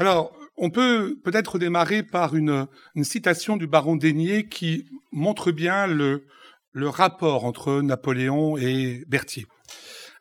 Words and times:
Alors, 0.00 0.32
on 0.56 0.70
peut 0.70 1.20
peut-être 1.22 1.58
démarrer 1.58 2.02
par 2.02 2.34
une, 2.34 2.66
citation 3.02 3.58
du 3.58 3.66
baron 3.66 3.96
Dénier 3.96 4.48
qui 4.48 4.86
montre 5.12 5.52
bien 5.52 5.86
le, 5.86 6.26
le 6.72 6.88
rapport 6.88 7.44
entre 7.44 7.82
Napoléon 7.82 8.56
et 8.56 9.04
Berthier. 9.08 9.44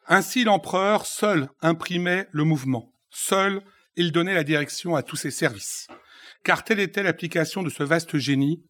Ainsi, 0.05 0.44
l'empereur 0.44 1.05
seul 1.05 1.47
imprimait 1.62 2.28
le 2.34 2.44
mouvement. 2.44 2.92
Seul, 3.10 3.62
il 3.96 4.12
donnait 4.12 4.34
la 4.34 4.44
direction 4.44 4.97
à 4.97 5.02
tous 5.02 5.15
ses 5.15 5.31
services. 5.31 5.88
Car 6.44 6.66
telle 6.66 6.82
était 6.82 7.02
l'application 7.02 7.64
de 7.64 7.70
ce 7.70 7.84
vaste 7.84 8.18
génie, 8.18 8.62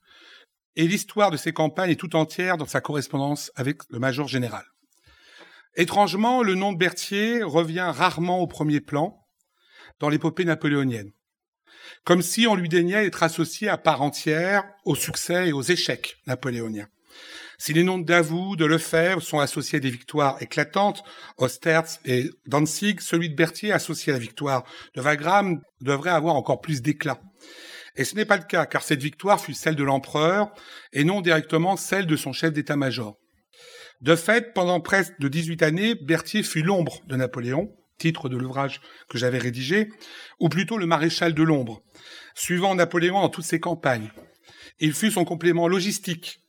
et 0.76 0.88
l'histoire 0.88 1.32
de 1.32 1.38
ses 1.38 1.54
campagnes 1.54 1.90
est 1.90 2.00
tout 2.00 2.16
entière 2.16 2.56
dans 2.56 2.68
sa 2.68 2.82
correspondance 2.82 3.52
avec 3.56 3.78
le 3.90 3.98
major 3.98 4.28
général. 4.28 4.64
Étrangement, 5.76 6.44
le 6.44 6.54
nom 6.54 6.72
de 6.72 6.78
Berthier 6.78 7.42
revient 7.42 7.92
rarement 7.92 8.42
au 8.42 8.48
premier 8.48 8.80
plan 8.80 9.20
dans 10.00 10.10
l'épopée 10.10 10.46
napoléonienne, 10.46 11.12
comme 12.04 12.22
si 12.22 12.48
on 12.48 12.56
lui 12.56 12.70
daignait 12.70 13.06
être 13.06 13.24
associé 13.24 13.70
à 13.70 13.78
part 13.78 14.02
entière 14.02 14.64
au 14.86 14.96
succès 14.96 15.50
et 15.50 15.54
aux 15.54 15.62
échecs 15.62 16.18
napoléoniens. 16.28 16.88
Si 17.62 17.74
les 17.74 17.84
noms 17.84 17.98
de 17.98 18.06
Davout, 18.06 18.56
de 18.56 18.64
Lefebvre 18.64 19.22
sont 19.22 19.40
associés 19.40 19.78
à 19.78 19.82
des 19.82 19.90
victoires 19.90 20.42
éclatantes, 20.42 21.04
Ostertz 21.38 22.00
et 22.06 22.30
Danzig, 22.48 23.02
celui 23.02 23.30
de 23.30 23.36
Berthier 23.36 23.74
associé 23.74 24.14
à 24.14 24.16
la 24.16 24.20
victoire 24.22 24.64
de 24.96 25.02
Wagram 25.02 25.60
devrait 25.82 26.12
avoir 26.12 26.36
encore 26.36 26.62
plus 26.62 26.82
d'éclat. 26.82 27.20
Et 27.98 28.06
ce 28.06 28.16
n'est 28.16 28.24
pas 28.24 28.38
le 28.38 28.46
cas, 28.46 28.66
car 28.66 28.82
cette 28.82 29.04
victoire 29.04 29.42
fut 29.42 29.54
celle 29.54 29.76
de 29.76 29.84
l'empereur 29.84 30.54
et 30.94 31.04
non 31.04 31.20
directement 31.20 31.76
celle 31.76 32.06
de 32.06 32.16
son 32.16 32.32
chef 32.32 32.54
d'état-major. 32.54 33.18
De 34.00 34.16
fait, 34.16 34.54
pendant 34.54 34.80
presque 34.80 35.20
de 35.20 35.28
18 35.28 35.62
années, 35.62 35.96
Berthier 35.96 36.44
fut 36.44 36.62
l'ombre 36.62 37.02
de 37.08 37.18
Napoléon, 37.18 37.76
titre 38.00 38.30
de 38.30 38.38
l'ouvrage 38.38 38.82
que 39.10 39.20
j'avais 39.20 39.38
rédigé, 39.38 39.90
ou 40.40 40.50
plutôt 40.50 40.78
le 40.78 40.88
maréchal 40.88 41.36
de 41.36 41.44
l'ombre, 41.44 41.84
suivant 42.34 42.74
Napoléon 42.74 43.22
dans 43.22 43.30
toutes 43.30 43.46
ses 43.46 43.60
campagnes. 43.60 44.12
Il 44.80 44.94
fut 44.94 45.12
son 45.12 45.26
complément 45.26 45.68
logistique, 45.68 46.40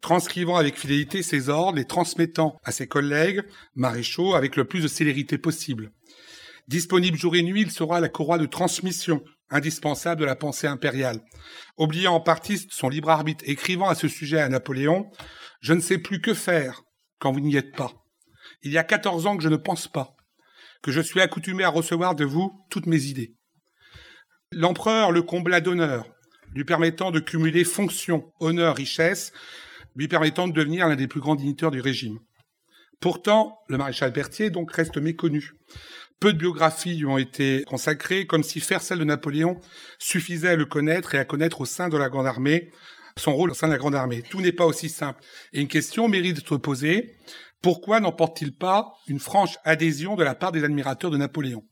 transcrivant 0.00 0.56
avec 0.56 0.76
fidélité 0.76 1.22
ses 1.22 1.48
ordres, 1.48 1.78
les 1.78 1.84
transmettant 1.84 2.58
à 2.64 2.72
ses 2.72 2.88
collègues 2.88 3.42
maréchaux 3.74 4.34
avec 4.34 4.56
le 4.56 4.64
plus 4.64 4.82
de 4.82 4.88
célérité 4.88 5.38
possible. 5.38 5.92
Disponible 6.66 7.16
jour 7.16 7.36
et 7.36 7.42
nuit, 7.42 7.62
il 7.62 7.70
sera 7.70 8.00
la 8.00 8.08
courroie 8.08 8.38
de 8.38 8.46
transmission 8.46 9.22
indispensable 9.50 10.20
de 10.20 10.26
la 10.26 10.36
pensée 10.36 10.66
impériale. 10.66 11.22
Oubliant 11.78 12.14
en 12.14 12.20
partie 12.20 12.66
son 12.70 12.88
libre 12.88 13.10
arbitre, 13.10 13.44
écrivant 13.46 13.88
à 13.88 13.94
ce 13.94 14.08
sujet 14.08 14.40
à 14.40 14.48
Napoléon, 14.48 15.10
je 15.60 15.72
ne 15.72 15.80
sais 15.80 15.98
plus 15.98 16.20
que 16.20 16.34
faire 16.34 16.82
quand 17.18 17.32
vous 17.32 17.40
n'y 17.40 17.56
êtes 17.56 17.74
pas. 17.74 17.92
Il 18.62 18.72
y 18.72 18.78
a 18.78 18.84
14 18.84 19.26
ans 19.26 19.36
que 19.36 19.42
je 19.42 19.48
ne 19.48 19.56
pense 19.56 19.88
pas, 19.88 20.16
que 20.82 20.92
je 20.92 21.00
suis 21.00 21.20
accoutumé 21.20 21.64
à 21.64 21.68
recevoir 21.68 22.14
de 22.14 22.24
vous 22.24 22.52
toutes 22.70 22.86
mes 22.86 23.04
idées. 23.04 23.34
L'empereur 24.52 25.12
le 25.12 25.22
combla 25.22 25.60
d'honneur, 25.60 26.06
lui 26.54 26.64
permettant 26.64 27.10
de 27.10 27.20
cumuler 27.20 27.64
fonction, 27.64 28.32
honneur, 28.40 28.76
richesse, 28.76 29.32
lui 29.96 30.08
permettant 30.08 30.48
de 30.48 30.52
devenir 30.52 30.88
l'un 30.88 30.96
des 30.96 31.08
plus 31.08 31.20
grands 31.20 31.34
dignitaires 31.34 31.70
du 31.70 31.80
régime. 31.80 32.18
Pourtant, 33.00 33.58
le 33.68 33.78
maréchal 33.78 34.12
Berthier 34.12 34.50
donc 34.50 34.72
reste 34.72 34.96
méconnu. 34.96 35.52
Peu 36.20 36.32
de 36.32 36.38
biographies 36.38 36.96
lui 36.96 37.06
ont 37.06 37.18
été 37.18 37.64
consacrées, 37.68 38.26
comme 38.26 38.42
si 38.42 38.60
faire 38.60 38.82
celle 38.82 38.98
de 38.98 39.04
Napoléon 39.04 39.60
suffisait 39.98 40.48
à 40.48 40.56
le 40.56 40.64
connaître 40.64 41.14
et 41.14 41.18
à 41.18 41.24
connaître 41.24 41.60
au 41.60 41.64
sein 41.64 41.88
de 41.88 41.96
la 41.96 42.08
Grande 42.08 42.26
Armée 42.26 42.70
son 43.18 43.34
rôle 43.34 43.50
au 43.50 43.54
sein 43.54 43.66
de 43.66 43.72
la 43.72 43.78
Grande 43.78 43.94
Armée. 43.94 44.22
Tout 44.22 44.40
n'est 44.40 44.52
pas 44.52 44.66
aussi 44.66 44.88
simple. 44.88 45.20
Et 45.52 45.60
une 45.60 45.68
question 45.68 46.08
mérite 46.08 46.36
d'être 46.36 46.56
posée. 46.56 47.16
Pourquoi 47.62 48.00
n'emporte-t-il 48.00 48.54
pas 48.54 48.94
une 49.08 49.18
franche 49.18 49.58
adhésion 49.64 50.14
de 50.14 50.24
la 50.24 50.34
part 50.34 50.52
des 50.52 50.64
admirateurs 50.64 51.10
de 51.10 51.16
Napoléon? 51.16 51.64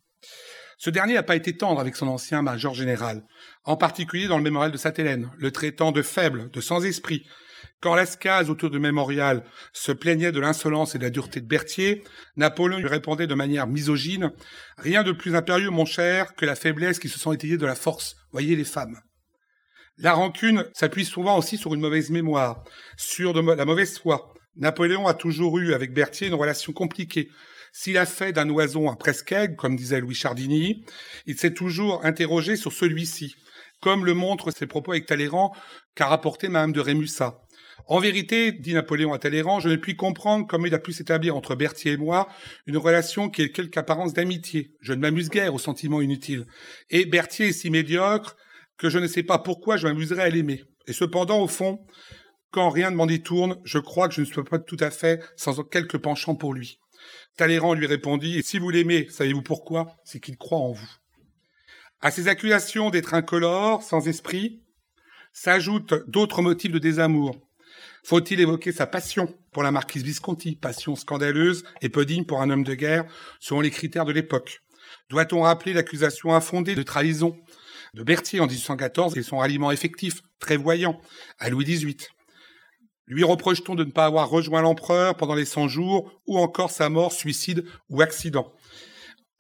Ce 0.79 0.91
dernier 0.91 1.15
n'a 1.15 1.23
pas 1.23 1.37
été 1.37 1.57
tendre 1.57 1.81
avec 1.81 1.97
son 1.97 2.09
ancien 2.09 2.43
major 2.43 2.75
général, 2.75 3.23
en 3.65 3.77
particulier 3.77 4.29
dans 4.29 4.37
le 4.37 4.45
mémorial 4.45 4.73
de 4.73 4.77
Sainte-Hélène, 4.77 5.31
le 5.39 5.51
traitant 5.51 5.93
de 5.93 6.03
faible, 6.03 6.51
de 6.51 6.61
sans-esprit. 6.61 7.25
Quand 7.81 7.95
Lascaz, 7.95 8.51
autour 8.51 8.71
du 8.71 8.79
mémorial, 8.79 9.45
se 9.73 9.93
plaignait 9.93 10.33
de 10.33 10.41
l'insolence 10.41 10.95
et 10.95 10.99
de 10.99 11.05
la 11.05 11.11
dureté 11.11 11.41
de 11.41 11.47
Berthier, 11.47 12.05
Napoléon 12.37 12.79
lui 12.79 12.89
répondait 12.89 13.27
de 13.27 13.35
manière 13.35 13.67
misogyne 13.67 14.33
Rien 14.77 15.03
de 15.03 15.13
plus 15.13 15.35
impérieux, 15.35 15.71
mon 15.71 15.87
cher, 15.87 16.35
que 16.35 16.45
la 16.45 16.57
faiblesse 16.57 16.99
qui 16.99 17.09
se 17.09 17.19
sent 17.19 17.35
étayée 17.35 17.59
de 17.59 17.67
la 17.67 17.75
force. 17.75 18.17
Voyez 18.33 18.57
les 18.57 18.65
femmes. 18.65 18.99
La 19.99 20.13
rancune 20.13 20.67
s'appuie 20.75 21.07
souvent 21.07 21.39
aussi 21.39 21.57
sur 21.57 21.73
une 21.73 21.81
mauvaise 21.81 22.11
mémoire, 22.11 22.65
sur 22.99 23.33
la 23.33 23.65
mauvaise 23.65 23.99
foi. 23.99 24.35
Napoléon 24.57 25.07
a 25.07 25.15
toujours 25.15 25.59
eu 25.59 25.75
avec 25.75 25.93
Berthier 25.93 26.29
une 26.29 26.35
relation 26.35 26.73
compliquée. 26.73 27.29
S'il 27.73 27.99
a 27.99 28.07
fait 28.07 28.33
d'un 28.33 28.49
oison 28.49 28.91
un 28.91 28.97
presque 28.97 29.35
comme 29.57 29.77
disait 29.77 30.01
Louis 30.01 30.15
Chardini, 30.15 30.85
il 31.27 31.37
s'est 31.37 31.53
toujours 31.53 32.05
interrogé 32.07 32.57
sur 32.57 32.73
celui-ci, 32.73 33.35
comme 33.81 34.07
le 34.07 34.15
montrent 34.15 34.51
ses 34.51 34.67
propos 34.67 34.93
avec 34.93 35.07
Talleyrand 35.07 35.55
qu'a 35.95 36.07
rapporté 36.07 36.49
Madame 36.49 36.73
de 36.73 36.81
Rémusat. 36.81 37.43
En 37.87 37.99
vérité, 37.99 38.51
dit 38.51 38.73
Napoléon 38.73 39.13
à 39.13 39.19
Talleyrand, 39.19 39.61
je 39.61 39.69
ne 39.69 39.77
puis 39.77 39.95
comprendre 39.95 40.47
comment 40.49 40.67
il 40.67 40.75
a 40.75 40.79
pu 40.79 40.93
s'établir 40.93 41.37
entre 41.37 41.55
Berthier 41.55 41.93
et 41.93 41.97
moi 41.99 42.29
une 42.67 42.79
relation 42.79 43.29
qui 43.29 43.43
ait 43.43 43.53
quelque 43.53 43.77
apparence 43.77 44.15
d'amitié. 44.15 44.73
Je 44.81 44.95
ne 44.95 45.01
m'amuse 45.01 45.29
guère 45.29 45.55
aux 45.55 45.59
sentiments 45.59 46.01
inutiles. 46.01 46.47
Et 46.91 47.05
Berthier 47.05 47.49
est 47.49 47.53
si 47.53 47.71
médiocre 47.71 48.37
que 48.79 48.89
je 48.89 48.99
ne 48.99 49.07
sais 49.07 49.23
pas 49.23 49.39
pourquoi 49.39 49.77
je 49.77 49.87
m'amuserais 49.87 50.23
à 50.23 50.29
l'aimer. 50.31 50.65
Et 50.89 50.93
cependant, 50.93 51.41
au 51.41 51.49
fond, 51.49 51.87
quand 52.51 52.71
rien 52.71 52.91
ne 52.91 52.97
m'en 52.97 53.07
détourne, 53.07 53.59
je 53.65 53.79
crois 53.79 54.09
que 54.09 54.15
je 54.15 54.21
ne 54.21 54.27
suis 54.27 54.43
pas 54.43 54.59
tout 54.59 54.77
à 54.81 54.91
fait 54.91 55.23
sans 55.37 55.63
quelque 55.63 55.97
penchant 55.97 56.35
pour 56.35 56.55
lui. 56.55 56.79
Talleyrand 57.37 57.75
lui 57.75 57.87
répondit, 57.87 58.43
si 58.43 58.59
vous 58.59 58.71
l'aimez, 58.71 59.09
savez-vous 59.11 59.43
pourquoi? 59.43 59.97
C'est 60.05 60.21
qu'il 60.21 60.37
croit 60.37 60.59
en 60.59 60.73
vous. 60.73 60.91
À 62.01 62.11
ces 62.11 62.29
accusations 62.29 62.91
d'être 62.91 63.15
incolore, 63.15 63.83
sans 63.83 64.09
esprit, 64.09 64.63
s'ajoutent 65.33 65.95
d'autres 66.09 66.43
motifs 66.43 66.73
de 66.73 66.79
désamour. 66.79 67.37
Faut-il 68.05 68.41
évoquer 68.41 68.73
sa 68.73 68.87
passion 68.87 69.35
pour 69.53 69.63
la 69.63 69.73
marquise 69.73 70.03
Visconti, 70.03 70.57
passion 70.57 70.97
scandaleuse 70.97 71.65
et 71.83 71.89
peu 71.89 72.07
digne 72.07 72.25
pour 72.25 72.41
un 72.41 72.51
homme 72.51 72.65
de 72.65 72.75
guerre, 72.75 73.05
selon 73.41 73.61
les 73.61 73.71
critères 73.71 74.05
de 74.05 74.13
l'époque 74.13 74.63
Doit-on 75.11 75.43
rappeler 75.43 75.73
l'accusation 75.73 76.35
infondée 76.35 76.75
de 76.75 76.83
trahison 76.83 77.37
de 77.95 78.03
Berthier 78.03 78.41
en 78.41 78.47
1814 78.47 79.17
et 79.17 79.23
son 79.23 79.39
ralliement 79.39 79.71
effectif, 79.71 80.23
très 80.39 80.57
voyant, 80.57 81.01
à 81.39 81.51
Louis 81.51 81.65
XVIII. 81.65 81.97
Lui 83.07 83.23
reproche-t-on 83.23 83.77
de 83.77 83.85
ne 83.85 83.91
pas 83.91 84.07
avoir 84.07 84.29
rejoint 84.29 84.63
l'empereur 84.63 85.17
pendant 85.17 85.35
les 85.35 85.45
100 85.45 85.69
jours, 85.69 86.11
ou 86.27 86.39
encore 86.39 86.71
sa 86.71 86.89
mort, 86.89 87.13
suicide 87.13 87.65
ou 87.89 88.01
accident, 88.01 88.53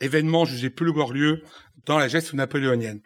événement 0.00 0.44
jugé 0.44 0.70
peu 0.70 0.90
glorieux 0.92 1.42
dans 1.84 1.98
la 1.98 2.06
geste 2.06 2.32
napoléonienne, 2.34 3.00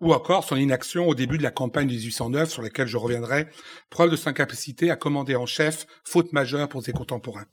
ou 0.00 0.14
encore 0.14 0.44
son 0.44 0.56
inaction 0.56 1.06
au 1.06 1.14
début 1.14 1.36
de 1.36 1.42
la 1.42 1.50
campagne 1.50 1.88
de 1.88 1.92
1809, 1.92 2.50
sur 2.50 2.62
laquelle 2.62 2.86
je 2.86 2.96
reviendrai, 2.96 3.48
preuve 3.90 4.10
de 4.10 4.16
sa 4.16 4.30
incapacité 4.30 4.90
à 4.90 4.96
commander 4.96 5.36
en 5.36 5.46
chef, 5.46 5.86
faute 6.04 6.32
majeure 6.32 6.68
pour 6.68 6.82
ses 6.82 6.92
contemporains. 6.92 7.46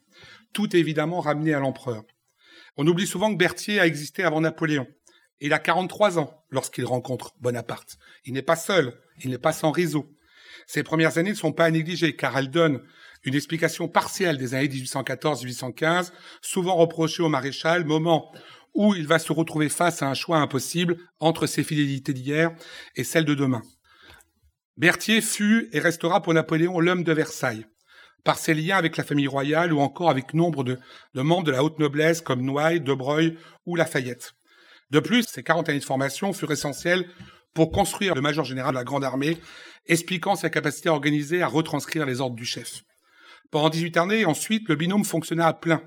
Tout 0.54 0.76
évidemment 0.76 1.20
ramené 1.20 1.54
à 1.54 1.60
l'empereur. 1.60 2.04
On 2.78 2.88
oublie 2.88 3.08
souvent 3.08 3.32
que 3.34 3.38
Berthier 3.38 3.80
a 3.80 3.88
existé 3.88 4.24
avant 4.24 4.42
Napoléon. 4.42 4.88
Il 5.42 5.52
a 5.52 5.60
43 5.60 6.20
ans 6.20 6.44
lorsqu'il 6.50 6.86
rencontre 6.86 7.34
Bonaparte. 7.42 7.98
Il 8.24 8.34
n'est 8.34 8.42
pas 8.42 8.56
seul, 8.56 8.98
il 9.24 9.30
n'est 9.30 9.38
pas 9.38 9.52
sans 9.52 9.72
réseau. 9.72 10.15
Ses 10.68 10.84
premières 10.84 11.18
années 11.18 11.31
ne 11.31 11.36
sont 11.36 11.53
pas 11.53 11.66
à 11.66 11.72
négliger 11.72 12.16
car 12.16 12.38
elles 12.38 12.50
donnent 12.50 12.81
une 13.24 13.36
explication 13.36 13.88
partielle 13.88 14.38
des 14.38 14.53
années 14.53 14.68
1814-1815, 14.68 16.12
souvent 16.42 16.76
reprochée 16.76 17.24
au 17.24 17.30
maréchal, 17.30 17.86
moment 17.86 18.31
où 18.76 18.94
il 18.94 19.08
va 19.08 19.20
se 19.20 19.34
retrouver 19.34 19.70
face 19.70 20.02
à 20.02 20.08
un 20.08 20.14
choix 20.14 20.38
impossible 20.38 20.98
entre 21.20 21.48
ses 21.48 21.64
fidélités 21.64 22.14
d'hier 22.14 22.52
et 22.96 23.03
celles 23.03 23.26
de 23.26 23.34
demain. 23.34 23.62
Berthier 24.78 25.22
fut 25.22 25.70
et 25.72 25.80
restera 25.80 26.22
pour 26.22 26.34
Napoléon 26.34 26.80
l'homme 26.82 27.06
de 27.06 27.14
Versailles, 27.14 27.66
par 28.26 28.38
ses 28.38 28.53
liens 28.53 28.78
avec 28.78 28.97
la 28.97 29.06
famille 29.06 29.28
royale 29.28 29.72
ou 29.72 29.80
encore 29.80 30.09
avec 30.09 30.34
nombre 30.34 30.66
de, 30.66 30.78
membres 31.14 31.46
de 31.46 31.52
la 31.52 31.64
haute 31.64 31.80
noblesse 31.80 32.22
comme 32.22 32.42
Noailles, 32.42 32.82
De 32.82 32.94
ou 33.66 33.76
Lafayette. 33.76 34.34
De 34.92 35.00
plus, 35.00 35.24
ces 35.24 35.44
40 35.44 35.70
années 35.70 35.80
de 35.80 35.86
formation 35.86 36.34
furent 36.34 36.52
essentielles 36.52 37.08
pour 37.56 37.72
construire 37.72 38.14
le 38.14 38.22
major 38.22 38.46
général 38.46 38.74
de 38.74 38.78
la 38.78 38.84
Grande 38.84 39.06
Armée, 39.06 39.38
expliquant 39.88 40.35
sa 40.35 40.52
capacité 40.52 40.90
à 40.90 40.91
organiser, 40.91 41.41
à 41.41 41.47
retranscrire 41.47 42.06
les 42.06 42.22
ordres 42.22 42.35
du 42.35 42.46
chef. 42.46 42.84
Pendant 43.50 43.70
18 43.70 43.97
années, 43.97 44.26
ensuite, 44.26 44.68
le 44.68 44.76
binôme 44.76 45.06
fonctionna 45.06 45.47
à 45.47 45.53
plein, 45.53 45.82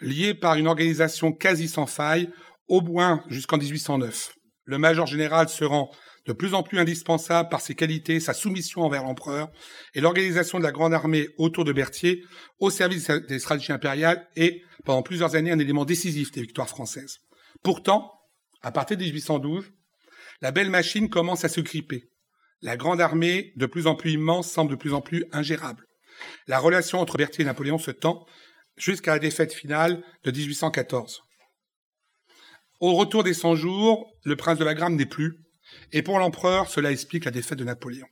lié 0.00 0.34
par 0.34 0.54
une 0.54 0.66
organisation 0.66 1.32
quasi 1.32 1.68
sans 1.68 1.86
faille, 1.86 2.30
au 2.66 2.80
moins 2.80 3.22
jusqu'en 3.28 3.58
1809. 3.58 4.34
Le 4.64 4.78
major 4.78 5.06
général 5.06 5.48
se 5.48 5.64
rend 5.64 5.90
de 6.26 6.32
plus 6.32 6.54
en 6.54 6.62
plus 6.62 6.78
indispensable 6.78 7.48
par 7.50 7.60
ses 7.60 7.74
qualités, 7.74 8.18
sa 8.18 8.32
soumission 8.32 8.82
envers 8.82 9.02
l'empereur 9.02 9.50
et 9.94 10.00
l'organisation 10.00 10.58
de 10.58 10.64
la 10.64 10.72
grande 10.72 10.94
armée 10.94 11.28
autour 11.36 11.64
de 11.64 11.72
Berthier 11.72 12.22
au 12.58 12.70
service 12.70 13.10
des 13.10 13.38
stratégies 13.38 13.72
impériales 13.72 14.26
est 14.36 14.62
pendant 14.84 15.02
plusieurs 15.02 15.34
années 15.34 15.50
un 15.50 15.58
élément 15.58 15.84
décisif 15.84 16.30
des 16.30 16.42
victoires 16.42 16.68
françaises. 16.68 17.18
Pourtant, 17.62 18.12
à 18.62 18.70
partir 18.70 18.96
de 18.96 19.02
1812, 19.02 19.64
la 20.42 20.50
belle 20.50 20.70
machine 20.70 21.08
commence 21.08 21.44
à 21.44 21.48
se 21.48 21.60
gripper. 21.60 22.10
La 22.60 22.76
grande 22.76 23.00
armée, 23.00 23.52
de 23.56 23.66
plus 23.66 23.86
en 23.86 23.94
plus 23.94 24.12
immense, 24.12 24.50
semble 24.50 24.72
de 24.72 24.76
plus 24.76 24.92
en 24.92 25.00
plus 25.00 25.24
ingérable. 25.32 25.86
La 26.46 26.58
relation 26.58 27.00
entre 27.00 27.16
Berthier 27.16 27.42
et 27.42 27.46
Napoléon 27.46 27.78
se 27.78 27.90
tend 27.90 28.26
jusqu'à 28.76 29.12
la 29.12 29.18
défaite 29.18 29.52
finale 29.52 30.02
de 30.24 30.30
1814. 30.30 31.22
Au 32.80 32.94
retour 32.94 33.22
des 33.22 33.34
100 33.34 33.54
jours, 33.54 34.12
le 34.24 34.36
prince 34.36 34.58
de 34.58 34.64
Wagram 34.64 34.94
n'est 34.96 35.06
plus. 35.06 35.38
Et 35.92 36.02
pour 36.02 36.18
l'empereur, 36.18 36.68
cela 36.68 36.90
explique 36.90 37.24
la 37.24 37.30
défaite 37.30 37.58
de 37.58 37.64
Napoléon. 37.64 38.06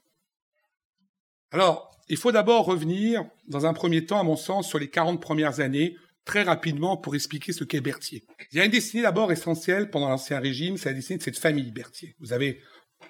Alors, 1.50 1.90
il 2.08 2.16
faut 2.16 2.32
d'abord 2.32 2.64
revenir, 2.64 3.24
dans 3.48 3.66
un 3.66 3.72
premier 3.72 4.06
temps, 4.06 4.20
à 4.20 4.24
mon 4.24 4.36
sens, 4.36 4.68
sur 4.68 4.78
les 4.78 4.88
40 4.88 5.20
premières 5.20 5.58
années, 5.58 5.96
très 6.30 6.42
rapidement, 6.44 6.96
pour 6.96 7.16
expliquer 7.16 7.52
ce 7.52 7.64
qu'est 7.64 7.80
Berthier. 7.80 8.24
Il 8.52 8.58
y 8.58 8.60
a 8.60 8.64
une 8.64 8.70
destinée 8.70 9.02
d'abord 9.02 9.32
essentielle 9.32 9.90
pendant 9.90 10.08
l'Ancien 10.08 10.38
Régime, 10.38 10.76
c'est 10.76 10.90
la 10.90 10.94
destinée 10.94 11.18
de 11.18 11.24
cette 11.24 11.40
famille 11.40 11.72
Berthier. 11.72 12.14
Vous 12.20 12.32
avez 12.32 12.60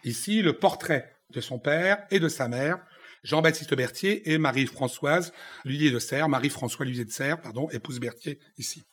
ici 0.04 0.40
le 0.40 0.54
portrait 0.54 1.12
de 1.28 1.42
son 1.42 1.58
père 1.58 1.98
et 2.10 2.18
de 2.18 2.30
sa 2.30 2.48
mère, 2.48 2.78
Jean-Baptiste 3.22 3.74
Berthier 3.74 4.32
et 4.32 4.38
Marie-Françoise 4.38 5.34
Lullier 5.66 5.90
de 5.90 5.98
Serres, 5.98 6.30
Marie-François 6.30 6.86
Lullier 6.86 7.04
de 7.04 7.10
Serres, 7.10 7.42
pardon, 7.42 7.68
épouse 7.72 8.00
Berthier 8.00 8.38
ici. 8.56 8.84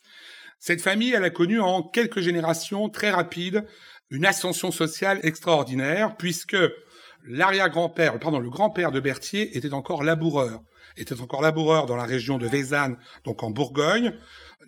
Cette 0.60 0.82
famille, 0.82 1.14
elle 1.14 1.24
a 1.24 1.30
connu 1.30 1.62
en 1.62 1.82
quelques 1.82 2.20
générations 2.20 2.90
très 2.90 3.12
rapides 3.12 3.66
une 4.10 4.26
ascension 4.26 4.72
sociale 4.72 5.22
extraordinaire, 5.24 6.18
puisque 6.18 6.58
l'arrière-grand-père, 7.24 8.20
pardon, 8.20 8.40
le 8.40 8.50
grand-père 8.50 8.92
de 8.92 9.00
Berthier 9.00 9.56
était 9.58 9.74
encore 9.74 10.04
laboureur, 10.04 10.64
était 10.98 11.22
encore 11.22 11.42
laboureur 11.42 11.86
dans 11.86 11.96
la 11.96 12.06
région 12.06 12.38
de 12.38 12.48
Vézanne, 12.48 12.98
donc 13.24 13.44
en 13.44 13.52
Bourgogne. 13.52 14.14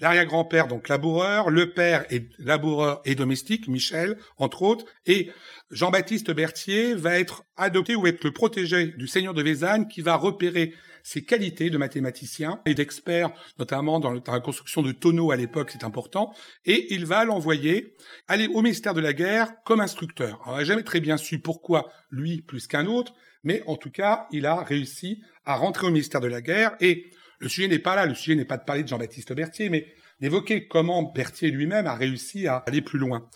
L'arrière-grand-père, 0.02 0.68
donc 0.68 0.88
laboureur, 0.88 1.50
le 1.50 1.74
père 1.74 2.06
est 2.10 2.30
laboureur 2.38 3.02
et 3.04 3.16
domestique, 3.16 3.68
Michel, 3.68 4.18
entre 4.38 4.62
autres, 4.62 4.86
et 5.06 5.30
Jean-Baptiste 5.72 6.32
Berthier 6.32 6.94
va 6.94 7.20
être 7.20 7.44
adopté 7.58 7.96
ou 7.96 8.08
être 8.08 8.24
le 8.24 8.32
protégé 8.32 8.88
du 8.88 9.08
seigneur 9.08 9.34
de 9.34 9.44
Vézanne 9.44 9.88
qui 9.90 10.02
va 10.02 10.16
repérer 10.16 10.74
ses 11.04 11.24
qualités 11.24 11.70
de 11.70 11.78
mathématicien 11.78 12.62
et 12.66 12.74
d'expert, 12.74 13.32
notamment 13.58 14.00
dans, 14.00 14.14
la 14.14 14.40
construction 14.40 14.82
de 14.82 14.92
tonneaux 14.92 15.32
à 15.32 15.36
l'époque, 15.36 15.72
c'est 15.72 15.84
important, 15.84 16.34
et 16.66 16.94
il 16.94 17.06
va 17.06 17.26
l'envoyer 17.26 17.96
aller 18.28 18.48
au 18.48 18.62
ministère 18.62 18.94
de 18.94 19.02
la 19.02 19.14
Guerre 19.14 19.52
comme 19.66 19.82
instructeur. 19.82 20.42
on 20.46 20.56
n'a 20.56 20.64
jamais 20.64 20.84
très 20.84 21.00
bien 21.00 21.18
su 21.18 21.40
pourquoi 21.40 21.92
lui 22.12 22.42
plus 22.42 22.68
qu'un 22.68 22.86
autre, 22.86 23.14
mais 23.44 23.64
en 23.68 23.76
tout 23.76 23.92
cas, 23.92 24.28
il 24.32 24.46
a 24.46 24.64
réussi 24.64 25.22
à 25.46 25.56
rentrer 25.56 25.88
au 25.88 25.92
ministère 25.92 26.22
de 26.22 26.28
la 26.28 26.42
Guerre, 26.42 26.76
et 26.80 27.10
le 27.40 27.50
sujet 27.50 27.68
n'est 27.68 27.80
pas 27.80 27.96
là, 27.96 28.06
le 28.06 28.16
sujet 28.16 28.36
n'est 28.36 28.46
pas 28.46 28.58
de 28.58 28.66
parler 28.66 28.84
de 28.84 28.88
Jean-Baptiste 28.88 29.34
Berthier, 29.34 29.70
mais 29.70 29.88
d'évoquer 30.20 30.68
comment 30.68 31.04
Berthier 31.04 31.52
lui-même 31.52 31.88
a 31.88 31.96
réussi 31.96 32.48
à 32.48 32.58
aller 32.58 32.82
plus 32.82 33.00
loin. 33.00 33.30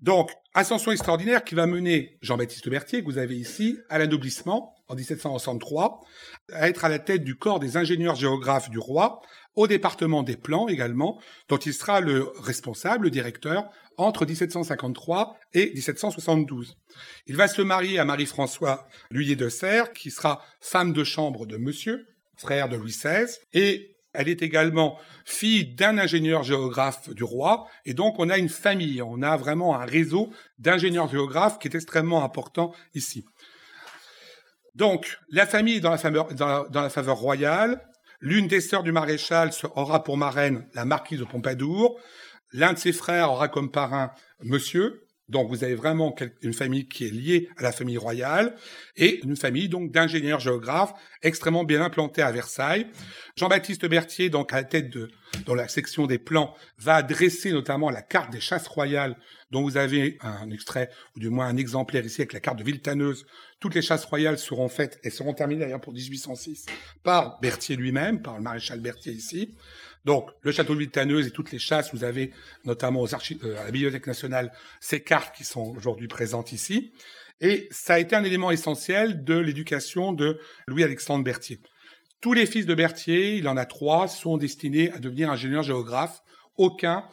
Donc, 0.00 0.32
ascension 0.54 0.90
extraordinaire 0.90 1.44
qui 1.44 1.54
va 1.54 1.66
mener 1.66 2.18
Jean-Baptiste 2.22 2.68
Berthier, 2.68 3.00
que 3.00 3.04
vous 3.04 3.18
avez 3.18 3.36
ici, 3.36 3.78
à 3.88 3.98
l'adoblissement 3.98 4.74
en 4.92 4.94
1763, 4.94 6.00
à 6.52 6.68
être 6.68 6.84
à 6.84 6.88
la 6.88 6.98
tête 6.98 7.24
du 7.24 7.36
corps 7.36 7.60
des 7.60 7.76
ingénieurs 7.76 8.14
géographes 8.14 8.70
du 8.70 8.78
roi, 8.78 9.20
au 9.54 9.66
département 9.66 10.22
des 10.22 10.36
plans 10.36 10.68
également, 10.68 11.20
dont 11.48 11.56
il 11.56 11.72
sera 11.72 12.00
le 12.00 12.30
responsable, 12.38 13.04
le 13.04 13.10
directeur, 13.10 13.70
entre 13.96 14.26
1753 14.26 15.36
et 15.54 15.72
1772. 15.74 16.76
Il 17.26 17.36
va 17.36 17.48
se 17.48 17.62
marier 17.62 17.98
à 17.98 18.04
Marie-François 18.04 18.86
Lhuillier 19.10 19.36
de 19.36 19.48
Serres, 19.48 19.92
qui 19.92 20.10
sera 20.10 20.42
femme 20.60 20.92
de 20.92 21.04
chambre 21.04 21.46
de 21.46 21.56
monsieur, 21.56 22.06
frère 22.36 22.68
de 22.68 22.76
Louis 22.76 22.92
XVI, 22.92 23.26
et 23.52 23.96
elle 24.14 24.28
est 24.28 24.42
également 24.42 24.98
fille 25.24 25.74
d'un 25.74 25.96
ingénieur 25.96 26.42
géographe 26.42 27.08
du 27.10 27.24
roi, 27.24 27.66
et 27.86 27.94
donc 27.94 28.16
on 28.18 28.28
a 28.28 28.36
une 28.36 28.50
famille, 28.50 29.00
on 29.00 29.22
a 29.22 29.36
vraiment 29.36 29.74
un 29.74 29.86
réseau 29.86 30.30
d'ingénieurs 30.58 31.08
géographes 31.08 31.58
qui 31.58 31.68
est 31.68 31.74
extrêmement 31.74 32.22
important 32.22 32.74
ici. 32.94 33.24
Donc, 34.74 35.18
la 35.28 35.46
famille 35.46 35.80
dans 35.80 35.90
la 35.90 35.98
faveur, 35.98 36.32
dans 36.34 36.66
la, 36.72 36.88
faveur 36.88 37.16
royale, 37.16 37.82
l'une 38.20 38.48
des 38.48 38.60
sœurs 38.60 38.82
du 38.82 38.92
maréchal 38.92 39.50
aura 39.74 40.02
pour 40.02 40.16
marraine 40.16 40.66
la 40.74 40.84
marquise 40.84 41.20
de 41.20 41.24
Pompadour, 41.24 42.00
l'un 42.52 42.72
de 42.72 42.78
ses 42.78 42.92
frères 42.92 43.30
aura 43.30 43.48
comme 43.48 43.70
parrain 43.70 44.12
monsieur, 44.40 45.06
donc 45.32 45.48
vous 45.48 45.64
avez 45.64 45.74
vraiment 45.74 46.14
une 46.42 46.52
famille 46.52 46.86
qui 46.86 47.06
est 47.06 47.10
liée 47.10 47.48
à 47.56 47.62
la 47.62 47.72
famille 47.72 47.96
royale 47.96 48.54
et 48.96 49.20
une 49.24 49.34
famille 49.34 49.68
donc 49.68 49.90
d'ingénieurs 49.90 50.40
géographes 50.40 50.92
extrêmement 51.22 51.64
bien 51.64 51.82
implantés 51.82 52.22
à 52.22 52.30
Versailles. 52.30 52.86
Jean-Baptiste 53.34 53.86
Berthier, 53.86 54.28
donc 54.28 54.52
à 54.52 54.56
la 54.56 54.64
tête 54.64 54.90
de 54.90 55.10
dans 55.46 55.54
la 55.54 55.66
section 55.66 56.06
des 56.06 56.18
plans, 56.18 56.54
va 56.78 57.02
dresser 57.02 57.52
notamment 57.52 57.88
la 57.88 58.02
carte 58.02 58.30
des 58.30 58.40
chasses 58.40 58.68
royales 58.68 59.16
dont 59.50 59.62
vous 59.62 59.78
avez 59.78 60.18
un 60.20 60.50
extrait 60.50 60.90
ou 61.16 61.20
du 61.20 61.30
moins 61.30 61.46
un 61.46 61.56
exemplaire 61.56 62.04
ici 62.04 62.20
avec 62.20 62.34
la 62.34 62.40
carte 62.40 62.58
de 62.58 62.64
Villetaneuse. 62.64 63.26
Toutes 63.58 63.74
les 63.74 63.82
chasses 63.82 64.04
royales 64.04 64.38
seront 64.38 64.68
faites 64.68 65.00
et 65.02 65.08
seront 65.10 65.32
terminées 65.32 65.60
d'ailleurs 65.60 65.80
pour 65.80 65.94
1806 65.94 66.66
par 67.02 67.40
Berthier 67.40 67.76
lui-même, 67.76 68.20
par 68.20 68.36
le 68.36 68.42
maréchal 68.42 68.80
Berthier 68.80 69.12
ici. 69.12 69.54
Donc, 70.04 70.30
le 70.40 70.50
château 70.50 70.74
de 70.74 70.80
Villetaneuse 70.80 71.26
et 71.26 71.30
toutes 71.30 71.52
les 71.52 71.58
chasses, 71.58 71.94
vous 71.94 72.04
avez 72.04 72.32
notamment 72.64 73.00
aux 73.00 73.14
archives, 73.14 73.38
euh, 73.44 73.60
à 73.60 73.64
la 73.64 73.70
Bibliothèque 73.70 74.06
nationale 74.06 74.52
ces 74.80 75.02
cartes 75.02 75.34
qui 75.36 75.44
sont 75.44 75.74
aujourd'hui 75.76 76.08
présentes 76.08 76.52
ici. 76.52 76.92
Et 77.40 77.68
ça 77.70 77.94
a 77.94 77.98
été 77.98 78.14
un 78.16 78.24
élément 78.24 78.50
essentiel 78.50 79.24
de 79.24 79.34
l'éducation 79.34 80.12
de 80.12 80.40
Louis-Alexandre 80.66 81.24
Berthier. 81.24 81.60
Tous 82.20 82.32
les 82.32 82.46
fils 82.46 82.66
de 82.66 82.74
Berthier, 82.74 83.36
il 83.36 83.48
en 83.48 83.56
a 83.56 83.64
trois, 83.64 84.06
sont 84.06 84.36
destinés 84.36 84.92
à 84.92 84.98
devenir 84.98 85.30
ingénieurs 85.30 85.64
géographes. 85.64 86.22
Aucun, 86.56 87.04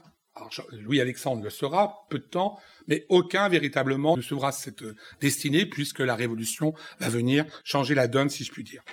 Louis-Alexandre 0.72 1.44
le 1.44 1.50
sera, 1.50 2.06
peu 2.10 2.20
de 2.20 2.24
temps, 2.24 2.60
mais 2.88 3.06
aucun 3.10 3.50
véritablement 3.50 4.18
ne 4.18 4.22
sera 4.22 4.52
cette 4.52 4.84
euh, 4.84 4.96
destinée 5.20 5.66
puisque 5.66 6.00
la 6.00 6.16
Révolution 6.16 6.74
va 7.00 7.10
venir 7.10 7.46
changer 7.64 7.96
la 7.96 8.08
donne, 8.08 8.30
si 8.30 8.44
je 8.44 8.52
puis 8.52 8.64
dire. 8.64 8.84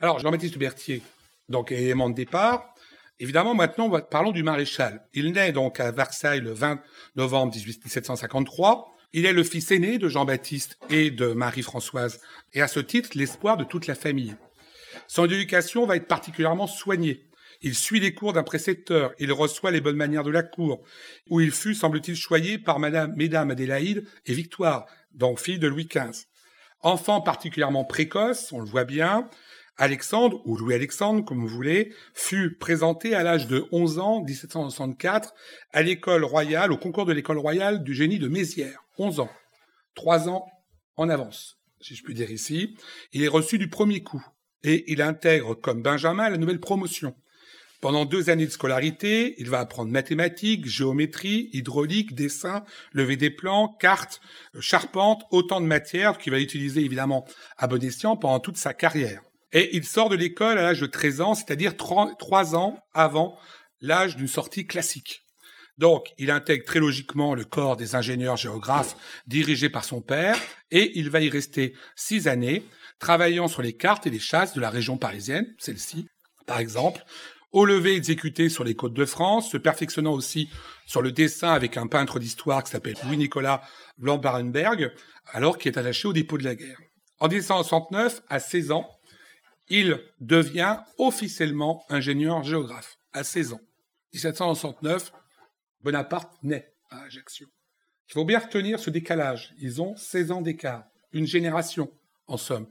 Alors, 0.00 0.18
Jean-Baptiste 0.18 0.58
Berthier, 0.58 1.02
donc 1.48 1.72
élément 1.72 2.10
de 2.10 2.14
départ, 2.14 2.74
Évidemment, 3.18 3.54
maintenant, 3.54 3.88
parlons 4.00 4.32
du 4.32 4.42
maréchal. 4.42 5.06
Il 5.14 5.32
naît 5.32 5.52
donc 5.52 5.80
à 5.80 5.90
Versailles 5.90 6.40
le 6.40 6.52
20 6.52 6.80
novembre 7.16 7.54
1753. 7.54 8.94
Il 9.12 9.24
est 9.24 9.32
le 9.32 9.44
fils 9.44 9.70
aîné 9.70 9.96
de 9.96 10.08
Jean-Baptiste 10.08 10.78
et 10.90 11.10
de 11.10 11.28
Marie-Françoise, 11.28 12.20
et 12.52 12.60
à 12.60 12.68
ce 12.68 12.80
titre, 12.80 13.10
l'espoir 13.14 13.56
de 13.56 13.64
toute 13.64 13.86
la 13.86 13.94
famille. 13.94 14.36
Son 15.06 15.24
éducation 15.24 15.86
va 15.86 15.96
être 15.96 16.08
particulièrement 16.08 16.66
soignée. 16.66 17.26
Il 17.62 17.74
suit 17.74 18.00
les 18.00 18.12
cours 18.12 18.34
d'un 18.34 18.42
précepteur, 18.42 19.12
il 19.18 19.32
reçoit 19.32 19.70
les 19.70 19.80
bonnes 19.80 19.96
manières 19.96 20.24
de 20.24 20.30
la 20.30 20.42
cour, 20.42 20.82
où 21.30 21.40
il 21.40 21.52
fut, 21.52 21.74
semble-t-il, 21.74 22.16
choyé 22.16 22.58
par 22.58 22.78
Madame, 22.78 23.14
Mesdames 23.16 23.50
Adélaïde 23.50 24.06
et 24.26 24.34
Victoire, 24.34 24.84
donc 25.14 25.40
fille 25.40 25.58
de 25.58 25.68
Louis 25.68 25.86
XV. 25.86 26.26
Enfant 26.82 27.22
particulièrement 27.22 27.84
précoce, 27.84 28.52
on 28.52 28.60
le 28.60 28.66
voit 28.66 28.84
bien, 28.84 29.30
Alexandre, 29.78 30.40
ou 30.46 30.56
Louis-Alexandre, 30.56 31.24
comme 31.24 31.40
vous 31.40 31.48
voulez, 31.48 31.92
fut 32.14 32.56
présenté 32.56 33.14
à 33.14 33.22
l'âge 33.22 33.46
de 33.46 33.66
11 33.72 33.98
ans, 33.98 34.22
1764, 34.22 35.34
à 35.72 35.82
l'école 35.82 36.24
royale, 36.24 36.72
au 36.72 36.78
concours 36.78 37.04
de 37.04 37.12
l'école 37.12 37.38
royale 37.38 37.84
du 37.84 37.94
génie 37.94 38.18
de 38.18 38.28
Mézières. 38.28 38.84
11 38.98 39.20
ans. 39.20 39.30
Trois 39.94 40.28
ans 40.28 40.46
en 40.96 41.08
avance, 41.08 41.58
si 41.80 41.94
je 41.94 42.02
puis 42.02 42.14
dire 42.14 42.30
ici. 42.30 42.74
Il 43.12 43.22
est 43.22 43.28
reçu 43.28 43.58
du 43.58 43.68
premier 43.68 44.02
coup 44.02 44.24
et 44.62 44.90
il 44.90 45.02
intègre 45.02 45.54
comme 45.54 45.82
Benjamin 45.82 46.28
la 46.28 46.38
nouvelle 46.38 46.60
promotion. 46.60 47.14
Pendant 47.82 48.06
deux 48.06 48.30
années 48.30 48.46
de 48.46 48.50
scolarité, 48.50 49.34
il 49.38 49.50
va 49.50 49.60
apprendre 49.60 49.92
mathématiques, 49.92 50.66
géométrie, 50.66 51.50
hydraulique, 51.52 52.14
dessin, 52.14 52.64
lever 52.92 53.16
des 53.16 53.30
plans, 53.30 53.68
cartes, 53.68 54.20
charpente, 54.58 55.24
autant 55.30 55.60
de 55.60 55.66
matières 55.66 56.16
qu'il 56.16 56.32
va 56.32 56.40
utiliser 56.40 56.80
évidemment 56.80 57.26
à 57.58 57.66
bon 57.66 57.82
escient 57.84 58.16
pendant 58.16 58.40
toute 58.40 58.56
sa 58.56 58.72
carrière. 58.72 59.22
Et 59.52 59.76
il 59.76 59.84
sort 59.84 60.08
de 60.08 60.16
l'école 60.16 60.58
à 60.58 60.62
l'âge 60.62 60.80
de 60.80 60.86
13 60.86 61.20
ans, 61.20 61.34
c'est-à-dire 61.34 61.76
trois 61.76 62.56
ans 62.56 62.78
avant 62.92 63.38
l'âge 63.80 64.16
d'une 64.16 64.28
sortie 64.28 64.66
classique. 64.66 65.22
Donc, 65.78 66.08
il 66.16 66.30
intègre 66.30 66.64
très 66.64 66.78
logiquement 66.78 67.34
le 67.34 67.44
corps 67.44 67.76
des 67.76 67.94
ingénieurs 67.94 68.36
géographes 68.36 68.96
dirigé 69.26 69.68
par 69.68 69.84
son 69.84 70.00
père, 70.00 70.38
et 70.70 70.98
il 70.98 71.10
va 71.10 71.20
y 71.20 71.28
rester 71.28 71.74
six 71.94 72.28
années, 72.28 72.64
travaillant 72.98 73.46
sur 73.46 73.60
les 73.60 73.74
cartes 73.74 74.06
et 74.06 74.10
les 74.10 74.18
chasses 74.18 74.54
de 74.54 74.60
la 74.60 74.70
région 74.70 74.96
parisienne, 74.96 75.46
celle-ci, 75.58 76.08
par 76.46 76.58
exemple, 76.58 77.04
au 77.52 77.64
lever 77.64 77.94
exécuté 77.94 78.48
sur 78.48 78.64
les 78.64 78.74
côtes 78.74 78.94
de 78.94 79.04
France, 79.04 79.50
se 79.50 79.56
perfectionnant 79.56 80.12
aussi 80.12 80.48
sur 80.86 81.02
le 81.02 81.12
dessin 81.12 81.52
avec 81.52 81.76
un 81.76 81.86
peintre 81.86 82.18
d'histoire 82.18 82.64
qui 82.64 82.70
s'appelle 82.70 82.96
Louis-Nicolas 83.04 83.62
Blanc-Barenberg, 83.98 84.92
alors 85.32 85.58
qu'il 85.58 85.72
est 85.72 85.78
attaché 85.78 86.08
au 86.08 86.12
dépôt 86.12 86.38
de 86.38 86.44
la 86.44 86.54
guerre. 86.54 86.78
En 87.18 87.28
1969, 87.28 88.22
à 88.28 88.40
16 88.40 88.72
ans, 88.72 88.90
il 89.68 90.00
devient 90.20 90.78
officiellement 90.98 91.84
ingénieur 91.88 92.42
géographe 92.42 92.98
à 93.12 93.24
16 93.24 93.54
ans. 93.54 93.60
1769, 94.12 95.12
Bonaparte 95.82 96.32
naît 96.42 96.72
à 96.90 97.02
Ajaccio. 97.02 97.46
Il 98.08 98.12
faut 98.12 98.24
bien 98.24 98.38
retenir 98.38 98.78
ce 98.78 98.90
décalage. 98.90 99.52
Ils 99.58 99.82
ont 99.82 99.96
16 99.96 100.30
ans 100.30 100.40
d'écart, 100.40 100.84
une 101.12 101.26
génération 101.26 101.90
en 102.26 102.36
somme. 102.36 102.68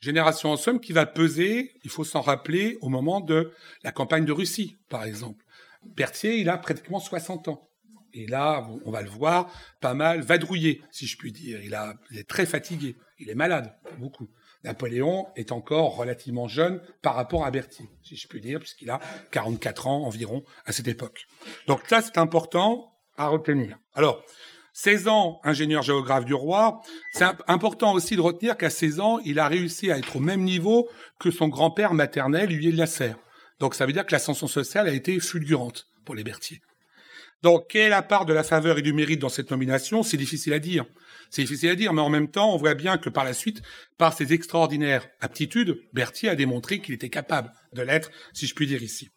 Génération 0.00 0.52
en 0.52 0.56
somme 0.56 0.80
qui 0.80 0.92
va 0.92 1.06
peser, 1.06 1.72
il 1.82 1.90
faut 1.90 2.04
s'en 2.04 2.20
rappeler, 2.20 2.78
au 2.80 2.88
moment 2.88 3.20
de 3.20 3.52
la 3.82 3.92
campagne 3.92 4.24
de 4.24 4.32
Russie, 4.32 4.76
par 4.88 5.04
exemple. 5.04 5.44
Berthier, 5.82 6.38
il 6.38 6.48
a 6.48 6.56
pratiquement 6.56 7.00
60 7.00 7.48
ans. 7.48 7.68
Et 8.14 8.26
là, 8.26 8.66
on 8.84 8.90
va 8.90 9.02
le 9.02 9.10
voir, 9.10 9.52
pas 9.80 9.94
mal 9.94 10.22
vadrouillé, 10.22 10.82
si 10.90 11.06
je 11.06 11.16
puis 11.18 11.32
dire. 11.32 11.60
Il, 11.62 11.78
il 12.10 12.18
est 12.18 12.28
très 12.28 12.46
fatigué. 12.46 12.96
Il 13.18 13.28
est 13.28 13.34
malade, 13.34 13.76
beaucoup. 13.98 14.28
Napoléon 14.64 15.26
est 15.36 15.52
encore 15.52 15.96
relativement 15.96 16.48
jeune 16.48 16.80
par 17.02 17.14
rapport 17.14 17.44
à 17.44 17.50
Berthier, 17.50 17.86
si 18.02 18.16
je 18.16 18.26
puis 18.26 18.40
dire, 18.40 18.58
puisqu'il 18.58 18.90
a 18.90 19.00
44 19.30 19.86
ans 19.86 20.04
environ 20.04 20.44
à 20.66 20.72
cette 20.72 20.88
époque. 20.88 21.26
Donc 21.66 21.80
ça, 21.88 22.02
c'est 22.02 22.18
important. 22.18 22.92
à 23.16 23.26
retenir. 23.28 23.78
Alors, 23.94 24.22
16 24.74 25.08
ans, 25.08 25.40
ingénieur 25.42 25.82
géographe 25.82 26.24
du 26.24 26.34
roi. 26.34 26.80
C'est 27.12 27.24
important 27.48 27.94
aussi 27.94 28.14
de 28.14 28.20
retenir 28.20 28.56
qu'à 28.56 28.70
16 28.70 29.00
ans, 29.00 29.18
il 29.24 29.40
a 29.40 29.48
réussi 29.48 29.90
à 29.90 29.98
être 29.98 30.14
au 30.14 30.20
même 30.20 30.44
niveau 30.44 30.88
que 31.18 31.32
son 31.32 31.48
grand-père 31.48 31.94
maternel, 31.94 32.52
Huyer 32.52 32.70
de 32.70 32.78
la 32.78 32.86
Serre. 32.86 33.18
Donc 33.58 33.74
ça 33.74 33.86
veut 33.86 33.92
dire 33.92 34.06
que 34.06 34.12
l'ascension 34.12 34.46
sociale 34.46 34.86
a 34.86 34.92
été 34.92 35.18
fulgurante 35.18 35.88
pour 36.04 36.14
les 36.14 36.22
Berthier. 36.22 36.60
Donc, 37.42 37.66
quelle 37.68 37.82
est 37.82 37.88
la 37.88 38.02
part 38.02 38.24
de 38.24 38.32
la 38.32 38.42
faveur 38.42 38.78
et 38.78 38.82
du 38.82 38.92
mérite 38.92 39.20
dans 39.20 39.28
cette 39.28 39.50
nomination? 39.50 40.02
C'est 40.02 40.16
difficile 40.16 40.52
à 40.52 40.58
dire. 40.58 40.84
C'est 41.30 41.42
difficile 41.42 41.70
à 41.70 41.74
dire, 41.74 41.92
mais 41.92 42.00
en 42.00 42.08
même 42.08 42.30
temps, 42.30 42.54
on 42.54 42.56
voit 42.56 42.74
bien 42.74 42.98
que 42.98 43.10
par 43.10 43.24
la 43.24 43.34
suite, 43.34 43.62
par 43.98 44.12
ses 44.12 44.32
extraordinaires 44.32 45.08
aptitudes, 45.20 45.78
Berthier 45.92 46.30
a 46.30 46.34
démontré 46.34 46.80
qu'il 46.80 46.94
était 46.94 47.10
capable 47.10 47.52
de 47.72 47.82
l'être, 47.82 48.10
si 48.32 48.46
je 48.46 48.54
puis 48.54 48.66
dire 48.66 48.82
ici. 48.82 49.10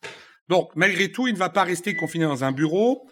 Donc, 0.50 0.72
malgré 0.76 1.12
tout, 1.12 1.28
il 1.28 1.34
ne 1.34 1.40
va 1.40 1.50
pas 1.50 1.64
rester 1.64 1.96
confiné 1.96 2.26
dans 2.26 2.44
un 2.44 2.52
bureau. 2.52 3.08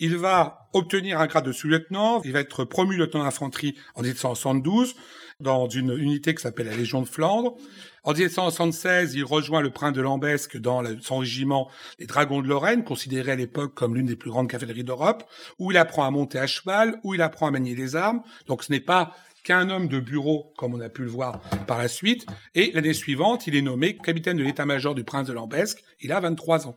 Il 0.00 0.16
va 0.16 0.68
obtenir 0.72 1.20
un 1.20 1.26
grade 1.26 1.44
de 1.44 1.52
sous-lieutenant. 1.52 2.22
Il 2.24 2.32
va 2.32 2.40
être 2.40 2.64
promu 2.64 2.96
lieutenant 2.96 3.22
d'infanterie 3.22 3.76
en 3.94 4.02
1772 4.02 4.96
dans 5.38 5.68
une 5.68 5.96
unité 5.96 6.34
qui 6.34 6.42
s'appelle 6.42 6.66
la 6.66 6.76
Légion 6.76 7.02
de 7.02 7.06
Flandre. 7.06 7.56
En 8.04 8.14
1776, 8.14 9.14
il 9.14 9.22
rejoint 9.22 9.60
le 9.60 9.70
prince 9.70 9.92
de 9.92 10.00
Lambesque 10.00 10.56
dans 10.56 10.82
son 11.00 11.18
régiment 11.18 11.70
les 12.00 12.06
Dragons 12.06 12.42
de 12.42 12.48
Lorraine, 12.48 12.82
considéré 12.82 13.30
à 13.30 13.36
l'époque 13.36 13.74
comme 13.74 13.94
l'une 13.94 14.06
des 14.06 14.16
plus 14.16 14.30
grandes 14.30 14.50
cavaleries 14.50 14.82
d'Europe, 14.82 15.22
où 15.60 15.70
il 15.70 15.76
apprend 15.76 16.04
à 16.04 16.10
monter 16.10 16.40
à 16.40 16.48
cheval, 16.48 16.98
où 17.04 17.14
il 17.14 17.22
apprend 17.22 17.46
à 17.46 17.52
manier 17.52 17.76
les 17.76 17.94
armes. 17.94 18.22
Donc 18.48 18.64
ce 18.64 18.72
n'est 18.72 18.80
pas 18.80 19.14
qu'un 19.44 19.70
homme 19.70 19.86
de 19.86 20.00
bureau, 20.00 20.52
comme 20.56 20.74
on 20.74 20.80
a 20.80 20.88
pu 20.88 21.02
le 21.02 21.10
voir 21.10 21.40
par 21.68 21.78
la 21.78 21.86
suite. 21.86 22.26
Et 22.56 22.72
l'année 22.72 22.92
suivante, 22.92 23.46
il 23.46 23.54
est 23.54 23.62
nommé 23.62 23.96
capitaine 23.96 24.36
de 24.36 24.42
l'état-major 24.42 24.96
du 24.96 25.04
prince 25.04 25.28
de 25.28 25.32
Lambesque. 25.32 25.84
Il 26.00 26.10
a 26.10 26.18
23 26.18 26.66
ans. 26.66 26.76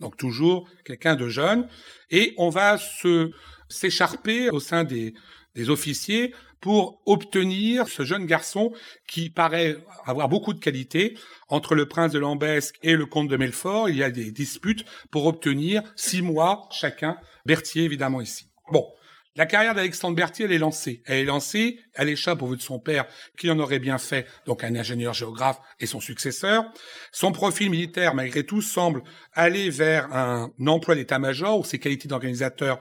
Donc 0.00 0.16
toujours 0.16 0.66
quelqu'un 0.86 1.14
de 1.14 1.28
jeune. 1.28 1.68
Et 2.10 2.32
on 2.38 2.48
va 2.48 2.78
se 2.78 3.32
s'écharper 3.68 4.48
au 4.48 4.60
sein 4.60 4.84
des, 4.84 5.12
des 5.54 5.68
officiers 5.68 6.34
pour 6.64 7.02
obtenir 7.04 7.88
ce 7.88 8.04
jeune 8.04 8.24
garçon 8.24 8.72
qui 9.06 9.28
paraît 9.28 9.76
avoir 10.06 10.30
beaucoup 10.30 10.54
de 10.54 10.58
qualités. 10.58 11.14
Entre 11.50 11.74
le 11.74 11.86
prince 11.86 12.10
de 12.12 12.18
Lambesque 12.18 12.76
et 12.82 12.94
le 12.94 13.04
comte 13.04 13.28
de 13.28 13.36
Melfort, 13.36 13.90
il 13.90 13.96
y 13.96 14.02
a 14.02 14.10
des 14.10 14.30
disputes 14.30 14.86
pour 15.10 15.26
obtenir 15.26 15.82
six 15.94 16.22
mois 16.22 16.66
chacun. 16.72 17.18
Berthier, 17.44 17.84
évidemment, 17.84 18.22
ici. 18.22 18.46
Bon. 18.72 18.86
La 19.36 19.44
carrière 19.44 19.74
d'Alexandre 19.74 20.16
Berthier, 20.16 20.46
elle 20.46 20.52
est 20.52 20.58
lancée. 20.58 21.02
Elle 21.04 21.18
est 21.18 21.24
lancée, 21.24 21.80
elle 21.92 22.08
échappe 22.08 22.40
au 22.40 22.46
vœu 22.46 22.56
de 22.56 22.62
son 22.62 22.78
père, 22.78 23.04
qui 23.36 23.50
en 23.50 23.58
aurait 23.58 23.78
bien 23.78 23.98
fait, 23.98 24.26
donc 24.46 24.64
un 24.64 24.74
ingénieur 24.74 25.12
géographe 25.12 25.60
et 25.80 25.86
son 25.86 26.00
successeur. 26.00 26.64
Son 27.12 27.30
profil 27.32 27.68
militaire, 27.68 28.14
malgré 28.14 28.46
tout, 28.46 28.62
semble 28.62 29.02
aller 29.34 29.68
vers 29.68 30.10
un 30.14 30.50
emploi 30.66 30.94
d'état-major 30.94 31.58
où 31.58 31.64
ses 31.64 31.78
qualités 31.78 32.08
d'organisateur 32.08 32.78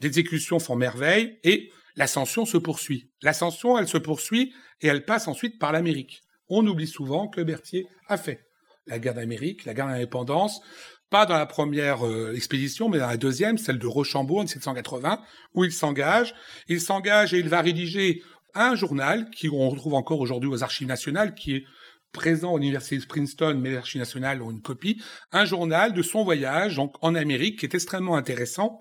d'exécution 0.00 0.58
font 0.58 0.76
merveille 0.76 1.38
et 1.44 1.70
l'ascension 1.96 2.44
se 2.44 2.58
poursuit. 2.58 3.10
L'ascension, 3.22 3.78
elle 3.78 3.88
se 3.88 3.98
poursuit 3.98 4.54
et 4.80 4.88
elle 4.88 5.04
passe 5.04 5.28
ensuite 5.28 5.58
par 5.58 5.72
l'Amérique. 5.72 6.22
On 6.48 6.66
oublie 6.66 6.86
souvent 6.86 7.28
que 7.28 7.40
Berthier 7.40 7.86
a 8.08 8.16
fait 8.16 8.46
la 8.86 8.98
guerre 8.98 9.14
d'Amérique, 9.14 9.64
la 9.64 9.74
guerre 9.74 9.88
d'indépendance, 9.88 10.60
pas 11.10 11.26
dans 11.26 11.36
la 11.36 11.46
première 11.46 12.06
euh, 12.06 12.34
expédition, 12.34 12.88
mais 12.88 12.98
dans 12.98 13.06
la 13.06 13.16
deuxième, 13.16 13.58
celle 13.58 13.78
de 13.78 13.86
Rochambeau 13.86 14.38
en 14.38 14.42
1780, 14.42 15.20
où 15.54 15.64
il 15.64 15.72
s'engage. 15.72 16.34
Il 16.68 16.80
s'engage 16.80 17.34
et 17.34 17.38
il 17.38 17.48
va 17.48 17.60
rédiger 17.60 18.22
un 18.54 18.74
journal 18.74 19.30
qui 19.30 19.48
on 19.48 19.68
retrouve 19.68 19.94
encore 19.94 20.20
aujourd'hui 20.20 20.50
aux 20.50 20.62
Archives 20.62 20.88
nationales, 20.88 21.34
qui 21.34 21.56
est 21.56 21.64
présent 22.12 22.56
à 22.56 22.58
l'université 22.58 22.98
de 22.98 23.04
Princeton, 23.04 23.58
mais 23.60 23.70
les 23.70 23.76
Archives 23.76 24.00
nationales 24.00 24.42
ont 24.42 24.50
une 24.50 24.62
copie, 24.62 25.00
un 25.32 25.44
journal 25.44 25.92
de 25.92 26.02
son 26.02 26.24
voyage 26.24 26.76
donc, 26.76 26.94
en 27.02 27.14
Amérique 27.14 27.58
qui 27.58 27.66
est 27.66 27.74
extrêmement 27.74 28.16
intéressant, 28.16 28.78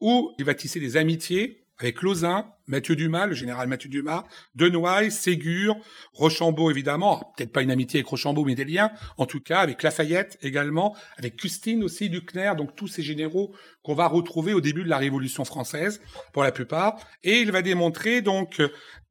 où 0.00 0.32
il 0.38 0.44
va 0.44 0.54
tisser 0.54 0.80
des 0.80 0.96
amitiés 0.96 1.61
avec 1.82 2.02
Lauzun, 2.02 2.46
Mathieu 2.68 2.94
Dumas, 2.94 3.26
le 3.26 3.34
général 3.34 3.66
Mathieu 3.66 3.90
Dumas, 3.90 4.24
Denoy, 4.54 5.10
Ségur, 5.10 5.76
Rochambeau 6.12 6.70
évidemment, 6.70 7.32
peut-être 7.36 7.50
pas 7.50 7.62
une 7.62 7.72
amitié 7.72 7.98
avec 7.98 8.06
Rochambeau, 8.06 8.44
mais 8.44 8.54
des 8.54 8.64
liens, 8.64 8.92
en 9.18 9.26
tout 9.26 9.40
cas 9.40 9.58
avec 9.58 9.82
Lafayette 9.82 10.38
également, 10.42 10.96
avec 11.16 11.36
Custine 11.36 11.82
aussi, 11.82 12.08
Ducner, 12.08 12.52
donc 12.56 12.76
tous 12.76 12.86
ces 12.86 13.02
généraux 13.02 13.52
qu'on 13.82 13.94
va 13.94 14.06
retrouver 14.06 14.54
au 14.54 14.60
début 14.60 14.84
de 14.84 14.88
la 14.88 14.98
Révolution 14.98 15.44
française, 15.44 16.00
pour 16.32 16.44
la 16.44 16.52
plupart, 16.52 16.96
et 17.24 17.40
il 17.40 17.50
va 17.50 17.62
démontrer 17.62 18.22
donc 18.22 18.62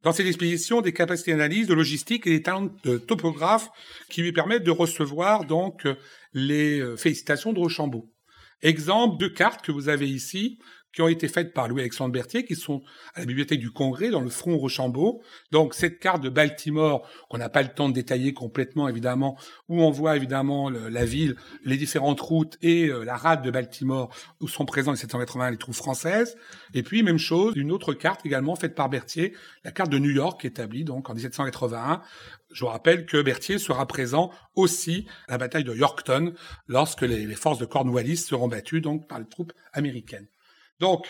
dans 0.02 0.12
cette 0.12 0.26
expédition 0.26 0.80
des 0.80 0.94
capacités 0.94 1.32
d'analyse, 1.32 1.66
de 1.66 1.74
logistique 1.74 2.26
et 2.26 2.30
des 2.30 2.42
talents 2.42 2.74
de 2.84 2.96
topographe 2.96 3.68
qui 4.08 4.22
lui 4.22 4.32
permettent 4.32 4.64
de 4.64 4.70
recevoir 4.70 5.44
donc 5.44 5.86
les 6.32 6.80
euh, 6.80 6.96
félicitations 6.96 7.52
de 7.52 7.58
Rochambeau. 7.58 8.10
Exemple 8.62 9.18
de 9.18 9.28
cartes 9.28 9.64
que 9.64 9.72
vous 9.72 9.88
avez 9.88 10.08
ici, 10.08 10.58
qui 10.92 11.02
ont 11.02 11.08
été 11.08 11.28
faites 11.28 11.54
par 11.54 11.68
Louis-Alexandre 11.68 12.12
Berthier, 12.12 12.44
qui 12.44 12.54
sont 12.54 12.82
à 13.14 13.20
la 13.20 13.26
bibliothèque 13.26 13.60
du 13.60 13.70
Congrès, 13.70 14.10
dans 14.10 14.20
le 14.20 14.30
front 14.30 14.56
Rochambeau. 14.56 15.22
Donc, 15.50 15.74
cette 15.74 15.98
carte 15.98 16.22
de 16.22 16.28
Baltimore, 16.28 17.08
qu'on 17.28 17.38
n'a 17.38 17.48
pas 17.48 17.62
le 17.62 17.68
temps 17.68 17.88
de 17.88 17.94
détailler 17.94 18.34
complètement, 18.34 18.88
évidemment, 18.88 19.38
où 19.68 19.82
on 19.82 19.90
voit 19.90 20.16
évidemment 20.16 20.70
la 20.70 21.04
ville, 21.04 21.36
les 21.64 21.76
différentes 21.76 22.20
routes 22.20 22.58
et 22.62 22.88
euh, 22.88 23.04
la 23.04 23.16
rade 23.16 23.42
de 23.42 23.50
Baltimore, 23.50 24.14
où 24.40 24.48
sont 24.48 24.64
présents 24.64 24.92
les 24.92 24.98
780 24.98 25.50
les 25.50 25.56
troupes 25.56 25.74
françaises. 25.74 26.36
Et 26.74 26.82
puis, 26.82 27.02
même 27.02 27.18
chose, 27.18 27.54
une 27.56 27.72
autre 27.72 27.94
carte 27.94 28.24
également 28.26 28.56
faite 28.56 28.74
par 28.74 28.88
Berthier, 28.88 29.34
la 29.64 29.72
carte 29.72 29.90
de 29.90 29.98
New 29.98 30.10
York, 30.10 30.44
établie 30.44 30.84
donc 30.84 31.08
en 31.08 31.14
1781, 31.14 32.02
je 32.52 32.64
vous 32.64 32.70
rappelle 32.70 33.06
que 33.06 33.20
Berthier 33.22 33.58
sera 33.58 33.86
présent 33.86 34.30
aussi 34.54 35.06
à 35.26 35.32
la 35.32 35.38
bataille 35.38 35.64
de 35.64 35.74
Yorktown 35.74 36.34
lorsque 36.68 37.02
les, 37.02 37.26
les 37.26 37.34
forces 37.34 37.58
de 37.58 37.64
Cornwallis 37.64 38.18
seront 38.18 38.48
battues 38.48 38.82
donc 38.82 39.08
par 39.08 39.18
les 39.18 39.26
troupes 39.26 39.52
américaines. 39.72 40.26
Donc, 40.82 41.06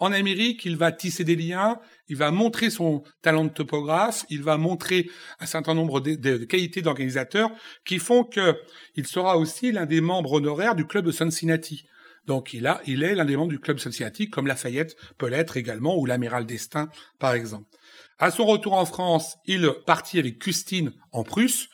en 0.00 0.10
Amérique, 0.10 0.64
il 0.64 0.76
va 0.76 0.90
tisser 0.90 1.22
des 1.22 1.36
liens, 1.36 1.78
il 2.08 2.16
va 2.16 2.32
montrer 2.32 2.70
son 2.70 3.04
talent 3.22 3.44
de 3.44 3.50
topographe, 3.50 4.24
il 4.30 4.42
va 4.42 4.56
montrer 4.56 5.08
un 5.38 5.46
certain 5.46 5.74
nombre 5.74 6.00
de, 6.00 6.38
qualités 6.38 6.82
d'organisateur 6.82 7.52
qui 7.84 8.00
font 8.00 8.24
qu'il 8.24 9.06
sera 9.06 9.38
aussi 9.38 9.70
l'un 9.70 9.86
des 9.86 10.00
membres 10.00 10.32
honoraires 10.32 10.74
du 10.74 10.88
club 10.88 11.04
de 11.06 11.12
Cincinnati. 11.12 11.84
Donc 12.26 12.52
il, 12.52 12.68
il 12.88 13.04
est 13.04 13.14
l'un 13.14 13.24
des 13.24 13.36
membres 13.36 13.52
du 13.52 13.60
club 13.60 13.78
Cincinnati, 13.78 14.28
comme 14.28 14.48
Lafayette 14.48 14.96
peut 15.18 15.28
l'être 15.28 15.56
également, 15.56 15.96
ou 15.96 16.04
l'amiral 16.04 16.46
d'Estaing, 16.46 16.88
par 17.20 17.34
exemple. 17.34 17.68
À 18.18 18.32
son 18.32 18.44
retour 18.44 18.72
en 18.72 18.86
France, 18.86 19.36
il 19.46 19.70
partit 19.86 20.18
avec 20.18 20.40
Custine 20.40 20.94
en 21.12 21.22
Prusse 21.22 21.68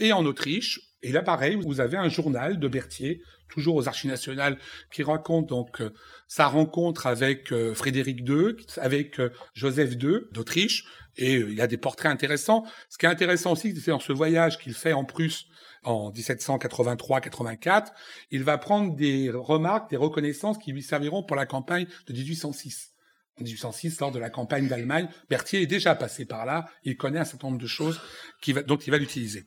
et 0.00 0.14
en 0.14 0.24
Autriche. 0.24 0.80
Et 1.04 1.12
là, 1.12 1.22
pareil, 1.22 1.56
vous 1.56 1.80
avez 1.80 1.98
un 1.98 2.08
journal 2.08 2.58
de 2.58 2.66
Berthier 2.66 3.20
toujours 3.48 3.76
aux 3.76 3.88
Archives 3.88 4.10
nationales, 4.10 4.58
qui 4.90 5.02
raconte 5.02 5.50
donc 5.50 5.82
euh, 5.82 5.92
sa 6.28 6.46
rencontre 6.46 7.06
avec 7.06 7.52
euh, 7.52 7.74
Frédéric 7.74 8.26
II, 8.26 8.56
avec 8.78 9.20
euh, 9.20 9.30
Joseph 9.52 9.92
II 10.02 10.20
d'Autriche, 10.32 10.86
et 11.16 11.34
il 11.34 11.54
y 11.54 11.60
a 11.60 11.66
des 11.66 11.76
portraits 11.76 12.10
intéressants. 12.10 12.64
Ce 12.88 12.96
qui 12.96 13.04
est 13.04 13.08
intéressant 13.10 13.52
aussi, 13.52 13.78
c'est 13.78 13.90
dans 13.90 14.00
ce 14.00 14.14
voyage 14.14 14.58
qu'il 14.58 14.72
fait 14.72 14.94
en 14.94 15.04
Prusse 15.04 15.44
en 15.84 16.10
1783-84, 16.10 17.88
il 18.30 18.42
va 18.42 18.56
prendre 18.56 18.96
des 18.96 19.30
remarques, 19.30 19.90
des 19.90 19.98
reconnaissances 19.98 20.56
qui 20.56 20.72
lui 20.72 20.82
serviront 20.82 21.22
pour 21.22 21.36
la 21.36 21.44
campagne 21.44 21.86
de 22.06 22.14
1806. 22.14 22.94
En 23.38 23.44
1806, 23.44 24.00
lors 24.00 24.10
de 24.10 24.18
la 24.18 24.30
campagne 24.30 24.68
d'Allemagne, 24.68 25.08
Berthier 25.28 25.60
est 25.60 25.66
déjà 25.66 25.94
passé 25.94 26.24
par 26.24 26.46
là, 26.46 26.64
il 26.84 26.96
connaît 26.96 27.18
un 27.18 27.24
certain 27.24 27.48
nombre 27.48 27.60
de 27.60 27.66
choses 27.66 28.00
qui 28.40 28.54
va, 28.54 28.62
dont 28.62 28.78
il 28.78 28.90
va 28.90 28.96
l'utiliser. 28.96 29.46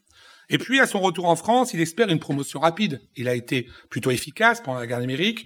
Et 0.50 0.58
puis, 0.58 0.80
à 0.80 0.88
son 0.88 1.00
retour 1.00 1.26
en 1.26 1.36
France, 1.36 1.74
il 1.74 1.82
espère 1.82 2.10
une 2.10 2.20
promotion 2.20 2.60
rapide. 2.60 3.02
Il 3.16 3.28
a 3.28 3.36
été 3.36 3.68
plutôt 3.90 4.12
efficace 4.12 4.62
pendant 4.62 4.80
la 4.80 4.88
guerre 4.88 5.00
d'Amérique. 5.00 5.46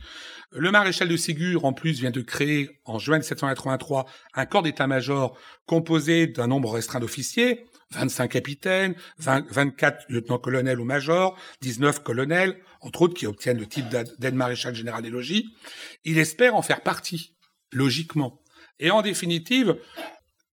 Le 0.51 0.69
maréchal 0.69 1.07
de 1.07 1.17
Ségur, 1.17 1.65
en 1.65 1.73
plus, 1.73 1.99
vient 1.99 2.11
de 2.11 2.21
créer, 2.21 2.81
en 2.85 2.99
juin 2.99 3.17
1783, 3.17 4.05
un 4.35 4.45
corps 4.45 4.63
d'état-major 4.63 5.37
composé 5.65 6.27
d'un 6.27 6.47
nombre 6.47 6.71
restreint 6.71 6.99
d'officiers, 6.99 7.65
25 7.91 8.27
capitaines, 8.29 8.95
24 9.17 10.05
lieutenants-colonels 10.09 10.79
ou 10.79 10.85
majors, 10.85 11.37
19 11.61 12.03
colonels, 12.03 12.59
entre 12.81 13.03
autres 13.03 13.13
qui 13.13 13.27
obtiennent 13.27 13.59
le 13.59 13.67
titre 13.67 13.89
d'aide-maréchal 14.19 14.75
général 14.75 15.03
des 15.03 15.09
logis. 15.09 15.49
Il 16.03 16.17
espère 16.17 16.55
en 16.55 16.61
faire 16.61 16.81
partie, 16.81 17.35
logiquement. 17.71 18.41
Et 18.79 18.91
en 18.91 19.01
définitive, 19.01 19.77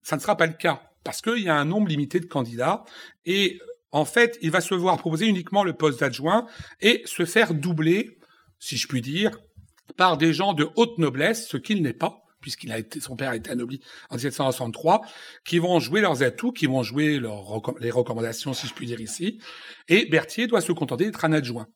ça 0.01 0.15
ne 0.15 0.21
sera 0.21 0.37
pas 0.37 0.47
le 0.47 0.53
cas 0.53 0.83
parce 1.03 1.21
qu'il 1.21 1.39
y 1.39 1.49
a 1.49 1.55
un 1.55 1.65
nombre 1.65 1.87
limité 1.87 2.19
de 2.19 2.25
candidats 2.25 2.83
et 3.25 3.59
en 3.91 4.05
fait, 4.05 4.37
il 4.41 4.51
va 4.51 4.61
se 4.61 4.75
voir 4.75 4.97
proposer 4.97 5.27
uniquement 5.27 5.63
le 5.63 5.73
poste 5.73 5.99
d'adjoint 5.99 6.45
et 6.81 7.03
se 7.05 7.25
faire 7.25 7.53
doubler, 7.53 8.17
si 8.59 8.77
je 8.77 8.87
puis 8.87 9.01
dire, 9.01 9.39
par 9.95 10.17
des 10.17 10.33
gens 10.33 10.53
de 10.53 10.67
haute 10.75 10.97
noblesse, 10.97 11.47
ce 11.47 11.57
qu'il 11.57 11.81
n'est 11.81 11.93
pas, 11.93 12.23
puisqu'il 12.41 12.71
a 12.71 12.77
été, 12.77 12.99
son 12.99 13.15
père 13.15 13.31
a 13.31 13.35
été 13.35 13.49
anobli 13.49 13.81
en 14.09 14.15
1763, 14.15 15.01
qui 15.45 15.59
vont 15.59 15.79
jouer 15.79 16.01
leurs 16.01 16.23
atouts, 16.23 16.51
qui 16.51 16.65
vont 16.65 16.83
jouer 16.83 17.19
les 17.79 17.91
recommandations, 17.91 18.53
si 18.53 18.67
je 18.67 18.73
puis 18.73 18.85
dire 18.85 19.01
ici. 19.01 19.39
Et 19.87 20.05
Berthier 20.05 20.47
doit 20.47 20.61
se 20.61 20.71
contenter 20.71 21.05
d'être 21.05 21.25
un 21.25 21.33
adjoint. 21.33 21.67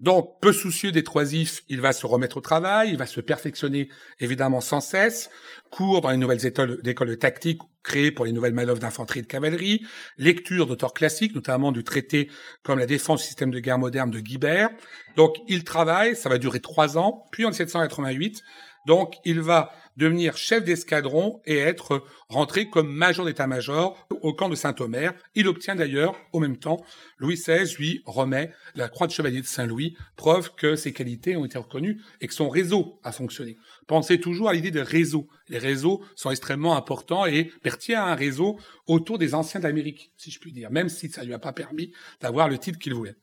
Donc, 0.00 0.40
peu 0.40 0.52
soucieux 0.52 0.92
des 0.92 1.02
troisifs, 1.02 1.62
il 1.68 1.80
va 1.80 1.92
se 1.92 2.06
remettre 2.06 2.36
au 2.36 2.40
travail, 2.40 2.90
il 2.90 2.96
va 2.96 3.06
se 3.06 3.20
perfectionner 3.20 3.88
évidemment 4.20 4.60
sans 4.60 4.80
cesse, 4.80 5.28
cours 5.70 6.00
dans 6.00 6.10
les 6.10 6.16
nouvelles 6.16 6.46
écoles, 6.46 6.80
d'école 6.82 7.08
de 7.08 7.14
tactique 7.16 7.60
créées 7.88 8.10
pour 8.10 8.26
les 8.26 8.32
nouvelles 8.32 8.52
manœuvres 8.52 8.78
d'infanterie 8.78 9.20
et 9.20 9.22
de 9.22 9.26
cavalerie, 9.26 9.86
lecture 10.18 10.66
d'auteurs 10.66 10.92
classiques, 10.92 11.34
notamment 11.34 11.72
du 11.72 11.82
traité 11.82 12.30
comme 12.62 12.78
la 12.78 12.86
défense 12.86 13.22
du 13.22 13.26
système 13.26 13.50
de 13.50 13.60
guerre 13.60 13.78
moderne 13.78 14.10
de 14.10 14.20
Guibert. 14.20 14.68
Donc, 15.16 15.36
il 15.48 15.64
travaille, 15.64 16.14
ça 16.14 16.28
va 16.28 16.38
durer 16.38 16.60
trois 16.60 16.98
ans, 16.98 17.24
puis 17.32 17.44
en 17.44 17.48
1788, 17.48 18.42
Donc, 18.88 19.16
il 19.26 19.42
va 19.42 19.70
devenir 19.98 20.38
chef 20.38 20.64
d'escadron 20.64 21.42
et 21.44 21.58
être 21.58 22.04
rentré 22.30 22.70
comme 22.70 22.90
major 22.90 23.26
d'état-major 23.26 24.08
au 24.22 24.32
camp 24.32 24.48
de 24.48 24.54
Saint-Omer. 24.54 25.12
Il 25.34 25.46
obtient 25.46 25.74
d'ailleurs, 25.74 26.16
au 26.32 26.40
même 26.40 26.56
temps, 26.56 26.82
Louis 27.18 27.34
XVI 27.34 27.70
lui 27.76 28.00
remet 28.06 28.50
la 28.74 28.88
croix 28.88 29.06
de 29.06 29.12
chevalier 29.12 29.42
de 29.42 29.46
Saint-Louis, 29.46 29.94
preuve 30.16 30.54
que 30.54 30.74
ses 30.74 30.94
qualités 30.94 31.36
ont 31.36 31.44
été 31.44 31.58
reconnues 31.58 32.00
et 32.22 32.28
que 32.28 32.32
son 32.32 32.48
réseau 32.48 32.98
a 33.04 33.12
fonctionné. 33.12 33.58
Pensez 33.86 34.20
toujours 34.20 34.48
à 34.48 34.54
l'idée 34.54 34.70
de 34.70 34.80
réseau. 34.80 35.28
Les 35.50 35.58
réseaux 35.58 36.02
sont 36.14 36.30
extrêmement 36.30 36.74
importants 36.74 37.26
et 37.26 37.52
Berthier 37.62 37.94
a 37.94 38.06
un 38.06 38.14
réseau 38.14 38.58
autour 38.86 39.18
des 39.18 39.34
anciens 39.34 39.60
d'Amérique, 39.60 40.12
si 40.16 40.30
je 40.30 40.40
puis 40.40 40.50
dire, 40.50 40.70
même 40.70 40.88
si 40.88 41.10
ça 41.10 41.24
lui 41.24 41.34
a 41.34 41.38
pas 41.38 41.52
permis 41.52 41.92
d'avoir 42.22 42.48
le 42.48 42.56
titre 42.56 42.78
qu'il 42.78 42.94
voulait. 42.94 43.16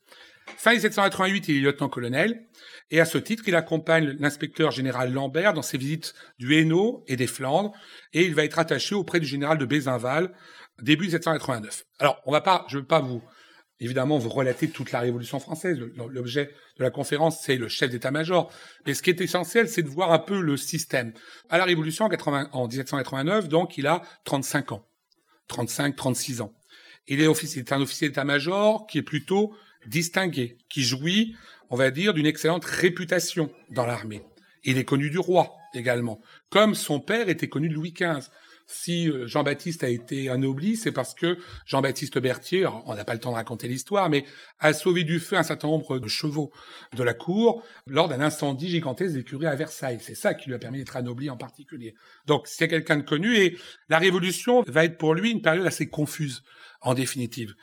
Fin 0.58 0.72
1788, 0.72 1.48
il 1.48 1.58
est 1.58 1.60
lieutenant-colonel, 1.60 2.46
et 2.92 3.00
à 3.00 3.06
ce 3.06 3.18
titre, 3.18 3.44
il 3.48 3.56
accompagne 3.56 4.16
l'inspecteur 4.20 4.72
général 4.72 5.12
Lambert 5.12 5.54
dans 5.54 5.62
ses 5.62 5.78
visites 5.78 6.14
du 6.38 6.56
Hainaut 6.56 7.04
et 7.08 7.16
des 7.16 7.28
Flandres, 7.28 7.74
et 8.14 8.26
il 8.26 8.36
va 8.36 8.44
être 8.44 8.60
attaché 8.60 8.96
auprès 8.96 9.20
du 9.20 9.26
général 9.26 9.58
de 9.58 9.66
Bézinval, 9.66 10.34
début 10.82 11.06
1789. 11.06 11.86
Alors, 12.00 12.22
on 12.26 12.32
va 12.32 12.42
pas, 12.42 12.66
je 12.70 12.78
ne 12.78 12.82
veux 12.82 12.88
pas 12.88 13.00
vous, 13.00 13.24
évidemment, 13.80 14.18
vous 14.18 14.30
relater 14.30 14.70
toute 14.70 14.92
la 14.92 15.00
Révolution 15.00 15.40
française. 15.40 15.80
L'objet 15.96 16.52
de 16.78 16.84
la 16.84 16.92
conférence, 16.92 17.42
c'est 17.42 17.58
le 17.58 17.68
chef 17.68 17.90
d'état-major. 17.90 18.52
Mais 18.86 18.94
ce 18.94 19.02
qui 19.02 19.10
est 19.10 19.22
essentiel, 19.22 19.68
c'est 19.68 19.84
de 19.84 19.90
voir 19.90 20.12
un 20.12 20.20
peu 20.20 20.40
le 20.40 20.58
système. 20.58 21.14
À 21.50 21.58
la 21.58 21.66
Révolution, 21.66 22.06
en, 22.06 22.46
en 22.52 22.68
1789, 22.68 23.50
donc, 23.50 23.78
il 23.78 23.88
a 23.88 24.02
35 24.26 24.74
ans. 24.74 24.88
35, 25.48 25.96
36 25.96 26.42
ans. 26.42 26.54
Il 27.08 27.22
est, 27.22 27.28
officier, 27.28 27.62
est 27.62 27.72
un 27.72 27.82
officier 27.82 28.08
d'état-major 28.10 28.88
qui 28.88 28.98
est 28.98 29.04
plutôt 29.04 29.56
distingué, 29.88 30.58
qui 30.70 30.84
jouit, 30.84 31.36
on 31.70 31.76
va 31.76 31.92
dire, 31.92 32.14
d'une 32.14 32.26
excellente 32.26 32.66
réputation 32.66 33.52
dans 33.70 33.86
l'armée. 33.86 34.22
Il 34.64 34.78
est 34.78 34.86
connu 34.86 35.10
du 35.10 35.20
roi 35.20 35.56
également, 35.74 36.22
comme 36.50 36.74
son 36.76 37.00
père 37.00 37.30
était 37.30 37.50
connu 37.50 37.70
de 37.70 37.74
Louis 37.74 37.94
XV. 37.94 38.30
Si 38.68 39.10
euh, 39.10 39.28
Jean-Baptiste 39.28 39.84
a 39.84 39.90
été 39.90 40.28
anobli, 40.28 40.76
c'est 40.76 40.92
parce 40.92 41.14
que 41.14 41.38
Jean-Baptiste 41.68 42.18
Berthier, 42.18 42.68
on 42.86 42.96
n'a 42.96 43.06
pas 43.06 43.14
le 43.14 43.20
temps 43.20 43.30
de 43.30 43.36
raconter 43.36 43.68
l'histoire, 43.68 44.10
mais 44.10 44.26
a 44.60 44.74
sauvé 44.74 45.04
du 45.04 45.20
feu 45.20 45.38
un 45.38 45.44
certain 45.44 45.68
nombre 45.68 46.00
de 46.00 46.08
chevaux 46.08 46.52
de 46.96 47.04
la 47.04 47.14
cour 47.14 47.64
lors 47.86 48.08
d'un 48.08 48.22
incendie 48.22 48.70
gigantesque 48.70 49.14
d'écurie 49.14 49.46
à 49.46 49.56
Versailles. 49.56 50.00
C'est 50.02 50.16
ça 50.16 50.34
qui 50.34 50.50
lui 50.50 50.56
a 50.56 50.60
permis 50.60 50.80
d'être 50.80 50.98
anobli 50.98 51.30
en 51.30 51.38
particulier. 51.38 51.94
Donc 52.26 52.48
c'est 52.48 52.68
quelqu'un 52.68 52.98
de 52.98 53.04
connu 53.04 53.36
et 53.36 53.56
la 53.90 54.00
Révolution 54.00 54.64
va 54.68 54.86
être 54.86 54.98
pour 54.98 55.14
lui 55.14 55.30
une 55.30 55.44
période 55.44 55.68
assez 55.68 55.88
confuse 55.88 56.42
en 56.82 56.96
définitive. 56.96 57.54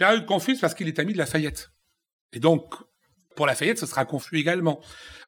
Période 0.00 0.24
confuse 0.24 0.58
parce 0.58 0.72
qu'il 0.72 0.88
est 0.88 0.98
ami 0.98 1.12
de 1.12 1.18
Lafayette. 1.18 1.72
Et 2.32 2.40
donc, 2.40 2.72
pour 3.36 3.46
Lafayette, 3.46 3.78
ce 3.78 3.84
sera 3.84 4.06
confus 4.06 4.38
également. 4.38 4.80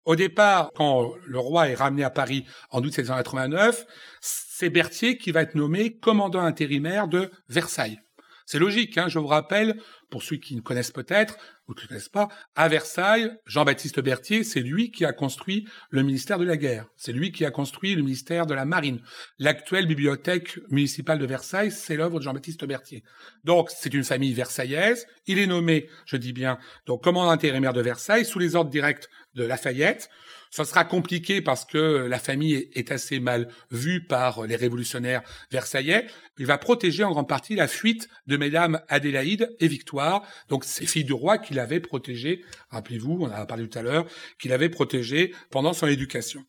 Au 0.06 0.16
départ, 0.16 0.70
quand 0.74 1.12
le 1.26 1.38
roi 1.38 1.68
est 1.68 1.74
ramené 1.74 2.04
à 2.04 2.08
Paris 2.08 2.46
en 2.70 2.78
août 2.78 2.84
1789, 2.84 3.84
c'est 4.22 4.70
Berthier 4.70 5.18
qui 5.18 5.30
va 5.30 5.42
être 5.42 5.56
nommé 5.56 5.98
commandant 5.98 6.40
intérimaire 6.40 7.06
de 7.06 7.30
Versailles. 7.50 8.00
C'est 8.46 8.58
logique, 8.58 8.96
hein, 8.96 9.08
je 9.08 9.18
vous 9.18 9.26
rappelle, 9.26 9.78
pour 10.10 10.22
ceux 10.22 10.36
qui 10.36 10.56
ne 10.56 10.62
connaissent 10.62 10.90
peut-être 10.90 11.36
ou 11.72 11.82
ne 11.82 11.86
connaissent 11.86 12.08
pas, 12.08 12.28
à 12.54 12.68
Versailles, 12.68 13.30
Jean-Baptiste 13.46 14.00
Berthier, 14.00 14.44
c'est 14.44 14.60
lui 14.60 14.90
qui 14.90 15.04
a 15.04 15.12
construit 15.12 15.66
le 15.90 16.02
ministère 16.02 16.38
de 16.38 16.44
la 16.44 16.56
Guerre. 16.56 16.86
C'est 16.96 17.12
lui 17.12 17.32
qui 17.32 17.44
a 17.44 17.50
construit 17.50 17.94
le 17.94 18.02
ministère 18.02 18.46
de 18.46 18.54
la 18.54 18.64
Marine. 18.64 19.00
L'actuelle 19.38 19.86
bibliothèque 19.86 20.58
municipale 20.70 21.18
de 21.18 21.26
Versailles, 21.26 21.70
c'est 21.70 21.96
l'œuvre 21.96 22.18
de 22.18 22.24
Jean-Baptiste 22.24 22.64
Berthier. 22.64 23.02
Donc, 23.44 23.70
c'est 23.70 23.94
une 23.94 24.04
famille 24.04 24.34
versaillaise. 24.34 25.06
Il 25.26 25.38
est 25.38 25.46
nommé, 25.46 25.88
je 26.06 26.16
dis 26.16 26.32
bien, 26.32 26.58
donc 26.86 27.02
commandant 27.02 27.30
intérimaire 27.30 27.72
de 27.72 27.80
Versailles, 27.80 28.24
sous 28.24 28.38
les 28.38 28.54
ordres 28.56 28.70
directs 28.70 29.08
de 29.34 29.44
Lafayette. 29.44 30.08
Ça 30.50 30.66
sera 30.66 30.84
compliqué 30.84 31.40
parce 31.40 31.64
que 31.64 32.06
la 32.06 32.18
famille 32.18 32.68
est 32.74 32.92
assez 32.92 33.20
mal 33.20 33.48
vue 33.70 34.06
par 34.06 34.46
les 34.46 34.56
révolutionnaires 34.56 35.22
versaillais. 35.50 36.06
Il 36.38 36.44
va 36.44 36.58
protéger 36.58 37.04
en 37.04 37.12
grande 37.12 37.28
partie 37.28 37.54
la 37.54 37.68
fuite 37.68 38.08
de 38.26 38.36
mesdames 38.36 38.80
Adélaïde 38.88 39.48
et 39.60 39.68
Victoire, 39.68 40.22
donc 40.48 40.64
ces 40.64 40.84
filles 40.84 41.04
du 41.04 41.14
roi 41.14 41.38
qu'il 41.38 41.58
avait 41.58 41.80
protégées, 41.80 42.44
rappelez-vous, 42.68 43.18
on 43.20 43.26
en 43.26 43.32
a 43.32 43.46
parlé 43.46 43.66
tout 43.66 43.78
à 43.78 43.82
l'heure, 43.82 44.06
qu'il 44.38 44.52
avait 44.52 44.68
protégées 44.68 45.34
pendant 45.50 45.72
son 45.72 45.86
éducation. 45.86 46.44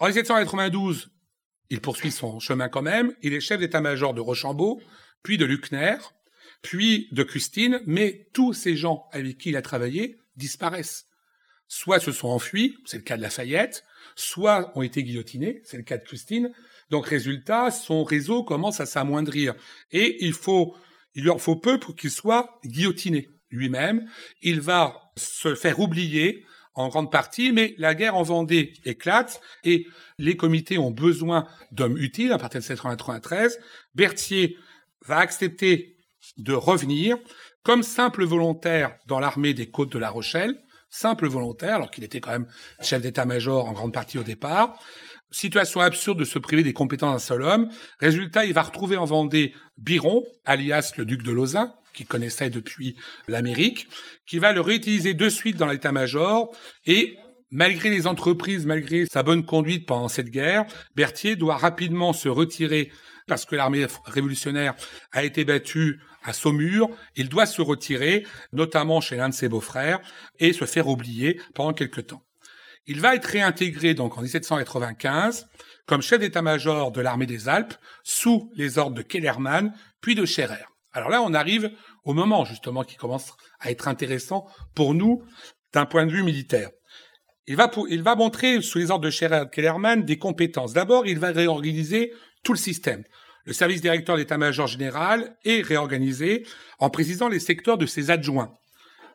En 0.00 0.06
1792, 0.06 1.08
il 1.70 1.80
poursuit 1.80 2.10
son 2.10 2.40
chemin 2.40 2.68
quand 2.68 2.82
même. 2.82 3.14
Il 3.22 3.32
est 3.32 3.40
chef 3.40 3.60
d'état-major 3.60 4.12
de 4.12 4.20
Rochambeau, 4.20 4.80
puis 5.22 5.38
de 5.38 5.44
Luckner, 5.44 5.96
puis 6.62 7.08
de 7.12 7.22
Custine, 7.22 7.80
mais 7.86 8.28
tous 8.32 8.52
ces 8.52 8.76
gens 8.76 9.04
avec 9.12 9.38
qui 9.38 9.50
il 9.50 9.56
a 9.56 9.62
travaillé 9.62 10.18
disparaissent 10.36 11.05
soit 11.68 12.00
se 12.00 12.12
sont 12.12 12.28
enfuis, 12.28 12.76
c'est 12.84 12.98
le 12.98 13.02
cas 13.02 13.16
de 13.16 13.22
Lafayette, 13.22 13.84
soit 14.14 14.72
ont 14.76 14.82
été 14.82 15.02
guillotinés, 15.02 15.60
c'est 15.64 15.76
le 15.76 15.82
cas 15.82 15.98
de 15.98 16.04
Christine. 16.04 16.52
Donc 16.90 17.06
résultat, 17.06 17.70
son 17.70 18.04
réseau 18.04 18.44
commence 18.44 18.80
à 18.80 18.86
s'amoindrir 18.86 19.54
et 19.90 20.24
il 20.24 20.32
faut, 20.32 20.76
il 21.14 21.24
lui 21.24 21.30
en 21.30 21.38
faut 21.38 21.56
peu 21.56 21.78
pour 21.78 21.96
qu'il 21.96 22.10
soit 22.10 22.60
guillotiné 22.64 23.28
lui-même. 23.50 24.08
Il 24.42 24.60
va 24.60 25.12
se 25.16 25.54
faire 25.54 25.80
oublier 25.80 26.44
en 26.74 26.88
grande 26.88 27.10
partie, 27.10 27.52
mais 27.52 27.74
la 27.78 27.94
guerre 27.94 28.16
en 28.16 28.22
Vendée 28.22 28.74
éclate 28.84 29.40
et 29.64 29.86
les 30.18 30.36
comités 30.36 30.78
ont 30.78 30.90
besoin 30.90 31.48
d'hommes 31.72 31.96
utiles 31.96 32.32
à 32.32 32.38
partir 32.38 32.60
de 32.60 32.64
1793. 32.64 33.58
Berthier 33.94 34.56
va 35.06 35.18
accepter 35.18 35.96
de 36.36 36.52
revenir 36.52 37.16
comme 37.62 37.82
simple 37.82 38.24
volontaire 38.24 38.96
dans 39.06 39.20
l'armée 39.20 39.54
des 39.54 39.70
côtes 39.70 39.92
de 39.92 39.98
La 39.98 40.10
Rochelle 40.10 40.60
simple 40.88 41.28
volontaire, 41.28 41.76
alors 41.76 41.90
qu'il 41.90 42.04
était 42.04 42.20
quand 42.20 42.30
même 42.30 42.46
chef 42.80 43.02
d'état-major 43.02 43.66
en 43.66 43.72
grande 43.72 43.92
partie 43.92 44.18
au 44.18 44.22
départ. 44.22 44.78
Situation 45.30 45.80
absurde 45.80 46.18
de 46.18 46.24
se 46.24 46.38
priver 46.38 46.62
des 46.62 46.72
compétences 46.72 47.12
d'un 47.12 47.18
seul 47.18 47.42
homme. 47.42 47.68
Résultat, 47.98 48.44
il 48.44 48.52
va 48.52 48.62
retrouver 48.62 48.96
en 48.96 49.04
Vendée 49.04 49.54
Biron, 49.76 50.24
alias 50.44 50.92
le 50.96 51.04
duc 51.04 51.22
de 51.22 51.32
Lausanne, 51.32 51.72
qu'il 51.92 52.06
connaissait 52.06 52.50
depuis 52.50 52.96
l'Amérique, 53.26 53.88
qui 54.26 54.38
va 54.38 54.52
le 54.52 54.60
réutiliser 54.60 55.14
de 55.14 55.28
suite 55.28 55.56
dans 55.56 55.66
l'état-major 55.66 56.54
et 56.86 57.18
Malgré 57.52 57.90
les 57.90 58.08
entreprises, 58.08 58.66
malgré 58.66 59.06
sa 59.06 59.22
bonne 59.22 59.46
conduite 59.46 59.86
pendant 59.86 60.08
cette 60.08 60.30
guerre, 60.30 60.66
Berthier 60.96 61.36
doit 61.36 61.56
rapidement 61.56 62.12
se 62.12 62.28
retirer 62.28 62.90
parce 63.26 63.44
que 63.44 63.56
l'armée 63.56 63.86
révolutionnaire 64.04 64.74
a 65.12 65.24
été 65.24 65.44
battue 65.44 66.00
à 66.22 66.32
Saumur. 66.32 66.90
Il 67.16 67.28
doit 67.28 67.46
se 67.46 67.62
retirer, 67.62 68.26
notamment 68.52 69.00
chez 69.00 69.16
l'un 69.16 69.28
de 69.28 69.34
ses 69.34 69.48
beaux-frères, 69.48 70.00
et 70.38 70.52
se 70.52 70.64
faire 70.64 70.88
oublier 70.88 71.40
pendant 71.54 71.72
quelque 71.72 72.00
temps. 72.00 72.22
Il 72.86 73.00
va 73.00 73.16
être 73.16 73.26
réintégré 73.26 73.94
donc 73.94 74.16
en 74.16 74.22
1795 74.22 75.48
comme 75.86 76.02
chef 76.02 76.20
d'état-major 76.20 76.92
de 76.92 77.00
l'armée 77.00 77.26
des 77.26 77.48
Alpes 77.48 77.74
sous 78.04 78.50
les 78.54 78.78
ordres 78.78 78.96
de 78.96 79.02
Kellermann 79.02 79.72
puis 80.00 80.14
de 80.14 80.24
Scherer. 80.24 80.64
Alors 80.92 81.10
là, 81.10 81.22
on 81.22 81.34
arrive 81.34 81.70
au 82.04 82.14
moment 82.14 82.44
justement 82.44 82.84
qui 82.84 82.96
commence 82.96 83.34
à 83.60 83.70
être 83.70 83.88
intéressant 83.88 84.46
pour 84.74 84.94
nous 84.94 85.24
d'un 85.72 85.84
point 85.84 86.06
de 86.06 86.12
vue 86.12 86.22
militaire. 86.22 86.70
Il 87.48 87.56
va, 87.56 87.70
il 87.88 88.02
va 88.02 88.16
montrer 88.16 88.62
sous 88.62 88.78
les 88.78 88.90
ordres 88.90 89.04
de 89.04 89.10
Scherer 89.10 89.42
et 89.42 89.50
Kellermann 89.50 90.04
des 90.04 90.18
compétences. 90.18 90.72
D'abord, 90.72 91.06
il 91.06 91.18
va 91.18 91.30
réorganiser 91.30 92.12
tout 92.46 92.52
le 92.52 92.58
système. 92.58 93.02
Le 93.44 93.52
service 93.52 93.80
directeur 93.80 94.16
d'état-major 94.16 94.68
général 94.68 95.36
est 95.44 95.62
réorganisé 95.62 96.46
en 96.78 96.90
précisant 96.90 97.28
les 97.28 97.40
secteurs 97.40 97.76
de 97.76 97.86
ses 97.86 98.10
adjoints. 98.10 98.54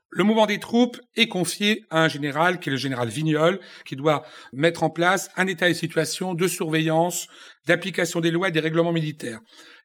Le 0.10 0.26
mouvement 0.26 0.46
des 0.46 0.60
troupes 0.60 1.00
est 1.15 1.30
confié 1.30 1.86
à 1.89 2.04
un 2.04 2.10
général 2.10 2.60
qui 2.60 2.67
est 2.67 2.72
le 2.72 2.78
général 2.78 3.08
Vignol, 3.08 3.62
qui 3.86 3.96
doit 3.96 4.26
mettre 4.52 4.84
en 4.84 4.89
place 4.89 5.30
un 5.38 5.48
état 5.48 5.70
de 5.70 5.74
situation 5.74 6.34
de 6.34 6.46
surveillance, 6.50 7.28
d'application 7.67 8.20
des 8.20 8.32
lois 8.32 8.50
et 8.50 8.52
des 8.52 8.60
règlements 8.60 8.91
militaires. 8.91 9.39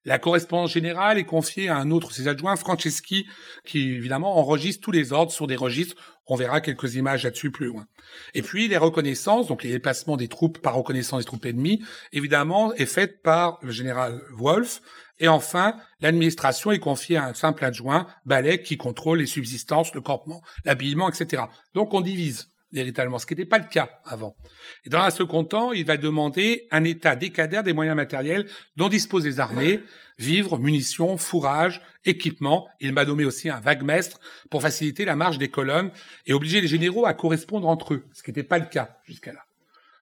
La 0.04 0.18
correspondance 0.18 0.72
générale 0.72 1.18
est 1.18 1.24
confiée 1.24 1.68
à 1.68 1.76
un 1.76 1.92
autre 1.92 2.08
de 2.08 2.14
ses 2.14 2.26
adjoints, 2.26 2.56
Franceschi, 2.56 3.26
qui 3.64 3.92
évidemment 3.92 4.36
enregistre 4.36 4.82
tous 4.82 4.92
les 4.92 5.12
ordres 5.12 5.32
sur 5.32 5.46
des 5.46 5.56
registres. 5.56 5.96
On 6.26 6.36
verra 6.36 6.60
quelques 6.60 6.96
images 6.96 7.24
là-dessus 7.24 7.50
plus 7.50 7.66
loin. 7.66 7.86
Et 8.34 8.42
puis 8.42 8.68
les 8.68 8.76
reconnaissances, 8.76 9.46
donc 9.46 9.62
les 9.62 9.70
déplacements 9.70 10.16
des 10.16 10.28
troupes 10.28 10.58
par 10.58 10.74
reconnaissance 10.74 11.20
des 11.20 11.26
troupes 11.26 11.46
ennemies, 11.46 11.84
évidemment, 12.12 12.74
est 12.74 12.86
faite 12.86 13.22
par 13.22 13.58
le 13.62 13.70
général 13.70 14.20
Wolf. 14.32 14.80
Et 15.18 15.28
enfin, 15.28 15.76
l'administration 16.00 16.72
est 16.72 16.78
confiée 16.78 17.16
à 17.16 17.26
un 17.26 17.34
simple 17.34 17.64
adjoint, 17.64 18.06
Balek, 18.26 18.64
qui 18.64 18.76
contrôle 18.76 19.18
les 19.18 19.26
subsistances, 19.26 19.94
le 19.94 20.00
campement, 20.00 20.42
l'habillement, 20.64 21.08
etc. 21.08 21.44
Donc 21.74 21.94
on 21.94 22.00
divise 22.00 22.50
véritablement, 22.80 23.18
ce 23.18 23.26
qui 23.26 23.34
n'était 23.34 23.48
pas 23.48 23.58
le 23.58 23.64
cas 23.64 24.00
avant. 24.04 24.36
Et 24.84 24.90
dans 24.90 25.00
un 25.00 25.10
second 25.10 25.44
temps, 25.44 25.72
il 25.72 25.84
va 25.84 25.96
demander 25.96 26.66
un 26.70 26.84
état 26.84 27.16
décadaire 27.16 27.62
des 27.62 27.72
moyens 27.72 27.96
matériels 27.96 28.46
dont 28.76 28.88
disposent 28.88 29.24
les 29.24 29.40
armées, 29.40 29.80
vivres, 30.18 30.58
munitions, 30.58 31.16
fourrage, 31.16 31.80
équipement. 32.04 32.68
Il 32.80 32.92
m'a 32.92 33.04
nommé 33.04 33.24
aussi 33.24 33.48
un 33.48 33.60
vaguemestre 33.60 34.20
pour 34.50 34.62
faciliter 34.62 35.04
la 35.04 35.16
marche 35.16 35.38
des 35.38 35.48
colonnes 35.48 35.90
et 36.26 36.32
obliger 36.32 36.60
les 36.60 36.68
généraux 36.68 37.06
à 37.06 37.14
correspondre 37.14 37.68
entre 37.68 37.94
eux, 37.94 38.04
ce 38.12 38.22
qui 38.22 38.30
n'était 38.30 38.42
pas 38.42 38.58
le 38.58 38.66
cas 38.66 38.98
jusqu'à 39.04 39.32
là. 39.32 39.44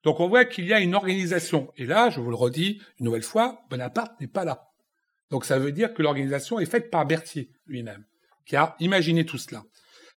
Donc 0.03 0.21
on 0.21 0.29
voit 0.29 0.45
qu'il 0.45 0.67
y 0.67 0.73
a 0.73 0.81
une 0.81 0.95
organisation. 0.95 1.73
Et 1.77 1.87
là, 1.87 2.11
je 2.11 2.21
vous 2.21 2.31
le 2.31 2.37
redis 2.37 2.81
une 2.99 3.07
nouvelle 3.07 3.23
fois, 3.23 3.63
Bonaparte 3.71 4.21
n'est 4.21 4.27
pas 4.27 4.45
là. 4.45 4.69
Donc 5.31 5.45
ça 5.45 5.59
veut 5.59 5.73
dire 5.73 5.95
que 5.95 6.03
l'organisation 6.03 6.61
est 6.61 6.67
faite 6.67 6.91
par 6.91 7.07
Berthier 7.07 7.51
lui-même, 7.67 8.05
qui 8.45 8.57
a 8.57 8.77
imaginé 8.81 9.25
tout 9.25 9.39
cela. 9.39 9.65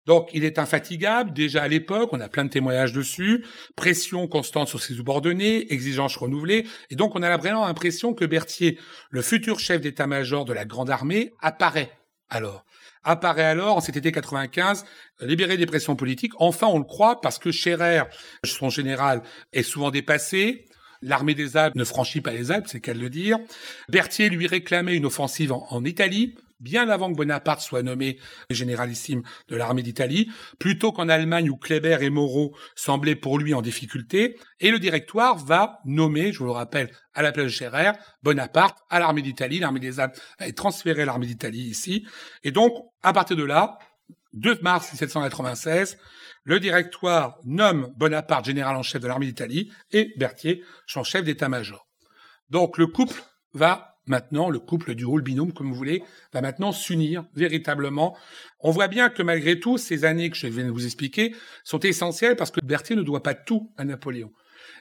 Donc, 0.07 0.29
il 0.33 0.45
est 0.45 0.57
infatigable. 0.57 1.33
Déjà 1.33 1.63
à 1.63 1.67
l'époque, 1.67 2.09
on 2.13 2.21
a 2.21 2.29
plein 2.29 2.45
de 2.45 2.49
témoignages 2.49 2.93
dessus. 2.93 3.45
Pression 3.75 4.27
constante 4.27 4.69
sur 4.69 4.81
ses 4.81 4.93
subordonnés, 4.93 5.71
exigences 5.71 6.15
renouvelées. 6.15 6.65
Et 6.89 6.95
donc, 6.95 7.15
on 7.15 7.21
a 7.21 7.37
vraiment 7.37 7.67
l'impression 7.67 8.13
que 8.13 8.25
Berthier, 8.25 8.79
le 9.11 9.21
futur 9.21 9.59
chef 9.59 9.81
d'état-major 9.81 10.45
de 10.45 10.53
la 10.53 10.65
Grande 10.65 10.89
Armée, 10.89 11.33
apparaît 11.41 11.91
alors. 12.29 12.65
Apparaît 13.03 13.43
alors, 13.43 13.77
en 13.77 13.81
cet 13.81 13.97
été 13.97 14.11
95, 14.11 14.85
libéré 15.21 15.57
des 15.57 15.65
pressions 15.65 15.95
politiques. 15.95 16.33
Enfin, 16.39 16.67
on 16.67 16.77
le 16.77 16.85
croit 16.85 17.19
parce 17.21 17.37
que 17.37 17.51
Scherer, 17.51 18.03
son 18.43 18.69
général, 18.69 19.21
est 19.51 19.63
souvent 19.63 19.91
dépassé. 19.91 20.65
L'armée 21.01 21.35
des 21.35 21.57
Alpes 21.57 21.75
ne 21.75 21.83
franchit 21.83 22.21
pas 22.21 22.31
les 22.31 22.51
Alpes, 22.51 22.67
c'est 22.67 22.79
qu'à 22.79 22.93
le 22.93 23.09
dire. 23.09 23.37
Berthier 23.89 24.29
lui 24.29 24.47
réclamait 24.47 24.95
une 24.95 25.05
offensive 25.05 25.51
en 25.51 25.83
Italie 25.85 26.35
bien 26.59 26.89
avant 26.89 27.11
que 27.11 27.17
Bonaparte 27.17 27.61
soit 27.61 27.83
nommé 27.83 28.19
généralissime 28.49 29.23
de 29.47 29.55
l'armée 29.55 29.83
d'Italie, 29.83 30.31
plutôt 30.59 30.91
qu'en 30.91 31.09
Allemagne 31.09 31.49
où 31.49 31.57
Kléber 31.57 31.97
et 32.01 32.09
Moreau 32.09 32.55
semblaient 32.75 33.15
pour 33.15 33.39
lui 33.39 33.53
en 33.53 33.61
difficulté, 33.61 34.37
et 34.59 34.71
le 34.71 34.79
directoire 34.79 35.37
va 35.37 35.79
nommer, 35.85 36.31
je 36.31 36.39
vous 36.39 36.45
le 36.45 36.51
rappelle, 36.51 36.91
à 37.13 37.21
la 37.21 37.31
place 37.31 37.45
de 37.45 37.51
Scherer, 37.51 37.91
Bonaparte 38.23 38.77
à 38.89 38.99
l'armée 38.99 39.21
d'Italie, 39.21 39.59
l'armée 39.59 39.79
des 39.79 39.99
Alpes 39.99 40.17
être 40.39 40.55
transférée 40.55 41.05
l'armée 41.05 41.27
d'Italie 41.27 41.61
ici, 41.61 42.05
et 42.43 42.51
donc, 42.51 42.73
à 43.03 43.13
partir 43.13 43.35
de 43.35 43.43
là, 43.43 43.77
2 44.33 44.59
mars 44.61 44.91
1796, 44.91 45.97
le 46.43 46.59
directoire 46.59 47.39
nomme 47.43 47.93
Bonaparte 47.97 48.45
général 48.45 48.75
en 48.75 48.83
chef 48.83 49.01
de 49.01 49.07
l'armée 49.07 49.25
d'Italie 49.25 49.71
et 49.91 50.13
Berthier 50.17 50.63
son 50.85 51.03
chef 51.03 51.23
d'état-major. 51.23 51.87
Donc 52.49 52.77
le 52.77 52.87
couple 52.87 53.21
va 53.53 53.96
maintenant, 54.07 54.49
le 54.49 54.59
couple 54.59 54.95
du 54.95 55.05
rôle 55.05 55.21
binôme, 55.21 55.53
comme 55.53 55.69
vous 55.69 55.75
voulez, 55.75 56.03
va 56.33 56.41
maintenant 56.41 56.71
s'unir 56.71 57.25
véritablement. 57.35 58.17
On 58.59 58.71
voit 58.71 58.87
bien 58.87 59.09
que 59.09 59.23
malgré 59.23 59.59
tout, 59.59 59.77
ces 59.77 60.05
années 60.05 60.29
que 60.29 60.37
je 60.37 60.47
viens 60.47 60.65
de 60.65 60.71
vous 60.71 60.85
expliquer 60.85 61.35
sont 61.63 61.79
essentielles 61.79 62.35
parce 62.35 62.51
que 62.51 62.59
Berthier 62.63 62.95
ne 62.95 63.01
doit 63.01 63.23
pas 63.23 63.33
tout 63.33 63.71
à 63.77 63.85
Napoléon. 63.85 64.31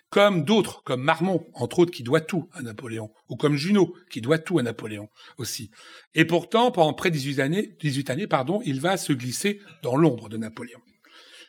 Comme 0.08 0.44
d'autres, 0.44 0.82
comme 0.84 1.02
Marmont, 1.02 1.46
entre 1.54 1.80
autres, 1.80 1.90
qui 1.90 2.04
doit 2.04 2.20
tout 2.20 2.48
à 2.52 2.62
Napoléon, 2.62 3.10
ou 3.28 3.36
comme 3.36 3.56
Junot, 3.56 3.92
qui 4.10 4.20
doit 4.20 4.38
tout 4.38 4.58
à 4.58 4.62
Napoléon 4.62 5.08
aussi. 5.36 5.70
Et 6.14 6.24
pourtant, 6.24 6.70
pendant 6.70 6.94
près 6.94 7.10
de 7.10 7.16
18 7.16 7.40
années, 7.40 7.76
18 7.80 8.10
années 8.10 8.26
pardon, 8.28 8.60
il 8.64 8.80
va 8.80 8.96
se 8.96 9.12
glisser 9.12 9.60
dans 9.82 9.96
l'ombre 9.96 10.28
de 10.28 10.36
Napoléon. 10.36 10.80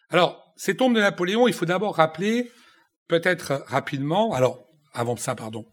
Alors, 0.09 0.53
cette 0.55 0.81
ombre 0.81 0.95
de 0.95 1.01
Napoléon, 1.01 1.47
il 1.47 1.53
faut 1.53 1.65
d'abord 1.65 1.95
rappeler, 1.97 2.49
peut-être 3.07 3.63
rapidement, 3.67 4.33
alors, 4.33 4.63
avant 4.93 5.15
ça, 5.15 5.35
pardon, 5.35 5.65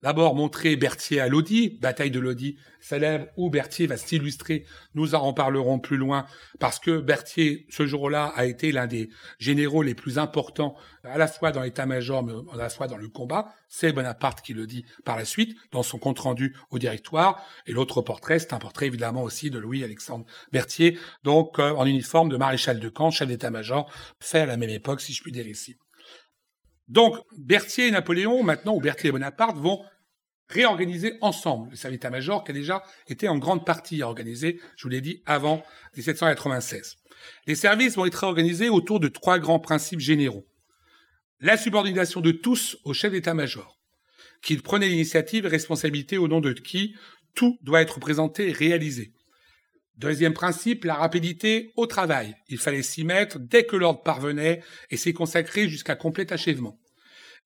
D'abord, 0.00 0.36
montrer 0.36 0.76
Berthier 0.76 1.18
à 1.18 1.26
Lodi, 1.26 1.70
bataille 1.80 2.12
de 2.12 2.20
Lodi 2.20 2.56
célèbre, 2.80 3.26
où 3.36 3.50
Berthier 3.50 3.88
va 3.88 3.96
s'illustrer. 3.96 4.64
Nous 4.94 5.16
en 5.16 5.20
reparlerons 5.20 5.80
plus 5.80 5.96
loin, 5.96 6.24
parce 6.60 6.78
que 6.78 7.00
Berthier, 7.00 7.66
ce 7.68 7.84
jour-là, 7.84 8.32
a 8.36 8.44
été 8.44 8.70
l'un 8.70 8.86
des 8.86 9.10
généraux 9.40 9.82
les 9.82 9.96
plus 9.96 10.18
importants, 10.18 10.76
à 11.02 11.18
la 11.18 11.26
fois 11.26 11.50
dans 11.50 11.62
l'état-major, 11.62 12.22
mais 12.22 12.32
à 12.52 12.56
la 12.56 12.68
fois 12.68 12.86
dans 12.86 12.96
le 12.96 13.08
combat. 13.08 13.52
C'est 13.68 13.92
Bonaparte 13.92 14.40
qui 14.40 14.54
le 14.54 14.68
dit 14.68 14.84
par 15.04 15.16
la 15.16 15.24
suite, 15.24 15.56
dans 15.72 15.82
son 15.82 15.98
compte-rendu 15.98 16.54
au 16.70 16.78
directoire. 16.78 17.44
Et 17.66 17.72
l'autre 17.72 18.00
portrait, 18.00 18.38
c'est 18.38 18.52
un 18.52 18.58
portrait 18.58 18.86
évidemment 18.86 19.24
aussi 19.24 19.50
de 19.50 19.58
Louis-Alexandre 19.58 20.26
Berthier, 20.52 20.96
donc 21.24 21.58
euh, 21.58 21.74
en 21.74 21.86
uniforme 21.86 22.28
de 22.28 22.36
maréchal 22.36 22.78
de 22.78 22.88
camp, 22.88 23.10
chef 23.10 23.26
d'état-major, 23.26 23.90
fait 24.20 24.40
à 24.40 24.46
la 24.46 24.56
même 24.56 24.70
époque, 24.70 25.00
si 25.00 25.12
je 25.12 25.22
puis 25.22 25.32
dire 25.32 25.46
ici. 25.48 25.76
Donc, 26.88 27.16
Berthier 27.36 27.88
et 27.88 27.90
Napoléon, 27.90 28.42
maintenant, 28.42 28.74
ou 28.74 28.80
Berthier 28.80 29.08
et 29.08 29.12
Bonaparte, 29.12 29.56
vont 29.56 29.84
réorganiser 30.48 31.18
ensemble 31.20 31.70
le 31.70 31.76
service 31.76 31.96
état-major 31.96 32.42
qui 32.42 32.50
a 32.50 32.54
déjà 32.54 32.82
été 33.06 33.28
en 33.28 33.36
grande 33.36 33.66
partie 33.66 34.02
organisé, 34.02 34.60
je 34.76 34.84
vous 34.84 34.88
l'ai 34.88 35.02
dit, 35.02 35.22
avant 35.26 35.62
1796. 35.96 36.96
Les 37.46 37.54
services 37.54 37.96
vont 37.96 38.06
être 38.06 38.20
réorganisés 38.20 38.70
autour 38.70 39.00
de 39.00 39.08
trois 39.08 39.38
grands 39.38 39.60
principes 39.60 40.00
généraux. 40.00 40.46
La 41.40 41.56
subordination 41.56 42.20
de 42.20 42.32
tous 42.32 42.78
au 42.84 42.94
chef 42.94 43.12
d'état-major, 43.12 43.78
qui 44.42 44.56
prenait 44.56 44.88
l'initiative 44.88 45.44
et 45.44 45.48
responsabilité 45.48 46.16
au 46.16 46.28
nom 46.28 46.40
de 46.40 46.52
qui 46.52 46.94
tout 47.34 47.58
doit 47.62 47.82
être 47.82 48.00
présenté 48.00 48.48
et 48.48 48.52
réalisé. 48.52 49.12
Deuxième 49.98 50.32
principe, 50.32 50.84
la 50.84 50.94
rapidité 50.94 51.72
au 51.74 51.86
travail. 51.86 52.36
Il 52.48 52.58
fallait 52.58 52.82
s'y 52.82 53.02
mettre 53.02 53.40
dès 53.40 53.64
que 53.64 53.74
l'ordre 53.74 54.04
parvenait 54.04 54.62
et 54.90 54.96
s'y 54.96 55.12
consacrer 55.12 55.68
jusqu'à 55.68 55.96
complet 55.96 56.32
achèvement. 56.32 56.78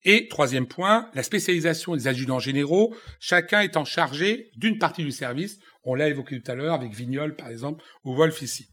Et 0.05 0.29
troisième 0.29 0.67
point, 0.67 1.09
la 1.15 1.23
spécialisation 1.23 1.97
des 1.97 2.09
adjudants 2.09 2.41
généraux, 2.41 2.95
chacun 3.21 3.61
étant 3.61 3.87
chargé 3.87 4.51
d'une 4.57 4.79
partie 4.79 5.03
du 5.03 5.13
service. 5.13 5.61
On 5.85 5.95
l'a 5.95 6.11
évoqué 6.11 6.43
tout 6.43 6.51
à 6.51 6.55
l'heure 6.55 6.75
avec 6.75 6.93
Vignol, 6.93 7.37
par 7.37 7.49
exemple, 7.49 7.83
ou 8.05 8.15
Wolf 8.15 8.43
ici. 8.43 8.69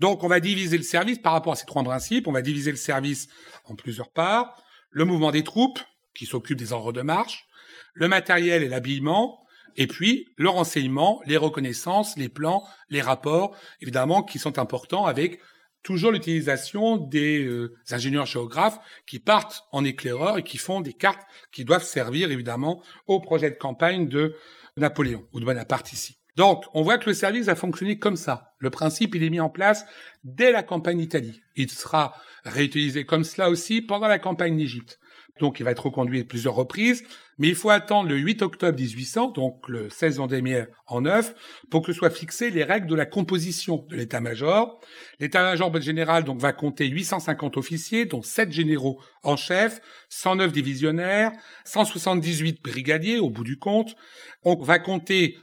Donc, 0.00 0.24
on 0.24 0.28
va 0.28 0.40
diviser 0.40 0.78
le 0.78 0.84
service 0.84 1.18
par 1.18 1.34
rapport 1.34 1.52
à 1.52 1.56
ces 1.56 1.66
trois 1.66 1.84
principes. 1.84 2.28
On 2.28 2.32
va 2.32 2.40
diviser 2.40 2.70
le 2.70 2.78
service 2.78 3.28
en 3.64 3.74
plusieurs 3.74 4.10
parts. 4.10 4.56
Le 4.90 5.04
mouvement 5.04 5.32
des 5.32 5.44
troupes, 5.44 5.80
qui 6.14 6.24
s'occupe 6.24 6.56
des 6.56 6.72
ordres 6.72 6.94
de 6.94 7.02
marche, 7.02 7.44
le 7.92 8.08
matériel 8.08 8.62
et 8.62 8.68
l'habillement, 8.68 9.44
et 9.76 9.86
puis, 9.86 10.28
le 10.36 10.48
renseignement, 10.48 11.20
les 11.26 11.36
reconnaissances, 11.36 12.16
les 12.16 12.28
plans, 12.28 12.64
les 12.90 13.00
rapports, 13.00 13.56
évidemment, 13.80 14.22
qui 14.22 14.38
sont 14.38 14.58
importants 14.58 15.06
avec 15.06 15.40
toujours 15.82 16.10
l'utilisation 16.10 16.96
des 16.96 17.44
euh, 17.44 17.74
ingénieurs 17.90 18.26
géographes 18.26 18.78
qui 19.06 19.18
partent 19.18 19.64
en 19.72 19.84
éclaireur 19.84 20.38
et 20.38 20.42
qui 20.42 20.58
font 20.58 20.80
des 20.80 20.92
cartes 20.92 21.26
qui 21.52 21.64
doivent 21.64 21.84
servir, 21.84 22.30
évidemment, 22.30 22.82
au 23.06 23.20
projet 23.20 23.50
de 23.50 23.56
campagne 23.56 24.08
de 24.08 24.34
Napoléon 24.76 25.26
ou 25.32 25.40
de 25.40 25.44
Bonaparte 25.44 25.92
ici. 25.92 26.18
Donc, 26.36 26.64
on 26.72 26.82
voit 26.82 26.98
que 26.98 27.10
le 27.10 27.14
service 27.14 27.48
a 27.48 27.56
fonctionné 27.56 27.98
comme 27.98 28.16
ça. 28.16 28.52
Le 28.58 28.70
principe, 28.70 29.14
il 29.16 29.24
est 29.24 29.30
mis 29.30 29.40
en 29.40 29.50
place 29.50 29.84
dès 30.22 30.52
la 30.52 30.62
campagne 30.62 30.98
d'Italie. 30.98 31.40
Il 31.56 31.68
sera 31.70 32.14
réutilisé 32.44 33.04
comme 33.04 33.24
cela 33.24 33.50
aussi 33.50 33.82
pendant 33.82 34.06
la 34.06 34.20
campagne 34.20 34.56
d'Égypte 34.56 35.00
donc 35.38 35.60
il 35.60 35.64
va 35.64 35.70
être 35.70 35.86
reconduit 35.86 36.24
plusieurs 36.24 36.54
reprises, 36.54 37.04
mais 37.38 37.48
il 37.48 37.54
faut 37.54 37.70
attendre 37.70 38.08
le 38.08 38.16
8 38.16 38.42
octobre 38.42 38.78
1800, 38.78 39.30
donc 39.30 39.68
le 39.68 39.88
16 39.90 40.18
Vendémiaire 40.18 40.66
en 40.86 41.02
neuf, 41.02 41.34
pour 41.70 41.82
que 41.82 41.92
soient 41.92 42.10
fixées 42.10 42.50
les 42.50 42.64
règles 42.64 42.86
de 42.86 42.94
la 42.94 43.06
composition 43.06 43.86
de 43.88 43.96
l'état-major. 43.96 44.80
L'état-major 45.20 45.80
général 45.80 46.24
donc 46.24 46.40
va 46.40 46.52
compter 46.52 46.86
850 46.86 47.56
officiers, 47.56 48.06
dont 48.06 48.22
7 48.22 48.52
généraux 48.52 49.00
en 49.22 49.36
chef, 49.36 49.80
109 50.08 50.52
divisionnaires, 50.52 51.32
178 51.64 52.62
brigadiers 52.62 53.18
au 53.18 53.30
bout 53.30 53.44
du 53.44 53.58
compte. 53.58 53.94
On 54.42 54.56
va 54.56 54.78
compter 54.78 55.36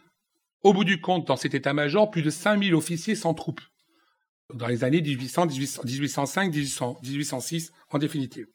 au 0.64 0.74
bout 0.74 0.84
du 0.84 1.00
compte 1.00 1.28
dans 1.28 1.38
cet 1.38 1.54
état-major 1.54 2.10
plus 2.10 2.24
de 2.24 2.30
5000 2.30 2.74
officiers 2.74 3.16
sans 3.16 3.34
troupes 3.34 3.62
dans 4.54 4.68
les 4.68 4.84
années 4.84 5.02
1800, 5.02 5.48
1805, 5.48 6.54
1806 6.54 7.72
en 7.90 7.98
définitive. 7.98 8.48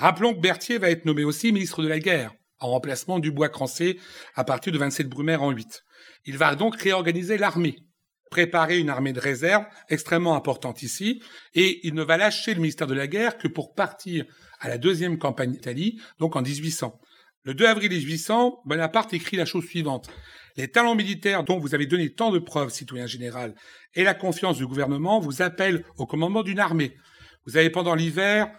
Rappelons 0.00 0.32
que 0.32 0.40
Berthier 0.40 0.78
va 0.78 0.88
être 0.88 1.04
nommé 1.04 1.24
aussi 1.24 1.52
ministre 1.52 1.82
de 1.82 1.88
la 1.88 1.98
Guerre, 1.98 2.32
en 2.58 2.70
remplacement 2.70 3.18
du 3.18 3.30
Bois-Crancé 3.30 4.00
à 4.34 4.44
partir 4.44 4.72
de 4.72 4.78
27 4.78 5.06
Brumaire 5.06 5.42
en 5.42 5.50
8. 5.50 5.84
Il 6.24 6.38
va 6.38 6.54
donc 6.54 6.80
réorganiser 6.80 7.36
l'armée, 7.36 7.76
préparer 8.30 8.78
une 8.78 8.88
armée 8.88 9.12
de 9.12 9.20
réserve 9.20 9.66
extrêmement 9.90 10.34
importante 10.34 10.82
ici, 10.82 11.22
et 11.52 11.86
il 11.86 11.92
ne 11.92 12.02
va 12.02 12.16
lâcher 12.16 12.54
le 12.54 12.62
ministère 12.62 12.86
de 12.86 12.94
la 12.94 13.08
Guerre 13.08 13.36
que 13.36 13.46
pour 13.46 13.74
partir 13.74 14.24
à 14.58 14.70
la 14.70 14.78
deuxième 14.78 15.18
campagne 15.18 15.52
d'Italie, 15.52 16.00
donc 16.18 16.34
en 16.34 16.40
1800. 16.40 16.98
Le 17.42 17.52
2 17.52 17.66
avril 17.66 17.90
1800, 17.90 18.62
Bonaparte 18.64 19.12
écrit 19.12 19.36
la 19.36 19.44
chose 19.44 19.66
suivante. 19.66 20.08
Les 20.56 20.68
talents 20.68 20.94
militaires 20.94 21.44
dont 21.44 21.58
vous 21.58 21.74
avez 21.74 21.84
donné 21.84 22.08
tant 22.08 22.30
de 22.30 22.38
preuves, 22.38 22.70
citoyen 22.70 23.06
général, 23.06 23.54
et 23.92 24.02
la 24.02 24.14
confiance 24.14 24.56
du 24.56 24.66
gouvernement 24.66 25.20
vous 25.20 25.42
appellent 25.42 25.84
au 25.98 26.06
commandement 26.06 26.42
d'une 26.42 26.58
armée. 26.58 26.96
Vous 27.44 27.58
avez 27.58 27.68
pendant 27.68 27.94
l'hiver 27.94 28.50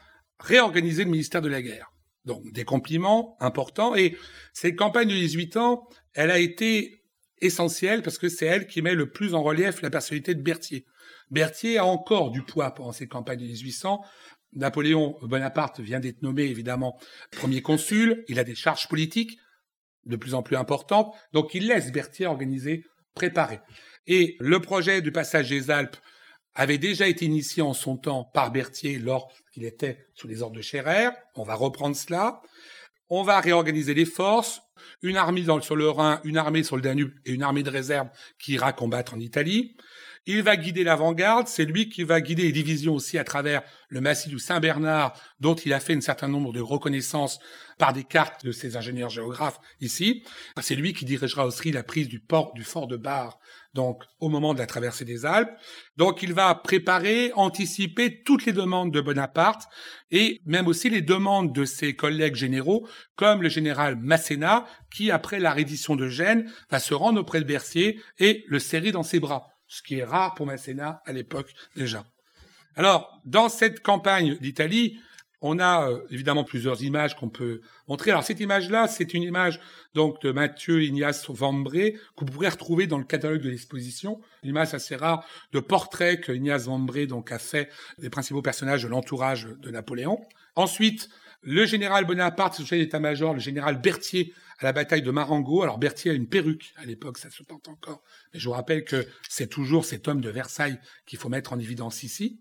réorganiser 0.41 1.04
le 1.06 1.12
ministère 1.12 1.41
de 1.41 1.49
la 1.49 1.62
Guerre. 1.62 1.91
Donc 2.25 2.51
des 2.51 2.65
compliments 2.65 3.38
importants. 3.39 3.95
Et 3.95 4.17
cette 4.54 4.75
campagne 4.75 5.08
de 5.08 5.13
18 5.13 5.58
ans, 5.58 5.88
elle 6.13 6.32
a 6.32 6.39
été 6.39 7.04
essentielle 7.39 8.04
parce 8.04 8.17
que 8.17 8.30
c'est 8.30 8.45
elle 8.45 8.67
qui 8.67 8.82
met 8.82 8.93
le 8.93 9.10
plus 9.10 9.34
en 9.34 9.41
relief 9.41 9.82
la 9.82 9.89
personnalité 9.89 10.36
de 10.36 10.41
Berthier. 10.41 10.86
Berthier 11.32 11.77
a 11.77 11.86
encore 11.86 12.32
du 12.32 12.43
poids 12.43 12.71
pendant 12.71 12.91
cette 12.91 13.10
campagne 13.10 13.39
de 13.39 13.45
1800. 13.45 14.04
Napoléon 14.54 15.17
Bonaparte 15.21 15.80
vient 15.80 15.99
d'être 15.99 16.21
nommé 16.21 16.43
évidemment 16.43 16.99
premier 17.32 17.62
consul. 17.62 18.23
Il 18.27 18.38
a 18.38 18.43
des 18.43 18.56
charges 18.56 18.88
politiques 18.88 19.39
de 20.06 20.15
plus 20.15 20.34
en 20.34 20.43
plus 20.43 20.58
importantes. 20.58 21.15
Donc 21.32 21.54
il 21.54 21.67
laisse 21.67 21.91
Berthier 21.91 22.27
organiser, 22.27 22.84
préparer. 23.15 23.60
Et 24.08 24.36
le 24.39 24.60
projet 24.60 25.01
du 25.01 25.12
passage 25.12 25.49
des 25.49 25.71
Alpes 25.71 25.97
avait 26.55 26.77
déjà 26.77 27.07
été 27.07 27.25
initié 27.25 27.63
en 27.63 27.73
son 27.73 27.97
temps 27.97 28.23
par 28.23 28.51
Berthier 28.51 28.99
lorsqu'il 28.99 29.63
était 29.63 30.07
sous 30.13 30.27
les 30.27 30.41
ordres 30.41 30.55
de 30.55 30.61
Scherer. 30.61 31.09
On 31.35 31.43
va 31.43 31.55
reprendre 31.55 31.95
cela. 31.95 32.41
On 33.09 33.23
va 33.23 33.41
réorganiser 33.41 33.93
les 33.93 34.05
forces, 34.05 34.61
une 35.01 35.17
armée 35.17 35.43
sur 35.61 35.75
le 35.75 35.89
Rhin, 35.89 36.21
une 36.23 36.37
armée 36.37 36.63
sur 36.63 36.77
le 36.77 36.81
Danube 36.81 37.11
et 37.25 37.33
une 37.33 37.43
armée 37.43 37.63
de 37.63 37.69
réserve 37.69 38.07
qui 38.39 38.53
ira 38.53 38.71
combattre 38.71 39.13
en 39.13 39.19
Italie. 39.19 39.75
Il 40.27 40.43
va 40.43 40.55
guider 40.55 40.83
l'avant-garde, 40.83 41.47
c'est 41.47 41.65
lui 41.65 41.89
qui 41.89 42.03
va 42.03 42.21
guider 42.21 42.43
les 42.43 42.51
divisions 42.51 42.93
aussi 42.93 43.17
à 43.17 43.23
travers 43.23 43.63
le 43.89 44.01
massif 44.01 44.29
du 44.29 44.39
Saint-Bernard, 44.39 45.19
dont 45.39 45.55
il 45.55 45.73
a 45.73 45.79
fait 45.79 45.95
un 45.95 46.01
certain 46.01 46.27
nombre 46.27 46.53
de 46.53 46.61
reconnaissances 46.61 47.39
par 47.82 47.94
des 47.94 48.04
cartes 48.04 48.46
de 48.46 48.52
ses 48.52 48.78
ingénieurs 48.78 49.10
géographes 49.10 49.60
ici. 49.80 50.24
C'est 50.62 50.76
lui 50.76 50.94
qui 50.94 51.04
dirigera 51.04 51.48
aussi 51.48 51.72
la 51.72 51.82
prise 51.82 52.08
du 52.08 52.20
port 52.20 52.54
du 52.54 52.63
fort 52.63 52.86
de 52.86 52.96
Bar, 52.96 53.39
donc 53.74 54.04
au 54.20 54.30
moment 54.30 54.54
de 54.54 54.60
la 54.60 54.67
traversée 54.67 55.04
des 55.04 55.26
Alpes. 55.26 55.50
Donc 55.98 56.22
il 56.22 56.32
va 56.32 56.54
préparer, 56.54 57.32
anticiper 57.34 58.22
toutes 58.22 58.46
les 58.46 58.54
demandes 58.54 58.94
de 58.94 59.02
Bonaparte 59.02 59.63
et 60.12 60.41
même 60.46 60.67
aussi 60.67 60.91
les 60.91 61.02
demandes 61.02 61.56
de 61.56 61.65
ses 61.65 61.96
collègues 61.96 62.36
généraux, 62.36 62.88
comme 63.15 63.41
le 63.41 63.50
général 63.50 63.96
Masséna, 63.96 64.67
qui 64.94 65.10
après 65.10 65.39
la 65.39 65.52
reddition 65.52 65.96
de 65.96 66.08
Gênes 66.08 66.52
va 66.70 66.78
se 66.78 66.94
rendre 66.94 67.22
auprès 67.22 67.39
de 67.39 67.46
Berthier 67.46 68.00
et 68.20 68.46
le 68.48 68.60
serrer 68.60 68.91
dans 68.91 69.02
ses 69.02 69.20
bras 69.20 69.48
ce 69.65 69.82
qui 69.82 69.96
est 69.96 70.04
rare 70.04 70.36
pour 70.36 70.46
Masséna 70.46 71.02
à 71.06 71.13
l'époque 71.13 71.52
déjà. 71.76 72.06
Alors, 72.76 73.22
dans 73.26 73.50
cette 73.50 73.82
campagne 73.82 74.38
d'Italie, 74.39 75.00
on 75.41 75.60
a 75.60 75.89
euh, 75.89 76.01
évidemment 76.12 76.43
plusieurs 76.43 76.84
images 76.84 77.15
qu'on 77.15 77.30
peut 77.30 77.62
montrer. 77.88 78.12
Alors 78.12 78.23
cette 78.23 78.39
image-là, 78.39 78.88
c'est 78.88 79.13
une 79.13 79.23
image 79.23 79.60
donc 79.93 80.21
de 80.21 80.32
Mathieu 80.32 80.84
Ignace 80.84 81.30
Vambré 81.30 81.93
que 82.15 82.25
vous 82.25 82.32
pourrez 82.32 82.49
retrouver 82.49 82.88
dans 82.88 82.99
le 82.99 83.04
catalogue 83.04 83.41
de 83.41 83.49
l'exposition. 83.49 84.21
Une 84.43 84.49
image 84.49 84.73
assez 84.73 84.95
rare 84.95 85.25
de 85.51 85.60
portrait 85.60 86.19
que 86.19 86.32
Ignace 86.32 86.65
Vambré 86.65 87.08
donc 87.08 87.32
a 87.32 87.39
fait 87.39 87.69
des 87.97 88.10
principaux 88.10 88.41
personnages 88.41 88.84
de 88.84 88.88
l'entourage 88.88 89.47
de 89.60 89.71
Napoléon. 89.71 90.19
Ensuite, 90.56 91.10
le 91.41 91.65
général 91.65 92.06
Bonaparte, 92.06 92.60
le 92.60 92.65
chef 92.65 92.77
d'état-major, 92.77 93.34
le 93.34 93.39
général 93.39 93.82
Berthier 93.82 94.34
à 94.60 94.65
la 94.65 94.73
bataille 94.73 95.01
de 95.01 95.10
Marengo. 95.10 95.63
Alors 95.63 95.80
Berthier 95.80 96.12
a 96.12 96.13
une 96.13 96.27
perruque 96.27 96.71
à 96.75 96.86
l'époque, 96.86 97.17
ça 97.17 97.32
se 97.32 97.41
porte 97.41 97.67
encore. 97.67 98.04
Mais 98.32 98.39
je 98.39 98.47
vous 98.47 98.54
rappelle 98.54 98.84
que 98.84 99.08
c'est 99.27 99.47
toujours 99.47 99.86
cet 99.86 100.08
homme 100.08 100.21
de 100.21 100.30
Versailles 100.30 100.80
qu'il 101.08 101.17
faut 101.17 101.30
mettre 101.30 101.51
en 101.51 101.60
évidence 101.60 102.04
ici. 102.04 102.39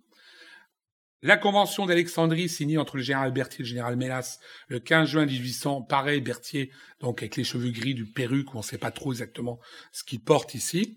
La 1.22 1.36
convention 1.36 1.84
d'Alexandrie 1.84 2.48
signée 2.48 2.78
entre 2.78 2.96
le 2.96 3.02
général 3.02 3.30
Berthier 3.30 3.60
et 3.60 3.62
le 3.64 3.68
général 3.68 3.96
Mélas 3.96 4.38
le 4.68 4.80
15 4.80 5.06
juin 5.06 5.26
1800, 5.26 5.82
pareil, 5.82 6.22
Berthier, 6.22 6.70
donc 7.00 7.20
avec 7.20 7.36
les 7.36 7.44
cheveux 7.44 7.70
gris, 7.70 7.92
du 7.92 8.06
perruque, 8.06 8.54
on 8.54 8.58
ne 8.58 8.62
sait 8.62 8.78
pas 8.78 8.90
trop 8.90 9.12
exactement 9.12 9.60
ce 9.92 10.02
qu'il 10.02 10.22
porte 10.22 10.54
ici. 10.54 10.96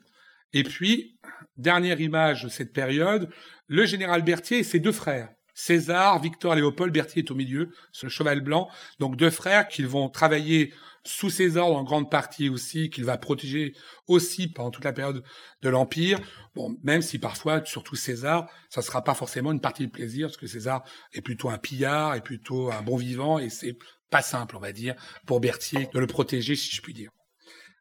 Et 0.53 0.63
puis, 0.63 1.19
dernière 1.57 1.99
image 1.99 2.43
de 2.43 2.49
cette 2.49 2.71
période, 2.71 3.29
le 3.67 3.85
général 3.85 4.21
Berthier 4.21 4.59
et 4.59 4.63
ses 4.63 4.79
deux 4.79 4.93
frères. 4.93 5.29
César, 5.53 6.19
Victor 6.19 6.55
Léopold, 6.55 6.93
Berthier 6.93 7.23
est 7.23 7.31
au 7.31 7.35
milieu, 7.35 7.69
le 8.01 8.09
cheval 8.09 8.41
blanc. 8.41 8.69
Donc 8.99 9.15
deux 9.15 9.29
frères 9.29 9.67
qui 9.67 9.83
vont 9.83 10.09
travailler 10.09 10.73
sous 11.05 11.57
ordres 11.57 11.75
en 11.75 11.83
grande 11.83 12.09
partie 12.09 12.49
aussi, 12.49 12.89
qu'il 12.89 13.03
va 13.03 13.17
protéger 13.17 13.73
aussi 14.07 14.47
pendant 14.47 14.71
toute 14.71 14.85
la 14.85 14.93
période 14.93 15.23
de 15.61 15.69
l'Empire. 15.69 16.19
Bon, 16.55 16.77
même 16.83 17.01
si 17.01 17.19
parfois, 17.19 17.63
surtout 17.65 17.95
César, 17.95 18.49
ça 18.69 18.81
ne 18.81 18.85
sera 18.85 19.03
pas 19.03 19.13
forcément 19.13 19.51
une 19.51 19.59
partie 19.59 19.85
de 19.85 19.91
plaisir, 19.91 20.27
parce 20.27 20.37
que 20.37 20.47
César 20.47 20.83
est 21.11 21.21
plutôt 21.21 21.49
un 21.49 21.57
pillard, 21.57 22.15
est 22.15 22.21
plutôt 22.21 22.71
un 22.71 22.81
bon 22.81 22.95
vivant, 22.95 23.37
et 23.37 23.49
c'est 23.49 23.77
pas 24.09 24.21
simple, 24.21 24.55
on 24.55 24.59
va 24.59 24.71
dire, 24.71 24.95
pour 25.25 25.41
Berthier 25.41 25.89
de 25.93 25.99
le 25.99 26.07
protéger, 26.07 26.55
si 26.55 26.73
je 26.73 26.81
puis 26.81 26.93
dire. 26.93 27.11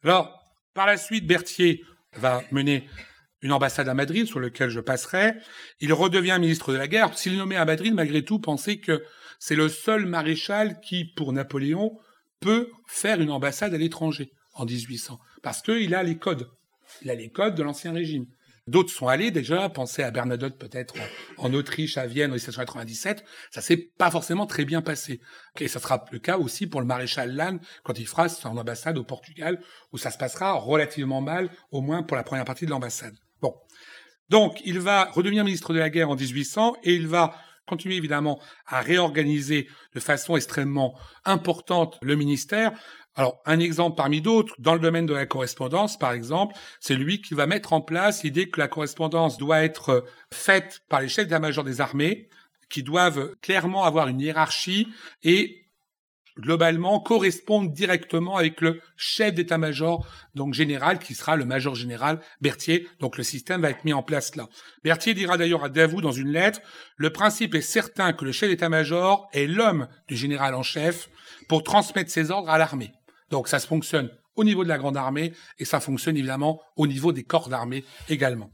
Alors, 0.02 0.42
par 0.74 0.86
la 0.86 0.96
suite, 0.96 1.26
Berthier 1.26 1.84
va 2.16 2.42
mener 2.50 2.88
une 3.42 3.52
ambassade 3.52 3.88
à 3.88 3.94
Madrid 3.94 4.26
sur 4.26 4.40
laquelle 4.40 4.70
je 4.70 4.80
passerai. 4.80 5.34
Il 5.80 5.92
redevient 5.92 6.38
ministre 6.40 6.72
de 6.72 6.78
la 6.78 6.88
guerre. 6.88 7.16
S'il 7.18 7.34
est 7.34 7.38
nommé 7.38 7.56
à 7.56 7.64
Madrid, 7.64 7.92
malgré 7.92 8.24
tout, 8.24 8.38
pensez 8.38 8.78
que 8.78 9.02
c'est 9.38 9.56
le 9.56 9.68
seul 9.68 10.06
maréchal 10.06 10.80
qui, 10.80 11.04
pour 11.04 11.32
Napoléon, 11.32 11.98
peut 12.40 12.70
faire 12.86 13.20
une 13.20 13.30
ambassade 13.30 13.74
à 13.74 13.78
l'étranger 13.78 14.32
en 14.54 14.64
1800. 14.64 15.18
Parce 15.42 15.62
qu'il 15.62 15.94
a 15.94 16.02
les 16.02 16.18
codes. 16.18 16.48
Il 17.02 17.10
a 17.10 17.14
les 17.14 17.30
codes 17.30 17.54
de 17.54 17.62
l'Ancien 17.62 17.92
Régime. 17.92 18.26
D'autres 18.68 18.92
sont 18.92 19.08
allés 19.08 19.32
déjà, 19.32 19.68
pensez 19.68 20.04
à 20.04 20.12
Bernadotte 20.12 20.56
peut-être 20.56 20.94
en 21.36 21.52
Autriche, 21.52 21.98
à 21.98 22.06
Vienne 22.06 22.30
en 22.30 22.34
1797. 22.34 23.24
Ça 23.50 23.60
s'est 23.60 23.76
pas 23.98 24.10
forcément 24.12 24.46
très 24.46 24.64
bien 24.64 24.82
passé. 24.82 25.20
Et 25.58 25.66
ça 25.66 25.80
sera 25.80 26.04
le 26.12 26.20
cas 26.20 26.38
aussi 26.38 26.68
pour 26.68 26.80
le 26.80 26.86
maréchal 26.86 27.34
Lannes 27.34 27.58
quand 27.82 27.98
il 27.98 28.06
fera 28.06 28.28
son 28.28 28.56
ambassade 28.56 28.98
au 28.98 29.04
Portugal, 29.04 29.60
où 29.92 29.98
ça 29.98 30.12
se 30.12 30.18
passera 30.18 30.52
relativement 30.52 31.20
mal, 31.20 31.50
au 31.72 31.80
moins 31.80 32.04
pour 32.04 32.16
la 32.16 32.22
première 32.22 32.44
partie 32.44 32.64
de 32.64 32.70
l'ambassade. 32.70 33.16
Bon. 33.42 33.54
Donc, 34.28 34.62
il 34.64 34.78
va 34.78 35.10
redevenir 35.10 35.44
ministre 35.44 35.74
de 35.74 35.78
la 35.78 35.90
guerre 35.90 36.08
en 36.08 36.16
1800 36.16 36.76
et 36.84 36.94
il 36.94 37.06
va 37.06 37.36
continuer 37.66 37.96
évidemment 37.96 38.40
à 38.66 38.80
réorganiser 38.80 39.68
de 39.94 40.00
façon 40.00 40.36
extrêmement 40.36 40.98
importante 41.24 41.98
le 42.02 42.16
ministère. 42.16 42.72
Alors, 43.14 43.42
un 43.44 43.60
exemple 43.60 43.96
parmi 43.96 44.22
d'autres, 44.22 44.54
dans 44.58 44.74
le 44.74 44.80
domaine 44.80 45.06
de 45.06 45.12
la 45.12 45.26
correspondance, 45.26 45.98
par 45.98 46.12
exemple, 46.12 46.54
c'est 46.80 46.94
lui 46.94 47.20
qui 47.20 47.34
va 47.34 47.46
mettre 47.46 47.74
en 47.74 47.82
place 47.82 48.22
l'idée 48.22 48.48
que 48.48 48.58
la 48.58 48.68
correspondance 48.68 49.36
doit 49.36 49.62
être 49.62 50.04
faite 50.32 50.80
par 50.88 51.02
les 51.02 51.08
chefs 51.08 51.26
d'état-major 51.26 51.62
des 51.62 51.80
armées, 51.80 52.28
qui 52.70 52.82
doivent 52.82 53.34
clairement 53.42 53.84
avoir 53.84 54.08
une 54.08 54.20
hiérarchie 54.20 54.88
et 55.22 55.61
globalement 56.38 57.00
correspondent 57.00 57.72
directement 57.72 58.36
avec 58.36 58.60
le 58.60 58.80
chef 58.96 59.34
d'état-major, 59.34 60.06
donc 60.34 60.54
général, 60.54 60.98
qui 60.98 61.14
sera 61.14 61.36
le 61.36 61.44
major 61.44 61.74
général 61.74 62.20
Berthier. 62.40 62.88
Donc 63.00 63.16
le 63.16 63.22
système 63.22 63.62
va 63.62 63.70
être 63.70 63.84
mis 63.84 63.92
en 63.92 64.02
place 64.02 64.36
là. 64.36 64.48
Berthier 64.84 65.14
dira 65.14 65.36
d'ailleurs 65.36 65.64
à 65.64 65.68
Davout 65.68 66.00
dans 66.00 66.12
une 66.12 66.30
lettre, 66.30 66.60
le 66.96 67.10
principe 67.10 67.54
est 67.54 67.60
certain 67.60 68.12
que 68.12 68.24
le 68.24 68.32
chef 68.32 68.48
d'état-major 68.48 69.28
est 69.32 69.46
l'homme 69.46 69.88
du 70.08 70.16
général 70.16 70.54
en 70.54 70.62
chef 70.62 71.08
pour 71.48 71.62
transmettre 71.62 72.10
ses 72.10 72.30
ordres 72.30 72.50
à 72.50 72.58
l'armée. 72.58 72.92
Donc 73.30 73.48
ça 73.48 73.58
se 73.58 73.66
fonctionne 73.66 74.10
au 74.36 74.44
niveau 74.44 74.64
de 74.64 74.68
la 74.68 74.78
grande 74.78 74.96
armée 74.96 75.32
et 75.58 75.64
ça 75.64 75.80
fonctionne 75.80 76.16
évidemment 76.16 76.60
au 76.76 76.86
niveau 76.86 77.12
des 77.12 77.24
corps 77.24 77.48
d'armée 77.48 77.84
également. 78.08 78.50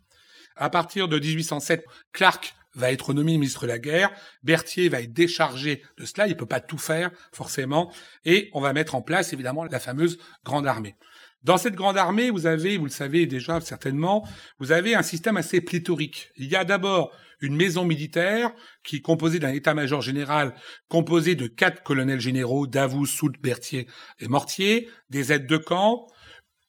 À 0.57 0.71
partir 0.71 1.07
de 1.07 1.19
1807, 1.19 1.85
Clark 2.13 2.55
va 2.79 2.93
être 2.93 3.13
nommé 3.13 3.33
ministre 3.33 3.63
de 3.63 3.69
la 3.69 3.79
guerre, 3.79 4.11
Berthier 4.43 4.89
va 4.89 5.03
être 5.03 5.13
déchargé 5.13 5.83
de 5.99 6.05
cela, 6.05 6.27
il 6.27 6.31
ne 6.31 6.35
peut 6.35 6.47
pas 6.47 6.61
tout 6.61 6.79
faire 6.79 7.11
forcément, 7.33 7.93
et 8.25 8.51
on 8.55 8.61
va 8.61 8.73
mettre 8.73 8.95
en 8.95 9.03
place 9.03 9.33
évidemment 9.33 9.65
la 9.65 9.81
fameuse 9.81 10.19
grande 10.45 10.67
armée. 10.67 10.97
Dans 11.45 11.57
cette 11.57 11.75
grande 11.75 11.97
armée, 11.97 12.31
vous 12.31 12.47
avez, 12.47 12.77
vous 12.79 12.87
le 12.87 12.91
savez 12.91 13.27
déjà 13.27 13.61
certainement, 13.61 14.27
vous 14.59 14.73
avez 14.73 14.95
un 14.95 15.03
système 15.03 15.37
assez 15.37 15.61
pléthorique. 15.61 16.31
Il 16.37 16.49
y 16.49 16.57
a 16.57 16.65
d'abord 16.65 17.13
une 17.41 17.55
maison 17.55 17.85
militaire 17.85 18.51
qui 18.83 18.97
est 18.97 19.01
composée 19.01 19.39
d'un 19.39 19.53
état-major 19.53 20.03
général 20.03 20.55
composé 20.89 21.37
de 21.37 21.47
quatre 21.47 21.85
colonels 21.85 22.21
généraux, 22.21 22.67
Davout, 22.67 23.07
Soult, 23.07 23.41
Berthier 23.41 23.87
et 24.19 24.27
Mortier, 24.27 24.89
des 25.11 25.33
aides 25.33 25.47
de 25.47 25.57
camp, 25.57 26.09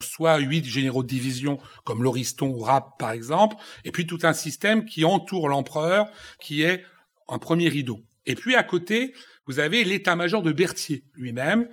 soit 0.01 0.37
huit 0.37 0.65
généraux 0.65 1.03
de 1.03 1.09
division 1.09 1.59
comme 1.83 2.03
Lauriston 2.03 2.47
ou 2.47 2.59
Rapp 2.59 2.97
par 2.97 3.11
exemple, 3.11 3.57
et 3.83 3.91
puis 3.91 4.07
tout 4.07 4.19
un 4.23 4.31
système 4.31 4.85
qui 4.85 5.03
entoure 5.03 5.49
l'empereur, 5.49 6.07
qui 6.39 6.61
est 6.61 6.85
un 7.27 7.37
premier 7.37 7.67
rideau. 7.67 7.99
Et 8.25 8.35
puis 8.35 8.55
à 8.55 8.63
côté, 8.63 9.13
vous 9.45 9.59
avez 9.59 9.83
l'état-major 9.83 10.41
de 10.41 10.53
Berthier 10.53 11.03
lui-même, 11.15 11.67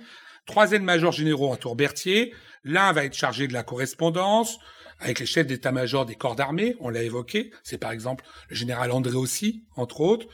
trois 0.45 0.73
aides-majors 0.73 1.13
généraux 1.13 1.51
entourent 1.51 1.77
Berthier, 1.77 2.33
l'un 2.65 2.91
va 2.91 3.05
être 3.05 3.15
chargé 3.15 3.47
de 3.47 3.53
la 3.53 3.63
correspondance, 3.63 4.59
avec 4.99 5.19
les 5.19 5.25
chefs 5.25 5.47
d'état-major 5.47 6.05
des 6.05 6.15
corps 6.15 6.35
d'armée, 6.35 6.75
on 6.81 6.89
l'a 6.89 7.03
évoqué, 7.03 7.51
c'est 7.63 7.77
par 7.77 7.91
exemple 7.91 8.25
le 8.49 8.55
général 8.57 8.91
André 8.91 9.15
aussi, 9.15 9.63
entre 9.75 10.01
autres. 10.01 10.27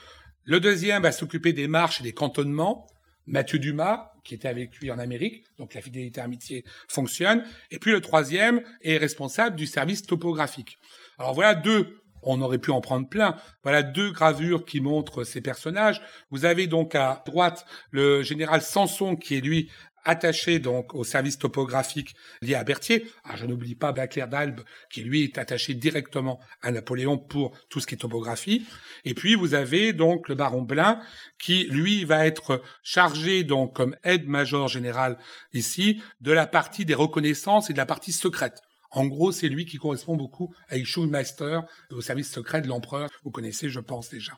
Le 0.45 0.59
deuxième 0.59 1.03
va 1.03 1.11
s'occuper 1.11 1.53
des 1.53 1.67
marches 1.67 1.99
et 1.99 2.03
des 2.03 2.13
cantonnements, 2.13 2.87
Mathieu 3.25 3.59
Dumas, 3.59 4.11
qui 4.23 4.35
était 4.35 4.47
avec 4.47 4.77
lui 4.79 4.91
en 4.91 4.99
Amérique, 4.99 5.43
donc 5.57 5.73
la 5.73 5.81
fidélité 5.81 6.21
amitié 6.21 6.63
fonctionne. 6.87 7.43
Et 7.71 7.79
puis 7.79 7.91
le 7.91 8.01
troisième 8.01 8.61
est 8.81 8.97
responsable 8.97 9.55
du 9.55 9.65
service 9.65 10.03
topographique. 10.03 10.77
Alors 11.17 11.33
voilà 11.33 11.55
deux, 11.55 12.01
on 12.21 12.41
aurait 12.41 12.57
pu 12.57 12.71
en 12.71 12.81
prendre 12.81 13.07
plein, 13.07 13.35
voilà 13.63 13.83
deux 13.83 14.11
gravures 14.11 14.65
qui 14.65 14.79
montrent 14.79 15.23
ces 15.23 15.41
personnages. 15.41 16.01
Vous 16.31 16.45
avez 16.45 16.67
donc 16.67 16.95
à 16.95 17.23
droite 17.25 17.65
le 17.91 18.23
général 18.23 18.61
Sanson, 18.61 19.15
qui 19.15 19.35
est 19.35 19.41
lui 19.41 19.69
attaché 20.05 20.59
donc 20.59 20.93
au 20.95 21.03
service 21.03 21.37
topographique 21.37 22.15
lié 22.41 22.55
à 22.55 22.63
Berthier. 22.63 23.09
Ah, 23.23 23.35
je 23.35 23.45
n'oublie 23.45 23.75
pas 23.75 23.91
Baclair 23.91 24.27
d'Albe, 24.27 24.61
qui 24.91 25.01
lui 25.01 25.23
est 25.23 25.37
attaché 25.37 25.73
directement 25.73 26.39
à 26.61 26.71
Napoléon 26.71 27.17
pour 27.17 27.57
tout 27.69 27.79
ce 27.79 27.87
qui 27.87 27.95
est 27.95 27.99
topographie. 27.99 28.65
Et 29.05 29.13
puis 29.13 29.35
vous 29.35 29.53
avez 29.53 29.93
donc 29.93 30.29
le 30.29 30.35
baron 30.35 30.61
Blin, 30.61 30.99
qui 31.39 31.65
lui 31.65 32.05
va 32.05 32.25
être 32.25 32.61
chargé 32.83 33.43
donc 33.43 33.75
comme 33.75 33.95
aide-major 34.03 34.67
général 34.67 35.17
ici 35.53 36.01
de 36.21 36.31
la 36.31 36.47
partie 36.47 36.85
des 36.85 36.93
reconnaissances 36.93 37.69
et 37.69 37.73
de 37.73 37.77
la 37.77 37.85
partie 37.85 38.11
secrète. 38.11 38.61
En 38.91 39.07
gros, 39.07 39.31
c'est 39.31 39.49
lui 39.49 39.65
qui 39.65 39.77
correspond 39.77 40.15
beaucoup 40.15 40.53
à 40.69 40.77
Schulmeister, 40.83 41.61
au 41.89 42.01
service 42.01 42.31
secret 42.31 42.61
de 42.61 42.67
l'empereur. 42.67 43.09
Vous 43.23 43.31
connaissez, 43.31 43.67
je 43.67 43.79
pense 43.79 44.09
déjà. 44.09 44.33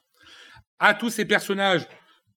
À 0.79 0.93
tous 0.93 1.09
ces 1.09 1.25
personnages, 1.25 1.87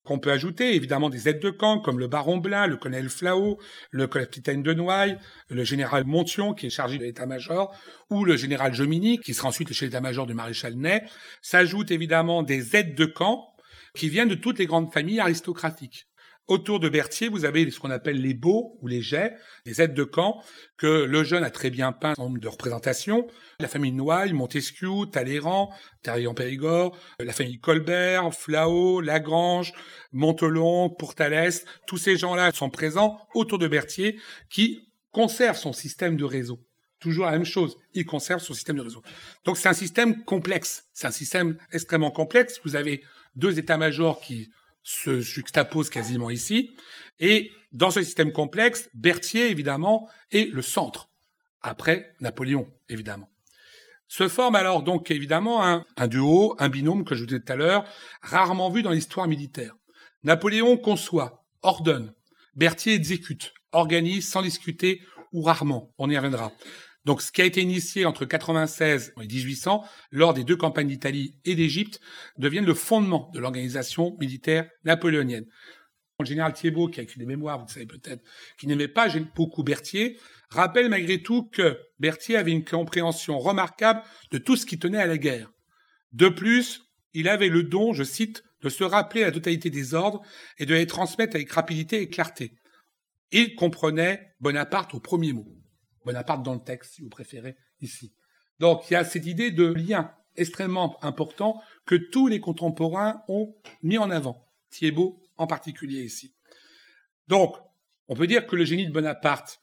qu'on 0.09 0.18
peut 0.18 0.33
ajouter, 0.33 0.75
évidemment 0.75 1.11
des 1.11 1.29
aides 1.29 1.38
de 1.38 1.51
camp 1.51 1.81
comme 1.81 1.99
le 1.99 2.09
baron 2.09 2.38
Blin, 2.38 2.66
le 2.66 2.79
colonel 2.79 3.11
Flao, 3.11 3.59
le 3.90 4.07
capitaine 4.07 4.62
de 4.62 4.73
Noailles, 4.73 5.18
le 5.51 5.64
général 5.64 6.05
Montion 6.07 6.55
qui 6.55 6.66
est 6.66 6.71
chargé 6.71 6.97
de 6.97 7.05
l'état-major, 7.05 7.77
ou 8.09 8.25
le 8.25 8.35
général 8.37 8.73
Jomini 8.73 9.18
qui 9.18 9.35
sera 9.35 9.49
ensuite 9.49 9.68
le 9.68 9.75
chef 9.75 9.90
d'état-major 9.90 10.27
du 10.27 10.33
maréchal 10.33 10.77
Ney, 10.77 11.05
s'ajoutent 11.42 11.90
évidemment 11.90 12.42
des 12.42 12.75
aides 12.75 12.94
de 12.94 13.05
camp 13.05 13.53
qui 13.94 14.09
viennent 14.09 14.31
de 14.31 14.35
toutes 14.35 14.59
les 14.59 14.66
grandes 14.66 14.90
familles 14.92 15.21
aristocratiques. 15.21 16.08
Autour 16.48 16.80
de 16.80 16.88
Berthier, 16.88 17.28
vous 17.28 17.44
avez 17.44 17.70
ce 17.70 17.78
qu'on 17.78 17.90
appelle 17.90 18.22
les 18.22 18.32
beaux 18.32 18.78
ou 18.80 18.88
les 18.88 19.02
jets, 19.02 19.37
les 19.66 19.82
aides 19.82 19.92
de 19.92 20.02
camp, 20.02 20.42
que 20.78 21.04
le 21.04 21.22
jeune 21.22 21.44
a 21.44 21.50
très 21.50 21.68
bien 21.68 21.92
peint 21.92 22.14
en 22.16 22.24
nombre 22.24 22.40
de 22.40 22.48
représentations. 22.48 23.26
La 23.61 23.68
famille 23.68 23.92
Noailles, 23.92 24.32
Montesquieu, 24.32 25.04
Talleyrand, 25.12 25.70
Tarion-Périgord, 26.02 26.96
la 27.20 27.34
famille 27.34 27.61
Colbert, 27.61 28.32
Flao, 28.32 29.02
Lagrange, 29.02 29.74
Montelon, 30.12 30.88
Pourtalès, 30.88 31.66
tous 31.87 31.98
ces 31.98 32.16
gens-là 32.16 32.50
sont 32.52 32.70
présents 32.70 33.20
autour 33.34 33.58
de 33.58 33.68
Berthier 33.68 34.18
qui 34.48 34.88
conserve 35.12 35.58
son 35.58 35.74
système 35.74 36.16
de 36.16 36.24
réseau. 36.24 36.64
Toujours 36.98 37.26
la 37.26 37.32
même 37.32 37.44
chose, 37.44 37.76
il 37.92 38.06
conserve 38.06 38.40
son 38.40 38.54
système 38.54 38.76
de 38.76 38.82
réseau. 38.82 39.02
Donc 39.44 39.58
c'est 39.58 39.68
un 39.68 39.74
système 39.74 40.24
complexe, 40.24 40.87
c'est 40.94 41.06
un 41.06 41.12
système 41.12 41.58
extrêmement 41.72 42.11
complexe. 42.11 42.58
Vous 42.64 42.74
avez 42.74 43.04
deux 43.37 43.58
états-majors 43.58 44.20
qui 44.20 44.48
se 44.88 45.20
juxtapose 45.20 45.90
quasiment 45.90 46.31
ici. 46.31 46.74
Et 47.20 47.53
dans 47.72 47.90
ce 47.90 48.03
système 48.03 48.33
complexe, 48.33 48.88
Berthier, 48.94 49.51
évidemment, 49.51 50.09
est 50.31 50.51
le 50.51 50.62
centre. 50.62 51.11
Après 51.61 52.14
Napoléon, 52.20 52.66
évidemment. 52.88 53.29
Se 54.07 54.29
forme 54.29 54.55
alors 54.55 54.83
donc 54.83 55.11
évidemment 55.11 55.62
un, 55.62 56.07
duo, 56.07 56.57
un 56.59 56.70
binôme 56.70 57.05
que 57.05 57.14
je 57.14 57.20
vous 57.20 57.27
disais 57.27 57.40
tout 57.40 57.53
à 57.53 57.57
l'heure, 57.57 57.85
rarement 58.22 58.70
vu 58.70 58.83
dans 58.83 58.92
l'histoire 58.92 59.29
militaire. 59.29 59.74
Napoléon 60.22 60.79
conçoit, 60.79 61.44
ordonne, 61.61 62.14
Berthier 62.55 62.94
exécute, 62.94 63.53
organise 63.72 64.27
sans 64.27 64.40
discuter 64.40 65.03
ou 65.33 65.42
rarement. 65.42 65.92
On 65.98 66.09
y 66.09 66.16
reviendra. 66.16 66.51
Donc, 67.09 67.23
ce 67.23 67.33
qui 67.33 67.40
a 67.40 67.47
été 67.47 67.62
initié 67.62 68.05
entre 68.05 68.27
96 68.27 69.14
et 69.18 69.27
1800, 69.27 69.83
lors 70.11 70.35
des 70.35 70.44
deux 70.44 70.57
campagnes 70.57 70.88
d'Italie 70.88 71.37
et 71.47 71.55
d'Égypte, 71.55 72.03
devient 72.37 72.61
le 72.61 72.75
fondement 72.75 73.31
de 73.33 73.38
l'organisation 73.38 74.14
militaire 74.21 74.68
napoléonienne. 74.85 75.47
Le 76.21 76.27
général 76.27 76.53
Thiebaud, 76.53 76.88
qui 76.88 77.01
a 77.01 77.05
écrit 77.05 77.18
des 77.18 77.25
mémoires, 77.25 77.61
vous 77.61 77.64
le 77.66 77.73
savez 77.73 77.87
peut-être, 77.87 78.23
qui 78.59 78.66
n'aimait 78.66 78.88
pas 78.88 79.09
beaucoup 79.35 79.62
Berthier, 79.62 80.18
rappelle 80.51 80.90
malgré 80.90 81.23
tout 81.23 81.49
que 81.49 81.79
Berthier 81.99 82.37
avait 82.37 82.53
une 82.53 82.62
compréhension 82.62 83.38
remarquable 83.38 84.03
de 84.31 84.37
tout 84.37 84.57
ce 84.57 84.66
qui 84.66 84.79
tenait 84.79 85.01
à 85.01 85.07
la 85.07 85.16
guerre. 85.16 85.51
De 86.12 86.29
plus, 86.29 86.90
il 87.14 87.31
avait 87.31 87.49
le 87.49 87.62
don, 87.62 87.94
je 87.94 88.05
cite, 88.05 88.44
de 88.61 88.68
se 88.68 88.85
rappeler 88.85 89.23
la 89.23 89.33
totalité 89.33 89.71
des 89.71 89.94
ordres 89.94 90.21
et 90.59 90.66
de 90.66 90.75
les 90.75 90.87
transmettre 90.87 91.37
avec 91.37 91.51
rapidité 91.53 92.03
et 92.03 92.11
clarté. 92.11 92.53
Il 93.31 93.55
comprenait 93.55 94.35
Bonaparte 94.40 94.92
au 94.92 95.01
premier 95.01 95.33
mot. 95.33 95.58
Bonaparte 96.09 96.42
dans 96.42 96.55
le 96.55 96.61
texte, 96.61 96.94
si 96.94 97.03
vous 97.03 97.11
préférez, 97.11 97.57
ici. 97.83 98.14
Donc 98.61 98.90
il 98.90 98.94
y 98.94 98.97
a 98.97 99.05
cette 99.05 99.27
idée 99.27 99.51
de 99.51 99.66
lien 99.66 100.11
extrêmement 100.37 101.03
important 101.05 101.61
que 101.85 101.97
tous 101.97 102.29
les 102.29 102.40
contemporains 102.40 103.23
ont 103.29 103.55
mis 103.83 103.99
en 103.99 104.11
avant, 104.11 104.49
Thiebaud 104.71 105.21
en 105.37 105.47
particulier 105.47 106.03
ici. 106.03 106.35
Donc, 107.29 107.57
on 108.09 108.14
peut 108.14 108.27
dire 108.27 108.47
que 108.47 108.57
le 108.57 108.64
génie 108.64 108.87
de 108.87 108.92
Bonaparte 108.92 109.61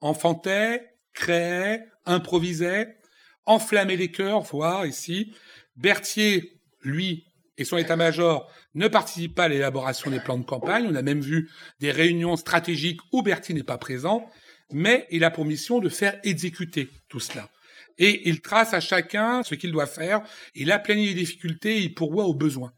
enfantait, 0.00 0.94
créait, 1.12 1.84
improvisait, 2.06 2.96
enflammait 3.44 3.96
les 3.96 4.12
cœurs, 4.12 4.42
voire 4.42 4.86
ici. 4.86 5.34
Berthier, 5.76 6.60
lui, 6.82 7.26
et 7.56 7.64
son 7.64 7.76
état-major 7.76 8.48
ne 8.74 8.86
participent 8.86 9.34
pas 9.34 9.44
à 9.44 9.48
l'élaboration 9.48 10.12
des 10.12 10.20
plans 10.20 10.38
de 10.38 10.44
campagne. 10.44 10.86
On 10.88 10.94
a 10.94 11.02
même 11.02 11.20
vu 11.20 11.50
des 11.80 11.90
réunions 11.90 12.36
stratégiques 12.36 13.00
où 13.12 13.22
Berthier 13.22 13.54
n'est 13.54 13.64
pas 13.64 13.78
présent 13.78 14.30
mais 14.72 15.06
il 15.10 15.24
a 15.24 15.30
pour 15.30 15.44
mission 15.44 15.78
de 15.80 15.88
faire 15.88 16.18
exécuter 16.24 16.90
tout 17.08 17.20
cela. 17.20 17.50
Et 17.98 18.28
il 18.28 18.40
trace 18.40 18.74
à 18.74 18.80
chacun 18.80 19.42
ce 19.42 19.54
qu'il 19.54 19.72
doit 19.72 19.86
faire, 19.86 20.22
il 20.54 20.70
aplanit 20.70 21.08
les 21.08 21.14
difficultés, 21.14 21.80
il 21.82 21.94
pourvoit 21.94 22.26
aux 22.26 22.34
besoins. 22.34 22.72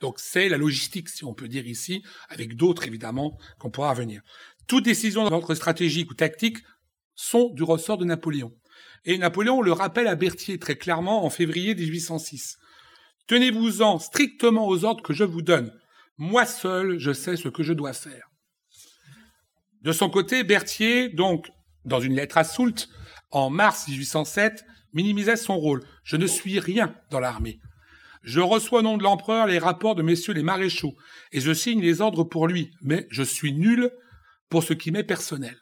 Donc 0.00 0.18
c'est 0.18 0.48
la 0.48 0.56
logistique, 0.56 1.08
si 1.08 1.24
on 1.24 1.34
peut 1.34 1.48
dire 1.48 1.66
ici, 1.66 2.02
avec 2.28 2.56
d'autres 2.56 2.86
évidemment 2.86 3.38
qu'on 3.58 3.70
pourra 3.70 3.94
venir. 3.94 4.22
Toutes 4.66 4.84
décisions 4.84 5.28
d'ordre 5.28 5.54
stratégique 5.54 6.10
ou 6.10 6.14
tactique 6.14 6.58
sont 7.14 7.50
du 7.50 7.62
ressort 7.62 7.98
de 7.98 8.04
Napoléon. 8.04 8.52
Et 9.04 9.18
Napoléon 9.18 9.60
le 9.60 9.72
rappelle 9.72 10.06
à 10.06 10.14
Berthier 10.14 10.58
très 10.58 10.76
clairement 10.76 11.24
en 11.24 11.30
février 11.30 11.74
1806. 11.74 12.58
Tenez-vous-en 13.26 13.98
strictement 13.98 14.66
aux 14.66 14.84
ordres 14.84 15.02
que 15.02 15.12
je 15.12 15.24
vous 15.24 15.42
donne. 15.42 15.72
Moi 16.18 16.46
seul, 16.46 16.98
je 16.98 17.12
sais 17.12 17.36
ce 17.36 17.48
que 17.48 17.62
je 17.62 17.72
dois 17.72 17.92
faire. 17.92 18.31
De 19.82 19.92
son 19.92 20.10
côté, 20.10 20.44
Berthier, 20.44 21.08
donc, 21.08 21.50
dans 21.84 22.00
une 22.00 22.14
lettre 22.14 22.38
à 22.38 22.44
Soult, 22.44 22.88
en 23.32 23.50
mars 23.50 23.88
1807, 23.88 24.64
minimisait 24.92 25.36
son 25.36 25.56
rôle. 25.56 25.82
Je 26.04 26.16
ne 26.16 26.26
suis 26.26 26.60
rien 26.60 26.94
dans 27.10 27.18
l'armée. 27.18 27.58
Je 28.22 28.40
reçois 28.40 28.78
au 28.78 28.82
nom 28.82 28.96
de 28.96 29.02
l'empereur 29.02 29.48
les 29.48 29.58
rapports 29.58 29.96
de 29.96 30.02
messieurs 30.02 30.34
les 30.34 30.44
maréchaux, 30.44 30.94
et 31.32 31.40
je 31.40 31.52
signe 31.52 31.80
les 31.80 32.00
ordres 32.00 32.22
pour 32.22 32.46
lui, 32.46 32.70
mais 32.82 33.08
je 33.10 33.24
suis 33.24 33.52
nul 33.52 33.90
pour 34.48 34.62
ce 34.62 34.72
qui 34.72 34.92
m'est 34.92 35.02
personnel. 35.02 35.56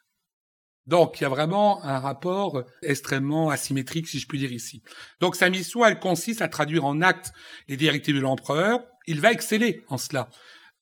Donc, 0.87 1.21
il 1.21 1.23
y 1.23 1.27
a 1.27 1.31
vraiment 1.31 1.83
un 1.85 1.99
rapport 1.99 2.65
extrêmement 2.83 3.49
asymétrique, 3.49 4.09
si 4.09 4.19
je 4.19 4.27
puis 4.27 4.39
dire 4.39 4.53
ici. 4.53 4.83
Donc, 5.21 5.37
sa 5.37 5.49
mission, 5.49 5.85
elle 5.85 5.99
consiste 5.99 6.43
à 6.43 6.49
traduire 6.49 6.85
en 6.85 7.01
actes 7.01 7.33
les 7.69 7.77
directives 7.77 8.17
de 8.17 8.21
l'empereur. 8.21 8.81
Il 9.07 9.21
va 9.21 9.33
exceller 9.33 9.85
en 9.89 9.97
cela. 9.97 10.29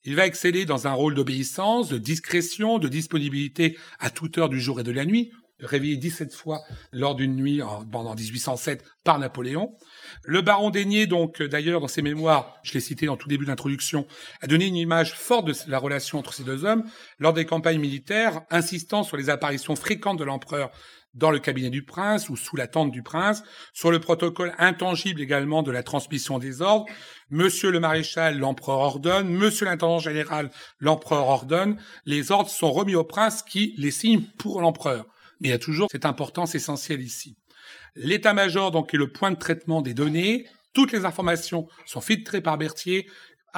Il 0.09 0.17
va 0.17 0.25
exceller 0.25 0.65
dans 0.65 0.87
un 0.87 0.93
rôle 0.93 1.15
d'obéissance, 1.15 1.91
de 1.91 1.99
discrétion, 1.99 2.79
de 2.79 2.89
disponibilité 2.89 3.77
à 3.99 4.09
toute 4.09 4.39
heure 4.39 4.49
du 4.49 4.59
jour 4.59 4.81
et 4.81 4.83
de 4.83 4.91
la 4.91 5.05
nuit, 5.05 5.33
réveillé 5.61 5.99
17 5.99 6.33
fois 6.33 6.63
lors 6.93 7.15
d'une 7.15 7.37
nuit 7.37 7.61
pendant 7.93 8.15
1807 8.15 8.87
par 9.05 9.19
Napoléon. 9.19 9.77
Le 10.25 10.41
baron 10.41 10.71
Daigné, 10.71 11.07
donc, 11.07 11.43
d'ailleurs, 11.43 11.83
dans 11.83 11.89
ses 11.89 12.01
mémoires, 12.01 12.55
je 12.63 12.73
l'ai 12.73 12.81
cité 12.81 13.05
dans 13.05 13.19
tout 13.19 13.29
début 13.29 13.45
d'introduction, 13.45 14.07
a 14.41 14.47
donné 14.47 14.65
une 14.65 14.77
image 14.77 15.13
forte 15.13 15.47
de 15.47 15.53
la 15.71 15.79
relation 15.79 16.19
entre 16.19 16.33
ces 16.33 16.43
deux 16.43 16.65
hommes 16.65 16.85
lors 17.19 17.35
des 17.35 17.45
campagnes 17.45 17.79
militaires, 17.79 18.41
insistant 18.49 19.03
sur 19.03 19.19
les 19.19 19.29
apparitions 19.29 19.77
fréquentes 19.77 20.19
de 20.19 20.25
l'empereur 20.25 20.71
dans 21.15 21.31
le 21.31 21.39
cabinet 21.39 21.71
du 21.71 21.85
prince 21.85 22.29
ou 22.29 22.37
sous 22.37 22.57
la 22.57 22.67
tente 22.67 22.91
du 22.91 23.03
prince, 23.03 23.43
sur 23.73 23.91
le 23.91 24.01
protocole 24.01 24.55
intangible 24.59 25.21
également 25.21 25.63
de 25.63 25.71
la 25.71 25.83
transmission 25.83 26.39
des 26.39 26.63
ordres. 26.63 26.87
Monsieur 27.31 27.71
le 27.71 27.81
maréchal, 27.81 28.39
l'empereur 28.39 28.79
ordonne, 28.79 29.29
monsieur 29.29 29.67
l'intendant 29.67 29.99
général, 29.99 30.51
l'empereur 30.79 31.27
ordonne. 31.27 31.81
Les 32.05 32.31
ordres 32.31 32.51
sont 32.51 32.71
remis 32.71 32.95
au 32.95 33.05
prince 33.05 33.43
qui 33.43 33.75
les 33.79 33.91
signe 33.91 34.23
pour 34.39 34.61
l'empereur. 34.61 35.07
Mais 35.41 35.49
il 35.49 35.51
y 35.53 35.55
a 35.55 35.59
toujours 35.59 35.89
cette 35.91 36.07
importance 36.07 36.55
essentielle 36.55 37.01
ici. 37.01 37.37
L'état-major, 37.95 38.71
donc, 38.71 38.95
est 38.95 38.99
le 38.99 39.11
point 39.11 39.31
de 39.31 39.37
traitement 39.37 39.83
des 39.83 39.95
données. 39.95 40.47
Toutes 40.73 40.93
les 40.93 41.05
informations 41.05 41.67
sont 41.87 42.01
filtrées 42.01 42.41
par 42.41 42.59
Berthier 42.59 43.09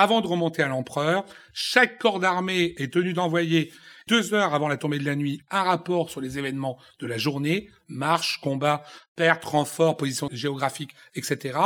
avant 0.00 0.22
de 0.22 0.26
remonter 0.26 0.62
à 0.62 0.68
l'empereur. 0.68 1.26
Chaque 1.52 1.98
corps 1.98 2.20
d'armée 2.20 2.74
est 2.78 2.94
tenu 2.94 3.12
d'envoyer 3.12 3.70
deux 4.08 4.32
heures 4.32 4.54
avant 4.54 4.66
la 4.66 4.78
tombée 4.78 4.98
de 4.98 5.04
la 5.04 5.14
nuit, 5.14 5.42
un 5.50 5.62
rapport 5.62 6.08
sur 6.08 6.22
les 6.22 6.38
événements 6.38 6.78
de 7.00 7.06
la 7.06 7.18
journée, 7.18 7.68
marche, 7.86 8.40
combat, 8.40 8.82
perte, 9.14 9.44
renfort, 9.44 9.98
position 9.98 10.30
géographique, 10.32 10.94
etc. 11.14 11.58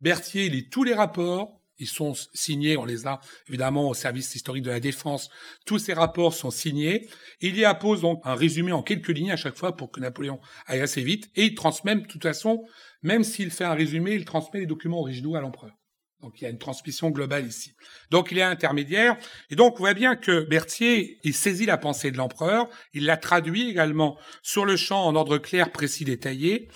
Berthier 0.00 0.48
lit 0.48 0.68
tous 0.68 0.84
les 0.84 0.94
rapports, 0.94 1.60
ils 1.78 1.88
sont 1.88 2.14
signés, 2.32 2.76
on 2.76 2.84
les 2.84 3.08
a 3.08 3.18
évidemment 3.48 3.88
au 3.88 3.94
service 3.94 4.32
historique 4.36 4.62
de 4.62 4.70
la 4.70 4.78
défense. 4.78 5.28
Tous 5.66 5.80
ces 5.80 5.92
rapports 5.92 6.34
sont 6.34 6.52
signés. 6.52 7.08
Il 7.40 7.56
y 7.56 7.64
appose 7.64 8.02
donc 8.02 8.20
un 8.24 8.36
résumé 8.36 8.70
en 8.70 8.84
quelques 8.84 9.08
lignes 9.08 9.32
à 9.32 9.36
chaque 9.36 9.56
fois 9.56 9.76
pour 9.76 9.90
que 9.90 9.98
Napoléon 9.98 10.38
aille 10.66 10.82
assez 10.82 11.02
vite. 11.02 11.30
Et 11.34 11.46
il 11.46 11.54
transmet, 11.56 11.96
de 11.96 12.06
toute 12.06 12.22
façon, 12.22 12.64
même 13.02 13.24
s'il 13.24 13.50
fait 13.50 13.64
un 13.64 13.74
résumé, 13.74 14.12
il 14.12 14.24
transmet 14.24 14.60
les 14.60 14.66
documents 14.66 15.00
originaux 15.00 15.34
à 15.34 15.40
l'empereur. 15.40 15.72
Donc 16.22 16.40
il 16.40 16.44
y 16.44 16.46
a 16.46 16.50
une 16.50 16.58
transmission 16.58 17.10
globale 17.10 17.46
ici. 17.46 17.74
Donc 18.10 18.30
il 18.30 18.38
est 18.38 18.42
intermédiaire. 18.42 19.16
Et 19.50 19.56
donc 19.56 19.76
on 19.76 19.78
voit 19.78 19.94
bien 19.94 20.16
que 20.16 20.42
Berthier, 20.42 21.18
il 21.24 21.34
saisit 21.34 21.66
la 21.66 21.76
pensée 21.76 22.10
de 22.10 22.16
l'empereur, 22.16 22.68
il 22.94 23.04
la 23.04 23.16
traduit 23.16 23.68
également 23.68 24.16
sur 24.42 24.64
le 24.64 24.76
champ 24.76 25.04
en 25.04 25.16
ordre 25.16 25.38
clair, 25.38 25.72
précis, 25.72 26.04
détaillé. 26.04 26.68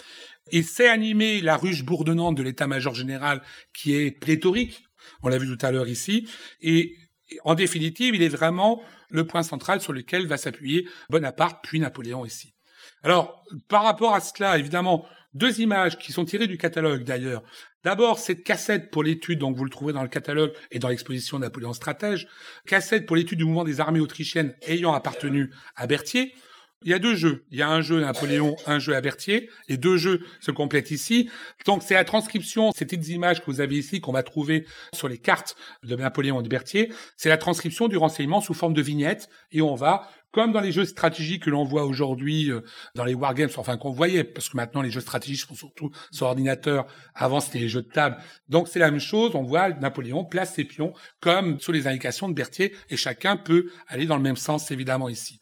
Il 0.53 0.65
sait 0.65 0.89
animer 0.89 1.41
la 1.41 1.57
ruche 1.57 1.85
bourdonnante 1.85 2.37
de 2.37 2.43
l'état-major 2.43 2.95
général 2.95 3.43
qui 3.73 3.95
est 3.95 4.11
pléthorique. 4.11 4.85
On 5.23 5.29
l'a 5.29 5.39
vu 5.39 5.47
tout 5.47 5.65
à 5.65 5.71
l'heure 5.71 5.89
ici. 5.89 6.29
Et 6.61 6.97
en 7.45 7.55
définitive, 7.55 8.15
il 8.15 8.23
est 8.23 8.29
vraiment 8.29 8.83
le 9.11 9.27
point 9.27 9.43
central 9.43 9.81
sur 9.81 9.93
lequel 9.93 10.27
va 10.27 10.37
s'appuyer 10.37 10.89
Bonaparte 11.11 11.59
puis 11.63 11.81
Napoléon 11.81 12.25
ici. 12.25 12.55
Alors, 13.03 13.45
par 13.69 13.85
rapport 13.85 14.15
à 14.15 14.21
cela, 14.21 14.59
évidemment, 14.59 15.07
deux 15.37 15.61
images 15.61 15.99
qui 15.99 16.13
sont 16.13 16.25
tirées 16.25 16.47
du 16.47 16.59
catalogue 16.59 17.05
d'ailleurs. 17.05 17.43
D'abord, 17.85 18.19
cette 18.19 18.43
cassette 18.43 18.91
pour 18.91 19.03
l'étude, 19.05 19.39
donc 19.39 19.57
vous 19.57 19.65
le 19.65 19.71
trouvez 19.71 19.93
dans 19.93 20.03
le 20.03 20.09
catalogue 20.09 20.53
et 20.71 20.79
dans 20.79 20.89
l'exposition 20.89 21.39
Napoléon 21.39 21.73
Stratège, 21.73 22.27
cassette 22.67 23.07
pour 23.07 23.17
l'étude 23.17 23.39
du 23.39 23.45
mouvement 23.45 23.65
des 23.65 23.81
armées 23.81 24.01
autrichiennes 24.01 24.55
ayant 24.63 24.93
appartenu 24.93 25.53
à 25.77 25.87
Berthier. 25.87 26.35
Il 26.83 26.91
y 26.91 26.95
a 26.95 26.99
deux 26.99 27.15
jeux. 27.15 27.45
Il 27.51 27.59
y 27.59 27.63
a 27.63 27.69
un 27.69 27.81
jeu 27.81 28.01
Napoléon, 28.01 28.55
un 28.67 28.79
jeu 28.79 28.95
à 28.95 29.01
Berthier. 29.01 29.49
Les 29.69 29.77
deux 29.77 29.97
jeux 29.97 30.21
se 30.41 30.51
complètent 30.51 30.91
ici. 30.91 31.31
Donc 31.65 31.83
c'est 31.83 31.95
la 31.95 32.05
transcription, 32.05 32.71
ces 32.73 32.85
petites 32.85 33.09
images 33.09 33.41
que 33.41 33.47
vous 33.47 33.61
avez 33.61 33.77
ici, 33.77 34.01
qu'on 34.01 34.13
va 34.13 34.23
trouver 34.23 34.67
sur 34.93 35.09
les 35.09 35.19
cartes 35.19 35.57
de 35.83 35.97
Napoléon 35.97 36.41
et 36.41 36.43
de 36.43 36.49
Berthier. 36.49 36.93
C'est 37.17 37.29
la 37.29 37.39
transcription 37.39 37.89
du 37.89 37.97
renseignement 37.97 38.41
sous 38.41 38.55
forme 38.55 38.75
de 38.75 38.83
vignettes 38.83 39.29
et 39.53 39.63
on 39.63 39.75
va 39.75 40.09
comme 40.33 40.53
dans 40.53 40.61
les 40.61 40.73
jeux 40.73 40.85
stratégiques 40.85 41.45
que 41.45 41.51
l'on 41.51 41.65
voit 41.65 41.85
aujourd'hui 41.85 42.51
euh, 42.51 42.61
dans 42.95 43.05
les 43.05 43.15
wargames, 43.15 43.51
enfin 43.57 43.77
qu'on 43.77 43.91
voyait, 43.91 44.25
parce 44.25 44.49
que 44.49 44.57
maintenant 44.57 44.83
les 44.83 44.91
jeux 44.91 45.01
stratégiques 45.01 45.47
sont 45.47 45.55
surtout 45.55 45.91
sur 46.11 46.27
ordinateur, 46.27 46.87
avant 47.15 47.41
c'était 47.41 47.59
les 47.59 47.69
jeux 47.69 47.83
de 47.83 47.89
table. 47.89 48.17
Donc 48.49 48.69
c'est 48.69 48.79
la 48.79 48.91
même 48.91 49.01
chose, 49.01 49.35
on 49.35 49.43
voit 49.43 49.71
Napoléon 49.71 50.25
place 50.25 50.55
ses 50.55 50.65
pions 50.65 50.93
comme 51.21 51.59
sous 51.61 51.73
les 51.73 51.87
indications 51.87 52.29
de 52.29 52.35
Berthier, 52.35 52.75
et 52.91 52.97
chacun 52.97 53.37
peut 53.37 53.71
aller 53.89 54.07
dans 54.07 54.17
le 54.17 54.23
même 54.23 54.37
sens 54.37 54.71
évidemment 54.71 55.09
ici. 55.09 55.41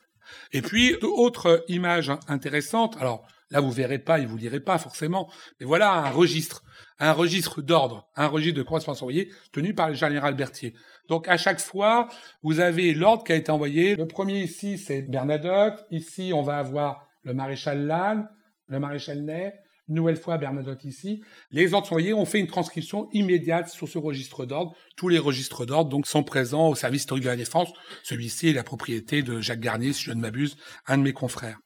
Et 0.52 0.62
puis, 0.62 0.96
autre 1.02 1.64
image 1.68 2.10
intéressante, 2.28 2.96
alors 2.98 3.26
là 3.50 3.60
vous 3.60 3.70
verrez 3.70 3.98
pas 3.98 4.20
et 4.20 4.26
vous 4.26 4.36
lirez 4.36 4.60
pas 4.60 4.78
forcément, 4.78 5.30
mais 5.60 5.66
voilà 5.66 5.92
un 5.92 6.10
registre, 6.10 6.62
un 6.98 7.12
registre 7.12 7.62
d'ordre, 7.62 8.08
un 8.16 8.26
registre 8.26 8.58
de 8.58 8.62
correspondance 8.62 9.02
envoyée 9.02 9.30
tenu 9.52 9.74
par 9.74 9.88
le 9.88 9.94
général 9.94 10.34
Berthier. 10.34 10.74
Donc 11.08 11.28
à 11.28 11.36
chaque 11.36 11.60
fois, 11.60 12.08
vous 12.42 12.60
avez 12.60 12.94
l'ordre 12.94 13.24
qui 13.24 13.32
a 13.32 13.36
été 13.36 13.50
envoyé. 13.50 13.96
Le 13.96 14.06
premier 14.06 14.40
ici, 14.40 14.78
c'est 14.78 15.02
Bernadotte. 15.02 15.84
Ici, 15.90 16.32
on 16.34 16.42
va 16.42 16.58
avoir 16.58 17.06
le 17.22 17.34
maréchal 17.34 17.86
Lannes, 17.86 18.28
le 18.68 18.78
maréchal 18.78 19.22
Ney. 19.24 19.52
Nouvelle 19.86 20.16
fois, 20.16 20.38
Bernadotte 20.38 20.84
ici. 20.84 21.22
Les 21.50 21.74
ordres 21.74 21.86
sont 21.86 21.94
envoyés. 21.94 22.14
On 22.14 22.24
fait 22.24 22.40
une 22.40 22.46
transcription 22.46 23.08
immédiate 23.12 23.68
sur 23.68 23.86
ce 23.86 23.98
registre 23.98 24.46
d'ordre. 24.46 24.74
Tous 24.96 25.08
les 25.08 25.18
registres 25.18 25.66
d'ordre 25.66 25.90
donc 25.90 26.06
sont 26.06 26.22
présents 26.22 26.68
au 26.68 26.74
service 26.74 27.02
historique 27.02 27.24
de 27.24 27.28
la 27.28 27.36
défense. 27.36 27.68
Celui-ci 28.02 28.48
est 28.48 28.54
la 28.54 28.62
propriété 28.62 29.22
de 29.22 29.42
Jacques 29.42 29.60
Garnier, 29.60 29.92
si 29.92 30.04
je 30.04 30.12
ne 30.12 30.20
m'abuse, 30.20 30.56
un 30.86 30.96
de 30.96 31.02
mes 31.02 31.12
confrères. 31.12 31.58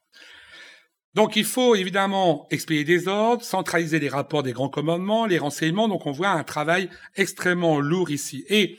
Donc 1.14 1.36
il 1.36 1.45
faut 1.45 1.76
évidemment 1.76 2.47
expédier 2.51 2.84
des 2.84 3.09
ordres, 3.09 3.43
centraliser 3.45 3.99
les 4.01 4.09
rapports 4.09 4.43
des 4.43 4.53
grands 4.53 4.68
commandements, 4.68 5.26
les 5.26 5.39
renseignements. 5.39 5.89
Donc 5.89 6.07
on 6.07 6.12
voit 6.12 6.30
un 6.30 6.45
travail 6.45 6.91
extrêmement 7.14 7.78
lourd 7.78 8.11
ici. 8.11 8.45
Et 8.49 8.78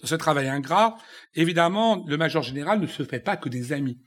dans 0.00 0.06
ce 0.06 0.14
travail 0.14 0.48
ingrat, 0.48 0.96
évidemment, 1.34 2.04
le 2.06 2.16
major 2.16 2.42
général 2.42 2.80
ne 2.80 2.86
se 2.86 3.02
fait 3.02 3.20
pas 3.20 3.36
que 3.36 3.48
des 3.48 3.72
amis. 3.72 3.98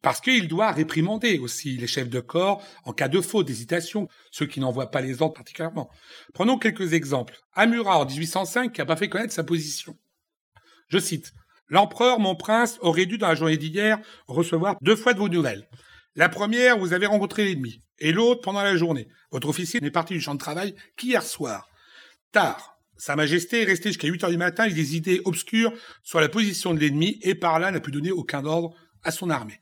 Parce 0.00 0.20
qu'il 0.20 0.48
doit 0.48 0.72
réprimander 0.72 1.38
aussi 1.38 1.76
les 1.76 1.86
chefs 1.86 2.08
de 2.08 2.20
corps 2.20 2.62
en 2.84 2.92
cas 2.92 3.08
de 3.08 3.20
faute, 3.20 3.46
d'hésitation, 3.46 4.08
ceux 4.30 4.46
qui 4.46 4.60
n'envoient 4.60 4.90
pas 4.90 5.00
les 5.00 5.22
ordres 5.22 5.34
particulièrement. 5.34 5.90
Prenons 6.34 6.58
quelques 6.58 6.92
exemples. 6.92 7.36
Amurat, 7.54 7.98
en 7.98 8.06
1805, 8.06 8.72
qui 8.72 8.80
n'a 8.80 8.86
pas 8.86 8.96
fait 8.96 9.08
connaître 9.08 9.32
sa 9.32 9.44
position. 9.44 9.96
Je 10.88 10.98
cite. 10.98 11.32
L'empereur, 11.68 12.20
mon 12.20 12.34
prince, 12.34 12.78
aurait 12.80 13.06
dû, 13.06 13.16
dans 13.18 13.28
la 13.28 13.34
journée 13.34 13.56
d'hier, 13.56 13.98
recevoir 14.26 14.76
deux 14.82 14.96
fois 14.96 15.14
de 15.14 15.18
vos 15.18 15.28
nouvelles. 15.28 15.66
La 16.14 16.28
première, 16.28 16.78
vous 16.78 16.92
avez 16.92 17.06
rencontré 17.06 17.44
l'ennemi, 17.44 17.80
et 17.98 18.12
l'autre 18.12 18.42
pendant 18.42 18.62
la 18.62 18.76
journée. 18.76 19.08
Votre 19.30 19.48
officier 19.48 19.80
n'est 19.80 19.90
parti 19.90 20.12
du 20.12 20.20
champ 20.20 20.34
de 20.34 20.40
travail 20.40 20.74
qu'hier 20.96 21.22
soir. 21.22 21.70
Tard, 22.32 22.71
sa 23.04 23.16
Majesté 23.16 23.62
est 23.62 23.64
restée 23.64 23.88
jusqu'à 23.88 24.06
8 24.06 24.22
heures 24.22 24.30
du 24.30 24.36
matin 24.36 24.62
avec 24.62 24.76
des 24.76 24.94
idées 24.94 25.22
obscures 25.24 25.72
sur 26.04 26.20
la 26.20 26.28
position 26.28 26.72
de 26.72 26.78
l'ennemi 26.78 27.18
et 27.22 27.34
par 27.34 27.58
là 27.58 27.72
n'a 27.72 27.80
pu 27.80 27.90
donner 27.90 28.12
aucun 28.12 28.44
ordre 28.44 28.76
à 29.02 29.10
son 29.10 29.28
armée. 29.28 29.58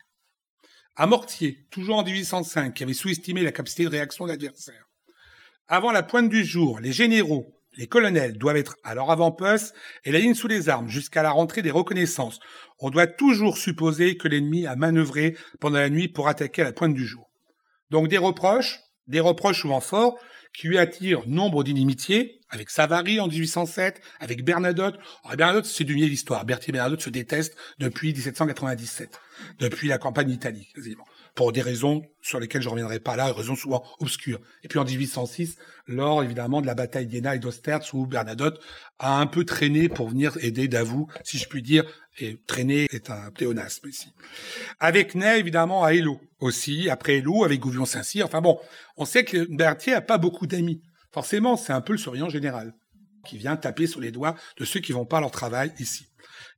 À 0.94 1.06
Mortier, 1.06 1.66
toujours 1.70 1.96
en 1.96 2.04
1805, 2.04 2.74
qui 2.74 2.82
avait 2.82 2.92
sous-estimé 2.92 3.42
la 3.42 3.50
capacité 3.50 3.84
de 3.84 3.88
réaction 3.88 4.26
de 4.26 4.30
l'adversaire. 4.32 4.84
Avant 5.68 5.90
la 5.90 6.02
pointe 6.02 6.28
du 6.28 6.44
jour, 6.44 6.80
les 6.80 6.92
généraux, 6.92 7.46
les 7.78 7.86
colonels 7.86 8.36
doivent 8.36 8.58
être 8.58 8.76
à 8.84 8.94
leur 8.94 9.10
avant-poste 9.10 9.74
et 10.04 10.12
la 10.12 10.18
ligne 10.18 10.34
sous 10.34 10.46
les 10.46 10.68
armes 10.68 10.90
jusqu'à 10.90 11.22
la 11.22 11.30
rentrée 11.30 11.62
des 11.62 11.70
reconnaissances. 11.70 12.40
On 12.78 12.90
doit 12.90 13.06
toujours 13.06 13.56
supposer 13.56 14.18
que 14.18 14.28
l'ennemi 14.28 14.66
a 14.66 14.76
manœuvré 14.76 15.34
pendant 15.60 15.78
la 15.78 15.88
nuit 15.88 16.08
pour 16.08 16.28
attaquer 16.28 16.60
à 16.60 16.66
la 16.66 16.72
pointe 16.74 16.92
du 16.92 17.06
jour. 17.06 17.30
Donc 17.88 18.08
des 18.08 18.18
reproches, 18.18 18.80
des 19.06 19.20
reproches 19.20 19.62
souvent 19.62 19.80
forts, 19.80 20.18
qui 20.52 20.68
lui 20.68 20.78
attire 20.78 21.22
nombre 21.26 21.64
d'inimitiés, 21.64 22.40
avec 22.50 22.70
Savary 22.70 23.20
en 23.20 23.28
1807, 23.28 24.00
avec 24.18 24.44
Bernadotte. 24.44 24.98
Alors, 25.24 25.36
Bernadotte, 25.36 25.66
c'est 25.66 25.84
du 25.84 25.94
mieux 25.94 26.06
l'histoire. 26.06 26.44
Berthier 26.44 26.72
Bernadotte 26.72 27.02
se 27.02 27.10
déteste 27.10 27.56
depuis 27.78 28.12
1797, 28.12 29.20
depuis 29.60 29.88
la 29.88 29.98
campagne 29.98 30.28
d'Italie, 30.28 30.68
quasiment, 30.74 31.06
pour 31.34 31.52
des 31.52 31.62
raisons 31.62 32.02
sur 32.22 32.40
lesquelles 32.40 32.62
je 32.62 32.68
ne 32.68 32.72
reviendrai 32.72 33.00
pas 33.00 33.16
là, 33.16 33.32
raisons 33.32 33.56
souvent 33.56 33.84
obscures. 33.98 34.40
Et 34.62 34.68
puis 34.68 34.78
en 34.78 34.84
1806, 34.84 35.56
lors 35.86 36.22
évidemment 36.22 36.60
de 36.60 36.66
la 36.66 36.74
bataille 36.74 37.06
d'Iéna 37.06 37.36
et 37.36 37.38
d'Ostertz, 37.38 37.92
où 37.92 38.06
Bernadotte 38.06 38.60
a 38.98 39.18
un 39.20 39.26
peu 39.26 39.44
traîné 39.44 39.88
pour 39.88 40.08
venir 40.08 40.36
aider 40.40 40.68
Davout, 40.68 41.08
si 41.24 41.38
je 41.38 41.48
puis 41.48 41.62
dire, 41.62 41.84
et 42.18 42.38
traîner 42.46 42.86
est 42.90 43.10
un 43.10 43.30
pléonasme 43.30 43.88
ici. 43.88 44.12
Avec 44.78 45.14
Ney, 45.14 45.38
évidemment, 45.38 45.84
à 45.84 45.94
Hello 45.94 46.20
aussi, 46.40 46.90
après 46.90 47.18
Hello, 47.18 47.44
avec 47.44 47.60
Gouvion 47.60 47.86
Saint-Cyr. 47.86 48.26
Enfin 48.26 48.40
bon, 48.40 48.58
on 48.96 49.04
sait 49.04 49.24
que 49.24 49.46
Berthier 49.54 49.94
a 49.94 50.00
pas 50.00 50.18
beaucoup 50.18 50.46
d'amis. 50.46 50.82
Forcément, 51.12 51.56
c'est 51.56 51.72
un 51.72 51.80
peu 51.80 51.92
le 51.92 51.98
surveillant 51.98 52.28
général 52.28 52.74
qui 53.24 53.38
vient 53.38 53.56
taper 53.56 53.86
sur 53.86 54.00
les 54.00 54.10
doigts 54.10 54.36
de 54.56 54.64
ceux 54.64 54.80
qui 54.80 54.92
vont 54.92 55.04
pas 55.04 55.18
à 55.18 55.20
leur 55.20 55.30
travail 55.30 55.72
ici. 55.78 56.09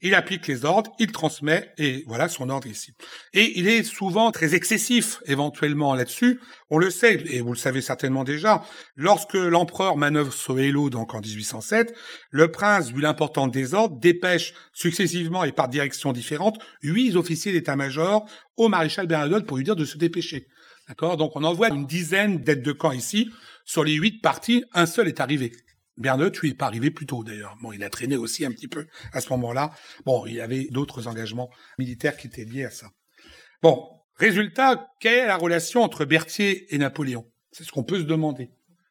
Il 0.03 0.15
applique 0.15 0.49
les 0.49 0.65
ordres, 0.65 0.93
il 0.99 1.13
transmet, 1.13 1.73
et 1.79 2.03
voilà 2.07 2.29
son 2.29 2.51
ordre 2.51 2.67
ici. 2.67 2.93
Et 3.33 3.59
il 3.59 3.69
est 3.69 3.85
souvent 3.85 4.33
très 4.33 4.55
excessif, 4.55 5.21
éventuellement, 5.27 5.95
là-dessus. 5.95 6.41
On 6.71 6.79
le 6.79 6.91
sait, 6.91 7.23
et 7.27 7.41
vous 7.41 7.53
le 7.53 7.59
savez 7.59 7.81
certainement 7.81 8.25
déjà, 8.25 8.65
lorsque 8.97 9.35
l'empereur 9.35 9.97
manœuvre 9.97 10.33
Sohelo, 10.33 10.91
donc 10.91 11.15
en 11.15 11.21
1807, 11.21 11.95
le 12.31 12.51
prince, 12.51 12.91
vu 12.91 13.01
l'importance 13.01 13.53
des 13.53 13.75
ordres, 13.75 13.99
dépêche 14.01 14.55
successivement 14.73 15.45
et 15.45 15.53
par 15.53 15.69
directions 15.69 16.13
différentes 16.13 16.59
huit 16.83 17.15
officiers 17.15 17.53
d'état-major 17.53 18.29
au 18.57 18.69
maréchal 18.69 19.07
Bernadotte 19.07 19.47
pour 19.47 19.57
lui 19.57 19.65
dire 19.65 19.77
de 19.77 19.85
se 19.85 19.99
dépêcher. 19.99 20.49
D'accord? 20.89 21.17
Donc 21.17 21.33
on 21.37 21.45
envoie 21.45 21.69
une 21.69 21.87
dizaine 21.87 22.39
d'aides 22.39 22.63
de 22.63 22.73
camp 22.73 22.93
ici. 22.93 23.31
Sur 23.65 23.85
les 23.85 23.95
huit 23.95 24.21
parties, 24.21 24.65
un 24.73 24.87
seul 24.87 25.07
est 25.07 25.21
arrivé. 25.21 25.53
Bernadotte, 25.97 26.39
lui, 26.39 26.51
n'est 26.51 26.55
pas 26.55 26.67
arrivé 26.67 26.91
plus 26.91 27.07
tôt 27.07 27.23
d'ailleurs. 27.23 27.57
Bon, 27.61 27.73
il 27.73 27.85
a 27.85 27.91
traîné 27.91 28.17
aussi 28.17 28.45
un 28.45 28.51
petit 28.51 28.69
peu 28.69 28.87
à 29.13 29.21
ce 29.21 29.29
moment-là. 29.31 29.73
Bon, 30.07 30.25
il 30.27 30.35
y 30.35 30.41
avait 30.41 30.69
d'autres 30.71 31.07
engagements 31.09 31.51
militaires 31.79 32.17
qui 32.17 32.27
étaient 32.27 32.45
liés 32.45 32.65
à 32.65 32.71
ça. 32.71 32.89
Bon, 33.63 33.89
résultat, 34.17 34.89
quelle 35.01 35.19
est 35.19 35.27
la 35.27 35.37
relation 35.37 35.83
entre 35.83 36.05
Berthier 36.05 36.75
et 36.75 36.79
Napoléon? 36.79 37.31
C'est 37.51 37.65
ce 37.65 37.73
qu'on 37.73 37.85
peut 37.85 37.99
se 37.99 38.05
demander. 38.05 38.51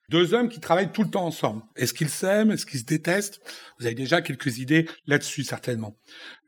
Deux 0.10 0.34
hommes 0.34 0.50
qui 0.50 0.60
travaillent 0.60 0.92
tout 0.92 1.04
le 1.04 1.10
temps 1.10 1.26
ensemble. 1.26 1.64
Est-ce 1.78 1.94
qu'ils 1.94 2.10
s'aiment? 2.10 2.52
Est-ce 2.52 2.66
qu'ils 2.66 2.82
se 2.82 2.86
détestent? 2.86 3.40
Vous 3.80 3.86
avez 3.86 3.96
déjà 3.96 4.22
quelques 4.22 4.60
idées 4.60 4.88
là-dessus, 5.06 5.44
certainement. 5.44 5.98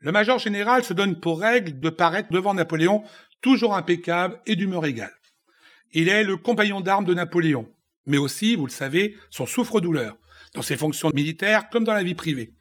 Le 0.00 0.12
major 0.12 0.38
général 0.38 0.84
se 0.84 0.92
donne 0.92 1.18
pour 1.18 1.40
règle 1.40 1.80
de 1.80 1.90
paraître 1.90 2.30
devant 2.30 2.54
Napoléon 2.54 3.02
toujours 3.40 3.74
impeccable 3.74 4.40
et 4.46 4.54
d'humeur 4.54 4.84
égale. 4.84 5.14
Il 5.92 6.08
est 6.08 6.24
le 6.24 6.36
compagnon 6.36 6.80
d'armes 6.80 7.04
de 7.06 7.14
Napoléon, 7.14 7.72
mais 8.06 8.18
aussi, 8.18 8.54
vous 8.54 8.66
le 8.66 8.70
savez, 8.72 9.16
son 9.30 9.46
souffre-douleur 9.46 10.16
dans 10.54 10.62
ses 10.62 10.76
fonctions 10.76 11.10
militaires 11.14 11.68
comme 11.68 11.84
dans 11.84 11.92
la 11.92 12.02
vie 12.02 12.14
privée. 12.14 12.54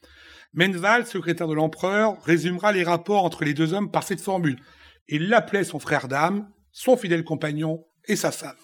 Menval, 0.53 1.07
secrétaire 1.07 1.47
de 1.47 1.53
l'empereur, 1.53 2.21
résumera 2.23 2.71
les 2.71 2.83
rapports 2.83 3.23
entre 3.23 3.43
les 3.43 3.53
deux 3.53 3.73
hommes 3.73 3.89
par 3.89 4.03
cette 4.03 4.21
formule. 4.21 4.59
Il 5.07 5.29
l'appelait 5.29 5.63
son 5.63 5.79
frère 5.79 6.07
d'âme, 6.07 6.49
son 6.71 6.97
fidèle 6.97 7.23
compagnon 7.23 7.85
et 8.05 8.15
sa 8.15 8.31
femme. 8.31 8.55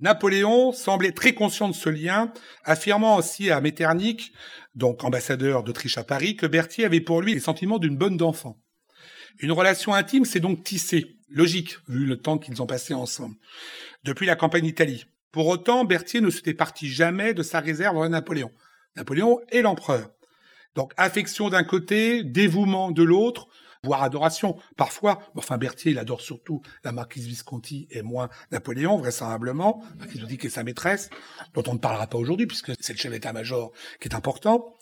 Napoléon 0.00 0.72
semblait 0.72 1.12
très 1.12 1.34
conscient 1.34 1.68
de 1.68 1.74
ce 1.74 1.88
lien, 1.88 2.32
affirmant 2.64 3.16
aussi 3.16 3.50
à 3.50 3.60
Metternich, 3.60 4.32
donc 4.74 5.04
ambassadeur 5.04 5.62
d'Autriche 5.62 5.98
à 5.98 6.04
Paris, 6.04 6.36
que 6.36 6.46
Berthier 6.46 6.84
avait 6.84 7.00
pour 7.00 7.22
lui 7.22 7.34
les 7.34 7.40
sentiments 7.40 7.78
d'une 7.78 7.96
bonne 7.96 8.16
d'enfant. 8.16 8.60
Une 9.38 9.52
relation 9.52 9.94
intime 9.94 10.24
s'est 10.24 10.40
donc 10.40 10.62
tissée, 10.62 11.16
logique, 11.28 11.76
vu 11.88 12.06
le 12.06 12.16
temps 12.16 12.38
qu'ils 12.38 12.60
ont 12.60 12.66
passé 12.66 12.94
ensemble, 12.94 13.36
depuis 14.04 14.26
la 14.26 14.36
campagne 14.36 14.64
d'Italie. 14.64 15.06
Pour 15.34 15.48
autant, 15.48 15.84
Berthier 15.84 16.20
ne 16.20 16.30
se 16.30 16.42
départit 16.42 16.86
jamais 16.86 17.34
de 17.34 17.42
sa 17.42 17.58
réserve 17.58 17.96
envers 17.96 18.08
Napoléon. 18.08 18.52
Napoléon 18.94 19.40
est 19.48 19.62
l'empereur. 19.62 20.12
Donc 20.76 20.92
affection 20.96 21.48
d'un 21.48 21.64
côté, 21.64 22.22
dévouement 22.22 22.92
de 22.92 23.02
l'autre, 23.02 23.48
voire 23.82 24.04
adoration 24.04 24.56
parfois. 24.76 25.18
Enfin, 25.34 25.58
Berthier, 25.58 25.90
il 25.90 25.98
adore 25.98 26.20
surtout 26.20 26.62
la 26.84 26.92
marquise 26.92 27.26
Visconti 27.26 27.88
et 27.90 28.02
moins 28.02 28.28
Napoléon, 28.52 28.96
vraisemblablement, 28.96 29.82
qui 30.12 30.20
nous 30.20 30.26
dit 30.26 30.38
qu'elle 30.38 30.52
est 30.52 30.54
sa 30.54 30.62
maîtresse, 30.62 31.10
dont 31.52 31.64
on 31.66 31.72
ne 31.74 31.80
parlera 31.80 32.06
pas 32.06 32.18
aujourd'hui 32.18 32.46
puisque 32.46 32.70
c'est 32.78 32.92
le 32.92 32.98
chef 33.00 33.10
d'état-major 33.10 33.72
qui 34.00 34.06
est 34.06 34.14
important. 34.14 34.76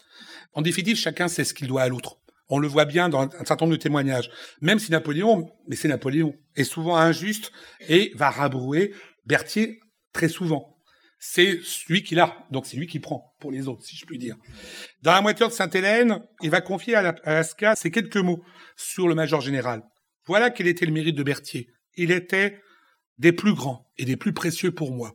En 0.53 0.61
définitive, 0.61 0.98
chacun 0.98 1.28
sait 1.28 1.44
ce 1.44 1.55
qu'il 1.55 1.66
doit 1.66 1.80
à 1.80 1.88
l'autre. 1.88 2.18
On 2.50 2.59
le 2.59 2.68
voit 2.68 2.84
bien 2.84 3.09
dans 3.09 3.22
un 3.22 3.30
certain 3.46 3.64
nombre 3.64 3.78
de 3.78 3.82
témoignages. 3.82 4.28
Même 4.61 4.78
si 4.78 4.90
Napoléon, 4.90 5.50
mais 5.66 5.76
c'est 5.76 5.88
Napoléon, 5.88 6.34
est 6.57 6.64
souvent 6.64 6.98
injuste 6.98 7.53
et 7.88 8.12
va 8.16 8.28
rabrouer, 8.28 8.92
Berthier 9.24 9.82
très 10.13 10.29
souvent. 10.29 10.77
C'est 11.19 11.61
celui 11.63 12.03
qui 12.03 12.17
l'a, 12.17 12.37
donc 12.51 12.67
c'est 12.67 12.77
lui 12.77 12.89
qui 12.89 12.99
prend 12.99 13.33
pour 13.39 13.53
les 13.53 13.69
autres, 13.69 13.85
si 13.85 13.97
je 13.97 14.05
puis 14.05 14.19
dire. 14.19 14.37
Dans 15.03 15.13
la 15.13 15.21
moitié 15.21 15.47
de 15.47 15.53
Sainte-Hélène, 15.53 16.21
il 16.43 16.51
va 16.51 16.61
confier 16.61 16.97
à, 16.97 17.15
Lasca 17.25 17.77
ces 17.77 17.93
quelques 17.93 18.17
mots 18.17 18.43
sur 18.77 19.07
le 19.07 19.15
major 19.15 19.41
général. 19.41 19.83
Voilà 20.27 20.51
quel 20.51 20.67
était 20.67 20.87
le 20.87 20.93
mérite 20.93 21.17
de 21.17 21.23
Berthier. 21.23 21.69
Il 21.95 22.11
était 22.11 22.61
des 23.19 23.33
plus 23.33 23.55
grands 23.55 23.87
et 23.99 24.05
des 24.05 24.17
plus 24.17 24.33
précieux 24.33 24.73
pour 24.73 24.93
moi. 24.93 25.15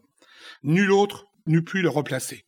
Nul 0.64 0.92
autre 0.92 1.26
n'eût 1.46 1.64
pu 1.64 1.82
le 1.82 1.90
remplacer. 1.90 2.46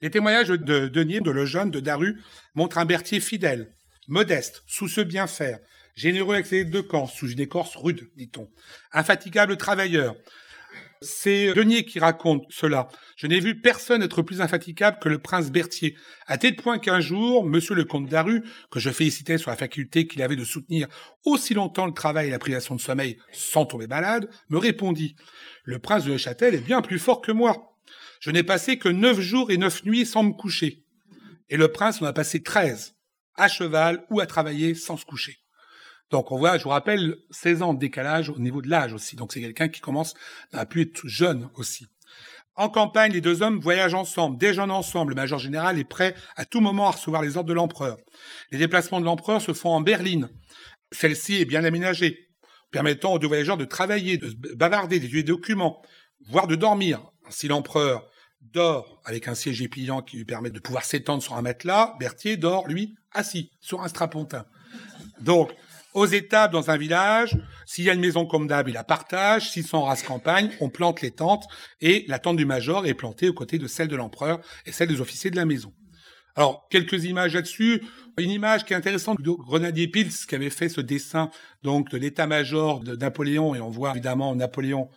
Les 0.00 0.10
témoignages 0.10 0.48
de 0.48 0.88
Denier, 0.88 1.20
de 1.20 1.30
Lejeune, 1.30 1.70
de 1.70 1.78
Daru 1.78 2.20
montrent 2.54 2.78
un 2.78 2.86
Berthier 2.86 3.20
fidèle, 3.20 3.74
modeste, 4.08 4.62
sous 4.66 4.88
ce 4.88 5.00
bien 5.00 5.26
faire, 5.26 5.58
généreux 5.94 6.34
avec 6.34 6.46
ses 6.46 6.64
deux 6.64 6.82
camps, 6.82 7.06
sous 7.06 7.30
une 7.30 7.40
écorce 7.40 7.76
rude, 7.76 8.10
dit-on, 8.16 8.50
infatigable 8.92 9.56
travailleur, 9.56 10.16
C'est 11.02 11.52
Denier 11.52 11.84
qui 11.84 11.98
raconte 11.98 12.44
cela. 12.48 12.88
Je 13.16 13.26
n'ai 13.26 13.40
vu 13.40 13.60
personne 13.60 14.02
être 14.02 14.22
plus 14.22 14.40
infatigable 14.40 14.98
que 15.00 15.08
le 15.08 15.18
prince 15.18 15.50
Berthier, 15.50 15.96
à 16.26 16.38
tel 16.38 16.56
point 16.56 16.78
qu'un 16.78 17.00
jour, 17.00 17.44
monsieur 17.44 17.74
le 17.74 17.84
comte 17.84 18.08
Daru, 18.08 18.42
que 18.70 18.78
je 18.78 18.90
félicitais 18.90 19.38
sur 19.38 19.50
la 19.50 19.56
faculté 19.56 20.06
qu'il 20.06 20.22
avait 20.22 20.36
de 20.36 20.44
soutenir 20.44 20.86
aussi 21.24 21.54
longtemps 21.54 21.86
le 21.86 21.92
travail 21.92 22.28
et 22.28 22.30
la 22.30 22.38
privation 22.38 22.76
de 22.76 22.80
sommeil 22.80 23.18
sans 23.32 23.66
tomber 23.66 23.88
malade, 23.88 24.30
me 24.48 24.58
répondit 24.58 25.16
Le 25.64 25.78
prince 25.78 26.04
de 26.04 26.16
Châtel 26.16 26.54
est 26.54 26.64
bien 26.64 26.82
plus 26.82 26.98
fort 26.98 27.20
que 27.20 27.32
moi. 27.32 27.76
Je 28.20 28.30
n'ai 28.30 28.44
passé 28.44 28.78
que 28.78 28.88
neuf 28.88 29.20
jours 29.20 29.50
et 29.50 29.56
neuf 29.56 29.84
nuits 29.84 30.06
sans 30.06 30.22
me 30.22 30.32
coucher. 30.32 30.84
Et 31.48 31.56
le 31.56 31.68
prince 31.68 32.00
en 32.00 32.06
a 32.06 32.12
passé 32.12 32.42
treize, 32.42 32.94
à 33.34 33.48
cheval 33.48 34.04
ou 34.10 34.20
à 34.20 34.26
travailler 34.26 34.74
sans 34.74 34.96
se 34.96 35.04
coucher. 35.04 35.41
Donc 36.12 36.30
on 36.30 36.36
voit, 36.36 36.58
je 36.58 36.64
vous 36.64 36.68
rappelle, 36.68 37.16
16 37.30 37.62
ans 37.62 37.72
de 37.72 37.78
décalage 37.78 38.28
au 38.28 38.38
niveau 38.38 38.60
de 38.60 38.68
l'âge 38.68 38.92
aussi. 38.92 39.16
Donc 39.16 39.32
c'est 39.32 39.40
quelqu'un 39.40 39.68
qui 39.68 39.80
commence 39.80 40.12
à 40.52 40.66
plus 40.66 40.82
être 40.82 41.08
jeune 41.08 41.48
aussi. 41.54 41.86
En 42.54 42.68
campagne, 42.68 43.12
les 43.12 43.22
deux 43.22 43.40
hommes 43.40 43.60
voyagent 43.60 43.94
ensemble, 43.94 44.36
déjeunent 44.36 44.70
ensemble. 44.70 45.12
Le 45.12 45.16
major 45.16 45.38
général 45.38 45.78
est 45.78 45.84
prêt 45.84 46.14
à 46.36 46.44
tout 46.44 46.60
moment 46.60 46.86
à 46.86 46.90
recevoir 46.90 47.22
les 47.22 47.38
ordres 47.38 47.48
de 47.48 47.54
l'empereur. 47.54 47.96
Les 48.50 48.58
déplacements 48.58 49.00
de 49.00 49.06
l'empereur 49.06 49.40
se 49.40 49.54
font 49.54 49.70
en 49.70 49.80
berline. 49.80 50.28
Celle-ci 50.90 51.36
est 51.36 51.46
bien 51.46 51.64
aménagée, 51.64 52.28
permettant 52.70 53.14
aux 53.14 53.18
deux 53.18 53.26
voyageurs 53.26 53.56
de 53.56 53.64
travailler, 53.64 54.18
de 54.18 54.54
bavarder, 54.54 55.00
d'étudier 55.00 55.22
des 55.22 55.32
documents, 55.32 55.80
voire 56.28 56.46
de 56.46 56.56
dormir. 56.56 57.00
Si 57.30 57.48
l'empereur 57.48 58.06
dort 58.42 59.00
avec 59.06 59.28
un 59.28 59.34
siège 59.34 59.66
pliant 59.70 60.02
qui 60.02 60.18
lui 60.18 60.26
permet 60.26 60.50
de 60.50 60.60
pouvoir 60.60 60.84
s'étendre 60.84 61.22
sur 61.22 61.36
un 61.36 61.42
matelas, 61.42 61.94
Berthier 61.98 62.36
dort, 62.36 62.68
lui, 62.68 62.96
assis, 63.12 63.50
sur 63.60 63.80
un 63.80 63.88
strapontin. 63.88 64.44
Donc, 65.18 65.52
aux 65.94 66.06
étapes 66.06 66.52
dans 66.52 66.70
un 66.70 66.76
village, 66.76 67.36
s'il 67.66 67.84
y 67.84 67.90
a 67.90 67.94
une 67.94 68.00
maison 68.00 68.26
comme 68.26 68.46
d'hab, 68.46 68.68
il 68.68 68.74
la 68.74 68.84
partage. 68.84 69.50
S'ils 69.50 69.66
sont 69.66 69.78
en 69.78 69.84
race 69.84 70.02
campagne, 70.02 70.50
on 70.60 70.68
plante 70.70 71.00
les 71.00 71.10
tentes 71.10 71.46
et 71.80 72.04
la 72.08 72.18
tente 72.18 72.36
du 72.36 72.44
major 72.44 72.86
est 72.86 72.94
plantée 72.94 73.28
aux 73.28 73.34
côtés 73.34 73.58
de 73.58 73.66
celle 73.66 73.88
de 73.88 73.96
l'empereur 73.96 74.40
et 74.66 74.72
celle 74.72 74.88
des 74.88 75.00
officiers 75.00 75.30
de 75.30 75.36
la 75.36 75.44
maison. 75.44 75.72
Alors, 76.34 76.66
quelques 76.70 77.04
images 77.04 77.34
là-dessus. 77.34 77.82
Une 78.18 78.30
image 78.30 78.64
qui 78.64 78.72
est 78.72 78.76
intéressante 78.76 79.20
de 79.20 79.30
Grenadier 79.30 79.88
Pils 79.88 80.12
qui 80.28 80.34
avait 80.34 80.50
fait 80.50 80.68
ce 80.68 80.80
dessin 80.80 81.30
donc 81.62 81.90
de 81.90 81.98
l'état-major 81.98 82.80
de 82.80 82.96
Napoléon 82.96 83.54
et 83.54 83.60
on 83.60 83.70
voit 83.70 83.90
évidemment 83.92 84.34
Napoléon 84.34 84.88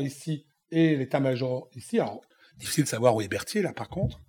ici 0.00 0.46
et 0.70 0.96
l'état-major 0.96 1.68
ici. 1.74 1.98
Alors, 1.98 2.20
difficile 2.56 2.84
de 2.84 2.88
savoir 2.88 3.14
où 3.14 3.20
est 3.20 3.28
Berthier 3.28 3.62
là 3.62 3.72
par 3.72 3.88
contre. 3.88 4.20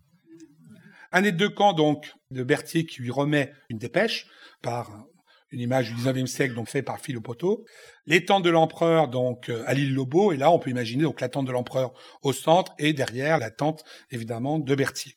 Un 1.11 1.23
aide 1.23 1.37
de 1.37 1.47
camp 1.47 1.73
donc 1.73 2.13
de 2.31 2.43
Berthier 2.43 2.85
qui 2.85 3.01
lui 3.01 3.11
remet 3.11 3.53
une 3.69 3.77
dépêche 3.77 4.27
par 4.61 5.05
une 5.51 5.61
image 5.61 5.93
du 5.93 6.01
19e 6.01 6.25
siècle, 6.25 6.53
donc 6.53 6.69
fait 6.69 6.81
par 6.81 6.99
Philopoto. 6.99 7.65
Les 8.05 8.25
tentes 8.25 8.43
de 8.43 8.49
l'empereur, 8.49 9.07
donc, 9.07 9.49
euh, 9.49 9.63
à 9.65 9.73
l'île 9.73 9.93
Lobo, 9.93 10.31
et 10.31 10.37
là, 10.37 10.51
on 10.51 10.59
peut 10.59 10.69
imaginer, 10.69 11.03
donc, 11.03 11.21
la 11.21 11.29
tente 11.29 11.45
de 11.45 11.51
l'empereur 11.51 11.93
au 12.21 12.33
centre, 12.33 12.73
et 12.79 12.93
derrière, 12.93 13.37
la 13.37 13.51
tente, 13.51 13.83
évidemment, 14.11 14.59
de 14.59 14.75
Berthier. 14.75 15.13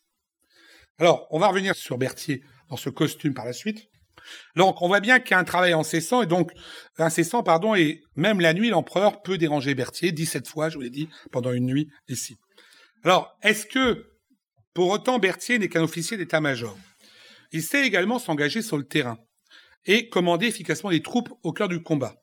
Alors, 0.99 1.27
on 1.31 1.39
va 1.39 1.47
revenir 1.47 1.75
sur 1.75 1.97
Berthier 1.97 2.43
dans 2.69 2.77
ce 2.77 2.89
costume 2.89 3.33
par 3.33 3.45
la 3.45 3.53
suite. 3.53 3.89
Donc, 4.55 4.81
on 4.81 4.87
voit 4.87 4.99
bien 4.99 5.19
qu'il 5.19 5.31
y 5.31 5.33
a 5.33 5.39
un 5.39 5.43
travail 5.43 5.73
incessant, 5.73 6.21
et 6.21 6.27
donc, 6.27 6.51
incessant, 6.97 7.43
pardon, 7.43 7.75
et 7.75 8.01
même 8.15 8.39
la 8.39 8.53
nuit, 8.53 8.69
l'empereur 8.69 9.21
peut 9.21 9.37
déranger 9.37 9.75
Berthier, 9.75 10.11
17 10.11 10.47
fois, 10.47 10.69
je 10.69 10.75
vous 10.75 10.81
l'ai 10.81 10.89
dit, 10.89 11.09
pendant 11.31 11.51
une 11.51 11.65
nuit, 11.65 11.89
ici. 12.07 12.37
Alors, 13.03 13.35
est-ce 13.41 13.65
que, 13.65 14.05
pour 14.73 14.89
autant, 14.89 15.19
Berthier 15.19 15.59
n'est 15.59 15.69
qu'un 15.69 15.83
officier 15.83 16.15
d'état-major? 16.17 16.77
Il 17.51 17.63
sait 17.63 17.85
également 17.85 18.19
s'engager 18.19 18.61
sur 18.61 18.77
le 18.77 18.85
terrain 18.85 19.17
et 19.85 20.09
commander 20.09 20.47
efficacement 20.47 20.89
les 20.89 21.01
troupes 21.01 21.29
au 21.43 21.53
cœur 21.53 21.67
du 21.67 21.81
combat, 21.81 22.15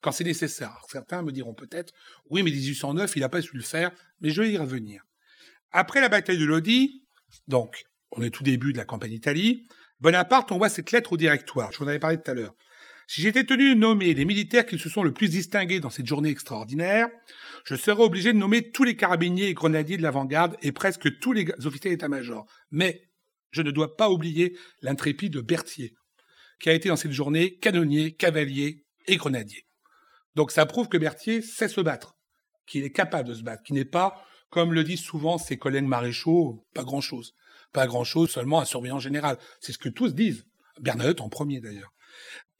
quand 0.00 0.12
c'est 0.12 0.24
nécessaire. 0.24 0.76
certains 0.88 1.22
me 1.22 1.32
diront 1.32 1.54
peut-être, 1.54 1.92
oui, 2.30 2.42
mais 2.42 2.50
1809, 2.50 3.16
il 3.16 3.20
n'a 3.20 3.28
pas 3.28 3.42
su 3.42 3.56
le 3.56 3.62
faire, 3.62 3.90
mais 4.20 4.30
je 4.30 4.42
vais 4.42 4.52
y 4.52 4.58
revenir. 4.58 5.02
Après 5.70 6.00
la 6.00 6.08
bataille 6.08 6.38
de 6.38 6.44
Lodi, 6.44 7.04
donc, 7.48 7.84
on 8.12 8.22
est 8.22 8.30
tout 8.30 8.44
début 8.44 8.72
de 8.72 8.78
la 8.78 8.84
campagne 8.84 9.10
d'Italie, 9.10 9.66
Bonaparte 10.00 10.52
envoie 10.52 10.68
cette 10.68 10.92
lettre 10.92 11.12
au 11.12 11.16
directoire, 11.16 11.72
je 11.72 11.78
vous 11.78 11.84
en 11.84 11.88
avais 11.88 11.98
parlé 11.98 12.18
tout 12.18 12.30
à 12.30 12.34
l'heure. 12.34 12.54
Si 13.06 13.20
j'étais 13.20 13.44
tenu 13.44 13.74
de 13.74 13.78
nommer 13.78 14.14
les 14.14 14.24
militaires 14.24 14.64
qui 14.64 14.78
se 14.78 14.88
sont 14.88 15.02
le 15.02 15.12
plus 15.12 15.28
distingués 15.28 15.80
dans 15.80 15.90
cette 15.90 16.06
journée 16.06 16.30
extraordinaire, 16.30 17.08
je 17.64 17.74
serais 17.74 18.02
obligé 18.02 18.32
de 18.32 18.38
nommer 18.38 18.70
tous 18.70 18.84
les 18.84 18.96
carabiniers 18.96 19.48
et 19.48 19.54
grenadiers 19.54 19.96
de 19.96 20.02
l'avant-garde 20.02 20.56
et 20.62 20.72
presque 20.72 21.18
tous 21.18 21.32
les 21.32 21.46
officiers 21.64 21.90
d'état-major. 21.90 22.46
Mais 22.70 23.02
je 23.50 23.62
ne 23.62 23.70
dois 23.70 23.96
pas 23.96 24.10
oublier 24.10 24.56
l'intrépide 24.80 25.36
Berthier, 25.38 25.94
qui 26.60 26.70
a 26.70 26.72
été 26.72 26.88
dans 26.88 26.96
cette 26.96 27.12
journée 27.12 27.56
canonnier, 27.56 28.12
cavalier 28.12 28.84
et 29.06 29.16
grenadier. 29.16 29.66
Donc 30.34 30.50
ça 30.50 30.66
prouve 30.66 30.88
que 30.88 30.98
Berthier 30.98 31.42
sait 31.42 31.68
se 31.68 31.80
battre, 31.80 32.16
qu'il 32.66 32.84
est 32.84 32.92
capable 32.92 33.28
de 33.28 33.34
se 33.34 33.42
battre, 33.42 33.62
qu'il 33.62 33.76
n'est 33.76 33.84
pas, 33.84 34.24
comme 34.50 34.72
le 34.72 34.84
disent 34.84 35.00
souvent 35.00 35.38
ses 35.38 35.58
collègues 35.58 35.84
maréchaux, 35.84 36.64
pas 36.74 36.84
grand-chose. 36.84 37.34
Pas 37.72 37.86
grand-chose, 37.86 38.30
seulement 38.30 38.60
un 38.60 38.64
surveillant 38.64 39.00
général. 39.00 39.36
C'est 39.60 39.72
ce 39.72 39.78
que 39.78 39.88
tous 39.88 40.14
disent. 40.14 40.46
Bernadotte 40.80 41.20
en 41.20 41.28
premier 41.28 41.60
d'ailleurs. 41.60 41.92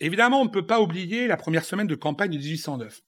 Évidemment, 0.01 0.41
on 0.41 0.45
ne 0.45 0.51
peut 0.51 0.67
pas 0.67 0.81
oublier 0.81 1.29
la 1.29 1.37
première 1.37 1.65
semaine 1.65 1.87
de 1.87 1.95
campagne 1.95 2.31
de 2.31 2.37
1809. 2.37 3.01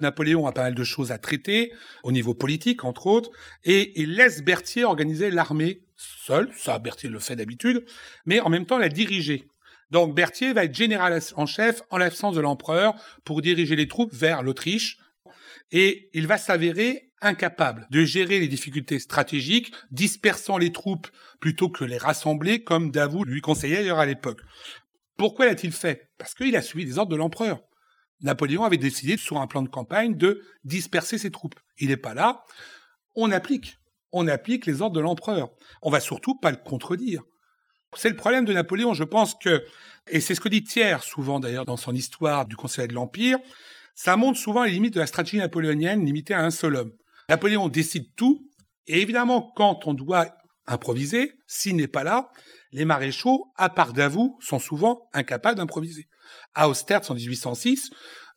Napoléon 0.00 0.46
a 0.46 0.52
pas 0.52 0.62
mal 0.62 0.74
de 0.74 0.84
choses 0.84 1.10
à 1.10 1.18
traiter, 1.18 1.72
au 2.04 2.12
niveau 2.12 2.34
politique, 2.34 2.84
entre 2.84 3.06
autres, 3.06 3.30
et 3.64 4.00
il 4.00 4.14
laisse 4.14 4.42
Berthier 4.42 4.84
organiser 4.84 5.30
l'armée 5.30 5.82
seul, 5.96 6.50
ça 6.56 6.78
Berthier 6.78 7.08
le 7.08 7.18
fait 7.18 7.36
d'habitude, 7.36 7.84
mais 8.24 8.40
en 8.40 8.48
même 8.48 8.66
temps 8.66 8.78
la 8.78 8.88
diriger. 8.88 9.48
Donc 9.90 10.14
Berthier 10.14 10.52
va 10.52 10.64
être 10.64 10.74
général 10.74 11.18
en 11.36 11.46
chef 11.46 11.82
en 11.90 11.98
l'absence 11.98 12.34
de 12.34 12.40
l'empereur 12.40 12.94
pour 13.24 13.40
diriger 13.42 13.76
les 13.76 13.88
troupes 13.88 14.12
vers 14.12 14.42
l'Autriche 14.42 14.98
et 15.70 16.10
il 16.12 16.26
va 16.26 16.38
s'avérer 16.38 17.12
incapable 17.20 17.86
de 17.90 18.04
gérer 18.04 18.38
les 18.38 18.48
difficultés 18.48 18.98
stratégiques, 18.98 19.72
dispersant 19.90 20.58
les 20.58 20.72
troupes 20.72 21.08
plutôt 21.40 21.68
que 21.68 21.84
les 21.84 21.98
rassembler 21.98 22.62
comme 22.62 22.90
Davout 22.90 23.24
lui 23.24 23.40
conseillait 23.40 23.76
d'ailleurs 23.76 23.98
à 23.98 24.06
l'époque. 24.06 24.40
Pourquoi 25.16 25.46
l'a-t-il 25.46 25.72
fait? 25.72 26.10
Parce 26.16 26.34
qu'il 26.34 26.54
a 26.54 26.62
suivi 26.62 26.84
les 26.84 26.98
ordres 26.98 27.10
de 27.10 27.16
l'empereur. 27.16 27.60
Napoléon 28.20 28.64
avait 28.64 28.76
décidé 28.76 29.16
sur 29.16 29.38
un 29.38 29.46
plan 29.46 29.62
de 29.62 29.68
campagne 29.68 30.16
de 30.16 30.42
disperser 30.64 31.18
ses 31.18 31.30
troupes. 31.30 31.58
Il 31.78 31.88
n'est 31.88 31.96
pas 31.96 32.14
là. 32.14 32.44
On 33.14 33.30
applique. 33.30 33.78
On 34.12 34.26
applique 34.26 34.66
les 34.66 34.80
ordres 34.80 34.96
de 34.96 35.00
l'empereur. 35.00 35.50
On 35.82 35.90
va 35.90 36.00
surtout 36.00 36.36
pas 36.38 36.50
le 36.50 36.56
contredire. 36.56 37.22
C'est 37.96 38.10
le 38.10 38.16
problème 38.16 38.44
de 38.44 38.52
Napoléon. 38.52 38.94
Je 38.94 39.04
pense 39.04 39.34
que, 39.34 39.64
et 40.08 40.20
c'est 40.20 40.34
ce 40.34 40.40
que 40.40 40.48
dit 40.48 40.62
Thiers 40.62 40.98
souvent 41.02 41.40
d'ailleurs 41.40 41.64
dans 41.64 41.76
son 41.76 41.94
histoire 41.94 42.46
du 42.46 42.56
Conseil 42.56 42.88
de 42.88 42.94
l'Empire, 42.94 43.38
ça 43.94 44.16
montre 44.16 44.38
souvent 44.38 44.64
les 44.64 44.72
limites 44.72 44.94
de 44.94 45.00
la 45.00 45.06
stratégie 45.06 45.38
napoléonienne 45.38 46.04
limitée 46.04 46.34
à 46.34 46.44
un 46.44 46.50
seul 46.50 46.76
homme. 46.76 46.92
Napoléon 47.28 47.68
décide 47.68 48.14
tout, 48.14 48.46
et 48.86 49.02
évidemment, 49.02 49.52
quand 49.56 49.86
on 49.86 49.94
doit 49.94 50.36
improviser, 50.66 51.32
s'il 51.46 51.76
n'est 51.76 51.88
pas 51.88 52.04
là, 52.04 52.30
les 52.72 52.84
maréchaux, 52.84 53.46
à 53.56 53.70
part 53.70 53.92
Davout, 53.92 54.38
sont 54.40 54.58
souvent 54.58 55.08
incapables 55.12 55.56
d'improviser. 55.56 56.06
À 56.54 56.68
Austerlitz 56.68 57.10
en 57.10 57.14
1806, 57.14 57.90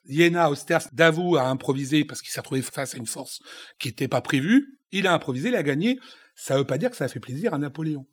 Iéna, 0.05 0.49
Austerlitz, 0.49 0.87
Davout 0.93 1.35
a 1.35 1.43
improvisé 1.43 2.05
parce 2.05 2.21
qu'il 2.21 2.31
s'est 2.31 2.39
retrouvé 2.39 2.61
face 2.61 2.95
à 2.95 2.97
une 2.97 3.05
force 3.05 3.39
qui 3.79 3.89
n'était 3.89 4.07
pas 4.07 4.21
prévue. 4.21 4.79
Il 4.91 5.07
a 5.07 5.13
improvisé, 5.13 5.49
il 5.49 5.55
a 5.55 5.63
gagné. 5.63 5.99
Ça 6.35 6.55
ne 6.55 6.59
veut 6.59 6.65
pas 6.65 6.77
dire 6.77 6.89
que 6.89 6.95
ça 6.95 7.05
a 7.05 7.07
fait 7.07 7.19
plaisir 7.19 7.53
à 7.53 7.57
Napoléon 7.57 8.07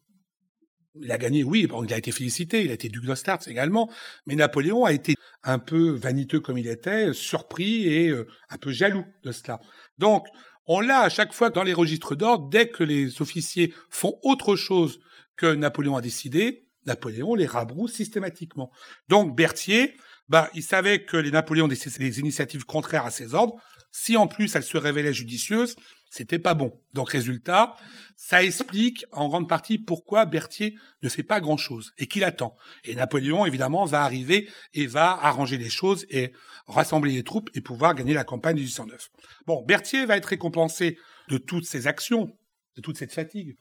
il 1.03 1.13
a 1.13 1.19
gagné, 1.19 1.45
oui, 1.45 1.69
il 1.85 1.95
a 1.95 1.99
été 1.99 2.13
félicité, 2.13 2.65
il 2.65 2.71
a 2.71 2.75
été 2.75 2.89
duc 2.89 3.05
d'Ostartz 3.05 3.49
également, 3.49 3.91
mais 4.27 4.35
Napoléon 4.35 4.85
a 4.85 4.93
été 4.93 5.15
un 5.43 5.59
peu 5.59 5.91
vaniteux 5.91 6.41
comme 6.41 6.59
il 6.59 6.69
était, 6.69 7.13
surpris 7.13 7.87
et 7.87 8.09
euh, 8.09 8.27
un 8.51 8.59
peu 8.59 8.71
jaloux 8.71 9.05
de 9.23 9.33
cela. 9.33 9.61
Donc, 9.99 10.27
on 10.67 10.81
l'a 10.81 11.01
à 11.01 11.09
chaque 11.09 11.33
fois 11.33 11.51
dans 11.51 11.63
les 11.63 11.73
registres 11.73 12.15
d'ordre, 12.15 12.49
dès 12.51 12.69
que 12.69 12.85
les 12.85 13.23
officiers 13.23 13.73
font 13.89 14.19
autre 14.23 14.55
chose 14.55 15.01
que 15.37 15.55
Napoléon 15.55 15.97
a 15.97 16.03
décidé, 16.03 16.67
Napoléon 16.87 17.35
les 17.35 17.47
rabroue 17.47 17.89
systématiquement. 17.89 18.71
Donc 19.09 19.37
Berthier, 19.37 19.97
bah, 20.29 20.51
il 20.55 20.63
savait 20.63 21.05
que 21.05 21.17
les 21.17 21.31
Napoléons 21.31 21.69
décidaient 21.69 22.05
des 22.05 22.21
initiatives 22.21 22.65
contraires 22.65 23.07
à 23.07 23.11
ses 23.11 23.35
ordres. 23.35 23.55
Si 23.93 24.17
en 24.17 24.27
plus 24.27 24.55
elles 24.55 24.63
se 24.63 24.77
révélaient 24.77 25.15
judicieuses, 25.15 25.77
c'était 26.11 26.39
pas 26.39 26.55
bon. 26.55 26.73
Donc 26.95 27.11
résultat, 27.11 27.77
ça 28.17 28.43
explique 28.43 29.05
en 29.13 29.29
grande 29.29 29.49
partie 29.49 29.79
pourquoi 29.79 30.25
Berthier 30.25 30.77
ne 31.03 31.09
fait 31.09 31.23
pas 31.23 31.41
grand-chose 31.41 31.93
et 31.99 32.07
qu'il 32.07 32.25
attend. 32.25 32.57
Et 32.85 32.95
Napoléon, 32.95 33.47
évidemment, 33.47 33.85
va 33.85 34.03
arriver 34.03 34.49
et 34.75 34.87
va 34.87 35.13
arranger 35.13 35.59
les 35.59 35.71
choses 35.71 36.07
et 36.11 36.33
rassembler 36.67 37.13
les 37.13 37.23
troupes 37.23 37.51
et 37.55 37.61
pouvoir 37.61 37.95
gagner 37.95 38.15
la 38.15 38.25
campagne 38.25 38.57
de 38.57 38.61
1809. 38.61 39.09
Bon, 39.47 39.65
Berthier 39.65 40.07
va 40.07 40.17
être 40.17 40.27
récompensé 40.27 40.99
de 41.29 41.39
toutes 41.39 41.67
ses 41.67 41.87
actions, 41.87 42.37
de 42.77 42.81
toute 42.81 42.97
cette 42.97 43.13
fatigue, 43.13 43.57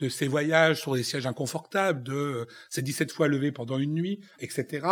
de 0.00 0.08
ses 0.08 0.26
voyages 0.26 0.80
sur 0.80 0.94
des 0.94 1.02
sièges 1.02 1.26
inconfortables, 1.26 2.02
de 2.02 2.46
ses 2.70 2.82
17 2.82 3.12
fois 3.12 3.28
levés 3.28 3.52
pendant 3.52 3.78
une 3.78 3.94
nuit, 3.94 4.20
etc. 4.38 4.86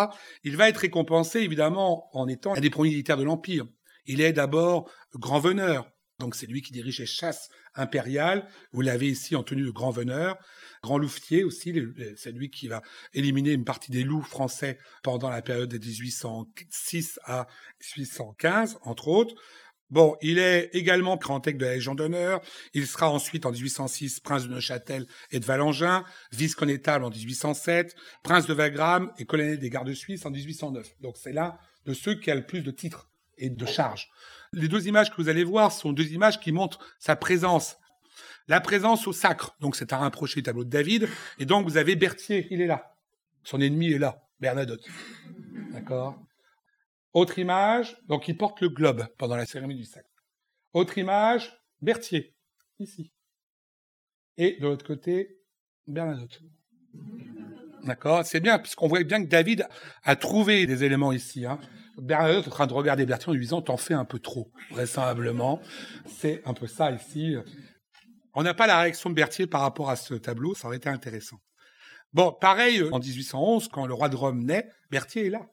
Il 0.44 0.56
va 0.56 0.68
être 0.68 0.78
récompensé, 0.78 1.40
évidemment, 1.40 2.08
en 2.12 2.28
étant 2.28 2.54
un 2.54 2.60
des 2.60 2.70
premiers 2.70 2.90
militaires 2.90 3.16
de 3.16 3.24
l'Empire. 3.24 3.66
Il 4.06 4.20
est 4.20 4.32
d'abord 4.32 4.90
grand 5.14 5.40
veneur, 5.40 5.90
donc 6.18 6.34
c'est 6.34 6.46
lui 6.46 6.62
qui 6.62 6.72
dirige 6.72 6.98
les 6.98 7.06
chasses 7.06 7.48
impériales. 7.74 8.48
Vous 8.72 8.80
l'avez 8.80 9.08
ici 9.08 9.36
en 9.36 9.44
tenue 9.44 9.64
de 9.64 9.70
grand 9.70 9.90
veneur. 9.90 10.36
Grand 10.82 10.98
louvetier 10.98 11.44
aussi, 11.44 11.72
c'est 12.16 12.32
lui 12.32 12.50
qui 12.50 12.66
va 12.66 12.82
éliminer 13.14 13.52
une 13.52 13.64
partie 13.64 13.92
des 13.92 14.02
loups 14.02 14.22
français 14.22 14.78
pendant 15.02 15.30
la 15.30 15.42
période 15.42 15.68
de 15.68 15.78
1806 15.78 17.20
à 17.24 17.46
1815, 17.96 18.78
entre 18.82 19.08
autres. 19.08 19.34
Bon, 19.90 20.16
il 20.20 20.38
est 20.38 20.70
également 20.74 21.16
grand 21.16 21.38
de 21.38 21.64
la 21.64 21.74
Légion 21.74 21.94
d'honneur. 21.94 22.42
Il 22.74 22.86
sera 22.86 23.10
ensuite 23.10 23.46
en 23.46 23.52
1806 23.52 24.20
prince 24.20 24.42
de 24.42 24.48
Neuchâtel 24.48 25.06
et 25.30 25.40
de 25.40 25.44
Valangin, 25.46 26.04
vice-connétable 26.32 27.04
en 27.04 27.10
1807, 27.10 27.96
prince 28.22 28.46
de 28.46 28.54
Wagram 28.54 29.10
et 29.18 29.24
colonel 29.24 29.58
des 29.58 29.70
gardes 29.70 29.94
suisses 29.94 30.26
en 30.26 30.30
1809. 30.30 31.00
Donc 31.00 31.16
c'est 31.16 31.32
l'un 31.32 31.56
de 31.86 31.94
ceux 31.94 32.16
qui 32.16 32.30
a 32.30 32.34
le 32.34 32.44
plus 32.44 32.62
de 32.62 32.70
titres 32.70 33.07
et 33.38 33.50
de 33.50 33.66
charges. 33.66 34.08
Les 34.52 34.68
deux 34.68 34.88
images 34.88 35.10
que 35.10 35.16
vous 35.20 35.28
allez 35.28 35.44
voir 35.44 35.72
sont 35.72 35.92
deux 35.92 36.12
images 36.12 36.40
qui 36.40 36.52
montrent 36.52 36.78
sa 36.98 37.16
présence. 37.16 37.76
La 38.46 38.60
présence 38.60 39.06
au 39.06 39.12
sacre, 39.12 39.54
donc 39.60 39.76
c'est 39.76 39.92
à 39.92 39.98
rapprocher 39.98 40.42
tableau 40.42 40.64
de 40.64 40.70
David, 40.70 41.08
et 41.38 41.44
donc 41.44 41.66
vous 41.66 41.76
avez 41.76 41.96
Berthier, 41.96 42.48
il 42.50 42.62
est 42.62 42.66
là. 42.66 42.96
Son 43.44 43.60
ennemi 43.60 43.92
est 43.92 43.98
là, 43.98 44.22
Bernadotte. 44.40 44.86
D'accord? 45.72 46.18
Autre 47.12 47.38
image, 47.38 47.96
donc 48.06 48.26
il 48.28 48.36
porte 48.36 48.60
le 48.60 48.70
globe 48.70 49.06
pendant 49.18 49.36
la 49.36 49.44
cérémonie 49.44 49.80
du 49.80 49.84
sacre. 49.84 50.08
Autre 50.72 50.96
image, 50.96 51.58
Berthier, 51.82 52.34
ici. 52.78 53.12
Et 54.38 54.56
de 54.60 54.66
l'autre 54.66 54.86
côté, 54.86 55.40
Bernadotte. 55.86 56.40
D'accord? 57.84 58.24
C'est 58.24 58.40
bien, 58.40 58.58
puisqu'on 58.58 58.88
voit 58.88 59.02
bien 59.02 59.22
que 59.22 59.28
David 59.28 59.66
a 60.04 60.16
trouvé 60.16 60.66
des 60.66 60.84
éléments 60.84 61.12
ici. 61.12 61.44
Hein. 61.44 61.58
Bernadotte 61.98 62.44
est 62.44 62.48
en 62.48 62.52
train 62.52 62.66
de 62.66 62.72
regarder 62.72 63.06
Berthier 63.06 63.30
en 63.30 63.32
lui 63.32 63.40
disant 63.40 63.62
T'en 63.62 63.76
fais 63.76 63.94
un 63.94 64.04
peu 64.04 64.18
trop, 64.18 64.50
vraisemblablement. 64.70 65.60
C'est 66.06 66.42
un 66.46 66.54
peu 66.54 66.66
ça 66.66 66.90
ici. 66.90 67.36
On 68.34 68.42
n'a 68.42 68.54
pas 68.54 68.66
la 68.66 68.80
réaction 68.80 69.10
de 69.10 69.14
Berthier 69.14 69.46
par 69.46 69.62
rapport 69.62 69.90
à 69.90 69.96
ce 69.96 70.14
tableau, 70.14 70.54
ça 70.54 70.68
aurait 70.68 70.76
été 70.76 70.88
intéressant. 70.88 71.38
Bon, 72.12 72.32
pareil, 72.32 72.82
en 72.92 73.00
1811, 73.00 73.68
quand 73.68 73.86
le 73.86 73.94
roi 73.94 74.08
de 74.08 74.16
Rome 74.16 74.44
naît, 74.44 74.68
Berthier 74.90 75.26
est 75.26 75.30
là. 75.30 75.46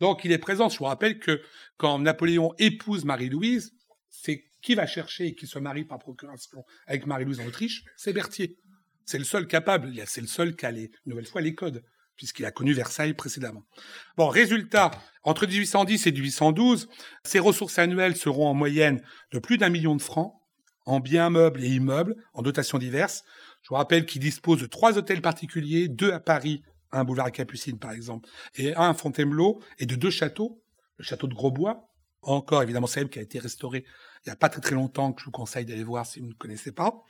Donc 0.00 0.24
il 0.24 0.32
est 0.32 0.38
présent. 0.38 0.68
Je 0.68 0.78
vous 0.78 0.84
rappelle 0.84 1.18
que 1.18 1.40
quand 1.76 1.98
Napoléon 1.98 2.52
épouse 2.58 3.04
Marie-Louise, 3.04 3.72
c'est 4.10 4.44
qui 4.60 4.74
va 4.74 4.86
chercher 4.86 5.28
et 5.28 5.34
qui 5.34 5.46
se 5.46 5.58
marie 5.58 5.84
par 5.84 5.98
procuration 5.98 6.64
avec 6.86 7.06
Marie-Louise 7.06 7.40
en 7.40 7.46
Autriche 7.46 7.84
C'est 7.96 8.12
Berthier. 8.12 8.58
C'est 9.04 9.18
le 9.18 9.24
seul 9.24 9.46
capable, 9.46 9.92
c'est 10.06 10.20
le 10.20 10.26
seul 10.26 10.54
qui 10.54 10.66
a 10.66 10.70
une 10.70 10.88
nouvelle 11.06 11.26
fois 11.26 11.40
les 11.40 11.54
codes, 11.54 11.82
puisqu'il 12.16 12.44
a 12.44 12.50
connu 12.50 12.72
Versailles 12.72 13.14
précédemment. 13.14 13.64
Bon, 14.16 14.28
résultat, 14.28 14.90
entre 15.22 15.46
1810 15.46 16.06
et 16.06 16.12
1812, 16.12 16.88
ses 17.24 17.38
ressources 17.38 17.78
annuelles 17.78 18.16
seront 18.16 18.48
en 18.48 18.54
moyenne 18.54 19.02
de 19.32 19.38
plus 19.38 19.58
d'un 19.58 19.68
million 19.68 19.96
de 19.96 20.02
francs 20.02 20.34
en 20.84 20.98
biens 20.98 21.30
meubles 21.30 21.62
et 21.62 21.68
immeubles, 21.68 22.16
en 22.34 22.42
dotations 22.42 22.78
diverses. 22.78 23.24
Je 23.62 23.68
vous 23.68 23.76
rappelle 23.76 24.04
qu'il 24.04 24.20
dispose 24.20 24.60
de 24.60 24.66
trois 24.66 24.98
hôtels 24.98 25.22
particuliers, 25.22 25.88
deux 25.88 26.12
à 26.12 26.18
Paris 26.18 26.62
un 26.92 27.04
boulevard 27.04 27.32
Capucine 27.32 27.78
par 27.78 27.92
exemple, 27.92 28.28
et 28.54 28.74
un 28.74 28.90
à 28.90 28.94
Fontainebleau, 28.94 29.62
et 29.78 29.86
de 29.86 29.96
deux 29.96 30.10
châteaux, 30.10 30.62
le 30.98 31.04
château 31.04 31.26
de 31.26 31.34
Grosbois, 31.34 31.88
encore 32.20 32.62
évidemment 32.62 32.86
célèbre, 32.86 33.10
qui 33.10 33.18
a 33.18 33.22
été 33.22 33.38
restauré 33.38 33.84
il 34.24 34.28
n'y 34.28 34.32
a 34.32 34.36
pas 34.36 34.48
très 34.48 34.60
très 34.60 34.76
longtemps, 34.76 35.12
que 35.12 35.20
je 35.20 35.24
vous 35.24 35.32
conseille 35.32 35.64
d'aller 35.64 35.82
voir 35.82 36.06
si 36.06 36.20
vous 36.20 36.26
ne 36.26 36.34
connaissez 36.34 36.70
pas, 36.70 37.02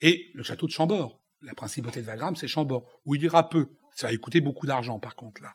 et 0.00 0.30
le 0.34 0.44
château 0.44 0.66
de 0.66 0.72
Chambord. 0.72 1.20
La 1.42 1.54
principauté 1.54 2.02
de 2.02 2.06
Wagram, 2.06 2.36
c'est 2.36 2.46
Chambord, 2.46 2.86
où 3.06 3.14
il 3.14 3.22
ira 3.24 3.48
peu. 3.48 3.66
Ça 4.00 4.06
va 4.06 4.12
lui 4.12 4.18
coûter 4.18 4.40
beaucoup 4.40 4.66
d'argent 4.66 4.98
par 4.98 5.14
contre 5.14 5.42
là. 5.42 5.52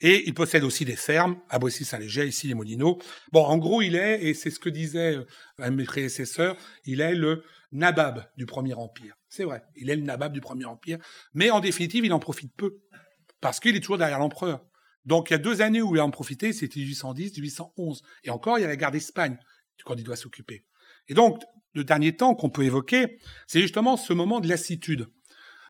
Et 0.00 0.28
il 0.28 0.34
possède 0.34 0.62
aussi 0.62 0.84
des 0.84 0.94
fermes, 0.94 1.40
à 1.50 1.58
Boissy-Saint-Léger, 1.58 2.28
ici 2.28 2.46
les 2.46 2.54
Molineaux. 2.54 3.00
Bon, 3.32 3.44
en 3.44 3.58
gros, 3.58 3.82
il 3.82 3.96
est, 3.96 4.22
et 4.22 4.32
c'est 4.32 4.50
ce 4.50 4.60
que 4.60 4.68
disait 4.68 5.16
euh, 5.16 5.26
un 5.58 5.72
de 5.72 5.76
mes 5.76 5.84
prédécesseurs, 5.84 6.56
il 6.84 7.00
est 7.00 7.16
le 7.16 7.42
nabab 7.72 8.30
du 8.36 8.46
Premier 8.46 8.74
Empire. 8.74 9.16
C'est 9.28 9.42
vrai, 9.42 9.64
il 9.74 9.90
est 9.90 9.96
le 9.96 10.02
nabab 10.02 10.32
du 10.32 10.40
Premier 10.40 10.66
Empire, 10.66 10.98
mais 11.32 11.50
en 11.50 11.58
définitive, 11.58 12.04
il 12.04 12.12
en 12.12 12.20
profite 12.20 12.54
peu 12.56 12.78
parce 13.40 13.58
qu'il 13.58 13.74
est 13.74 13.80
toujours 13.80 13.98
derrière 13.98 14.20
l'empereur. 14.20 14.64
Donc 15.04 15.30
il 15.30 15.32
y 15.32 15.36
a 15.36 15.38
deux 15.38 15.60
années 15.60 15.82
où 15.82 15.96
il 15.96 15.98
a 15.98 16.04
en 16.04 16.12
profité, 16.12 16.52
c'était 16.52 16.78
1810, 16.78 17.38
1811. 17.38 18.02
Et 18.22 18.30
encore, 18.30 18.56
il 18.58 18.62
y 18.62 18.64
a 18.64 18.68
la 18.68 18.76
guerre 18.76 18.92
d'Espagne 18.92 19.36
quand 19.84 19.96
il 19.96 20.04
doit 20.04 20.14
s'occuper. 20.14 20.64
Et 21.08 21.14
donc, 21.14 21.42
le 21.74 21.82
dernier 21.82 22.14
temps 22.14 22.36
qu'on 22.36 22.50
peut 22.50 22.62
évoquer, 22.62 23.18
c'est 23.48 23.60
justement 23.60 23.96
ce 23.96 24.12
moment 24.12 24.38
de 24.38 24.48
lassitude. 24.48 25.08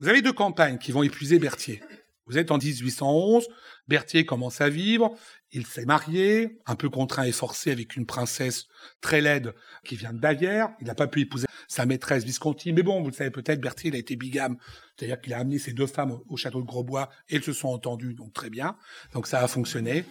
Vous 0.00 0.08
avez 0.08 0.22
deux 0.22 0.32
campagnes 0.32 0.78
qui 0.78 0.92
vont 0.92 1.02
épuiser 1.02 1.38
Berthier. 1.38 1.80
Vous 2.26 2.38
êtes 2.38 2.50
en 2.50 2.58
1811, 2.58 3.46
Berthier 3.86 4.24
commence 4.24 4.62
à 4.62 4.70
vivre, 4.70 5.14
il 5.52 5.66
s'est 5.66 5.84
marié, 5.84 6.58
un 6.64 6.74
peu 6.74 6.88
contraint 6.88 7.24
et 7.24 7.32
forcé 7.32 7.70
avec 7.70 7.96
une 7.96 8.06
princesse 8.06 8.66
très 9.02 9.20
laide 9.20 9.54
qui 9.84 9.94
vient 9.96 10.12
de 10.12 10.18
Bavière, 10.18 10.70
il 10.80 10.86
n'a 10.86 10.94
pas 10.94 11.06
pu 11.06 11.20
épouser 11.20 11.46
sa 11.68 11.84
maîtresse 11.84 12.24
Visconti, 12.24 12.72
mais 12.72 12.82
bon, 12.82 13.02
vous 13.02 13.08
le 13.08 13.14
savez 13.14 13.30
peut-être, 13.30 13.60
Berthier 13.60 13.90
il 13.90 13.94
a 13.94 13.98
été 13.98 14.16
bigame, 14.16 14.56
c'est-à-dire 14.96 15.20
qu'il 15.20 15.34
a 15.34 15.38
amené 15.38 15.58
ses 15.58 15.74
deux 15.74 15.86
femmes 15.86 16.18
au, 16.28 16.36
château 16.36 16.62
de 16.62 16.66
Grosbois 16.66 17.10
et 17.28 17.36
elles 17.36 17.42
se 17.42 17.52
sont 17.52 17.68
entendues, 17.68 18.14
donc 18.14 18.32
très 18.32 18.48
bien, 18.48 18.76
donc 19.12 19.26
ça 19.26 19.40
a 19.40 19.46
fonctionné. 19.46 20.06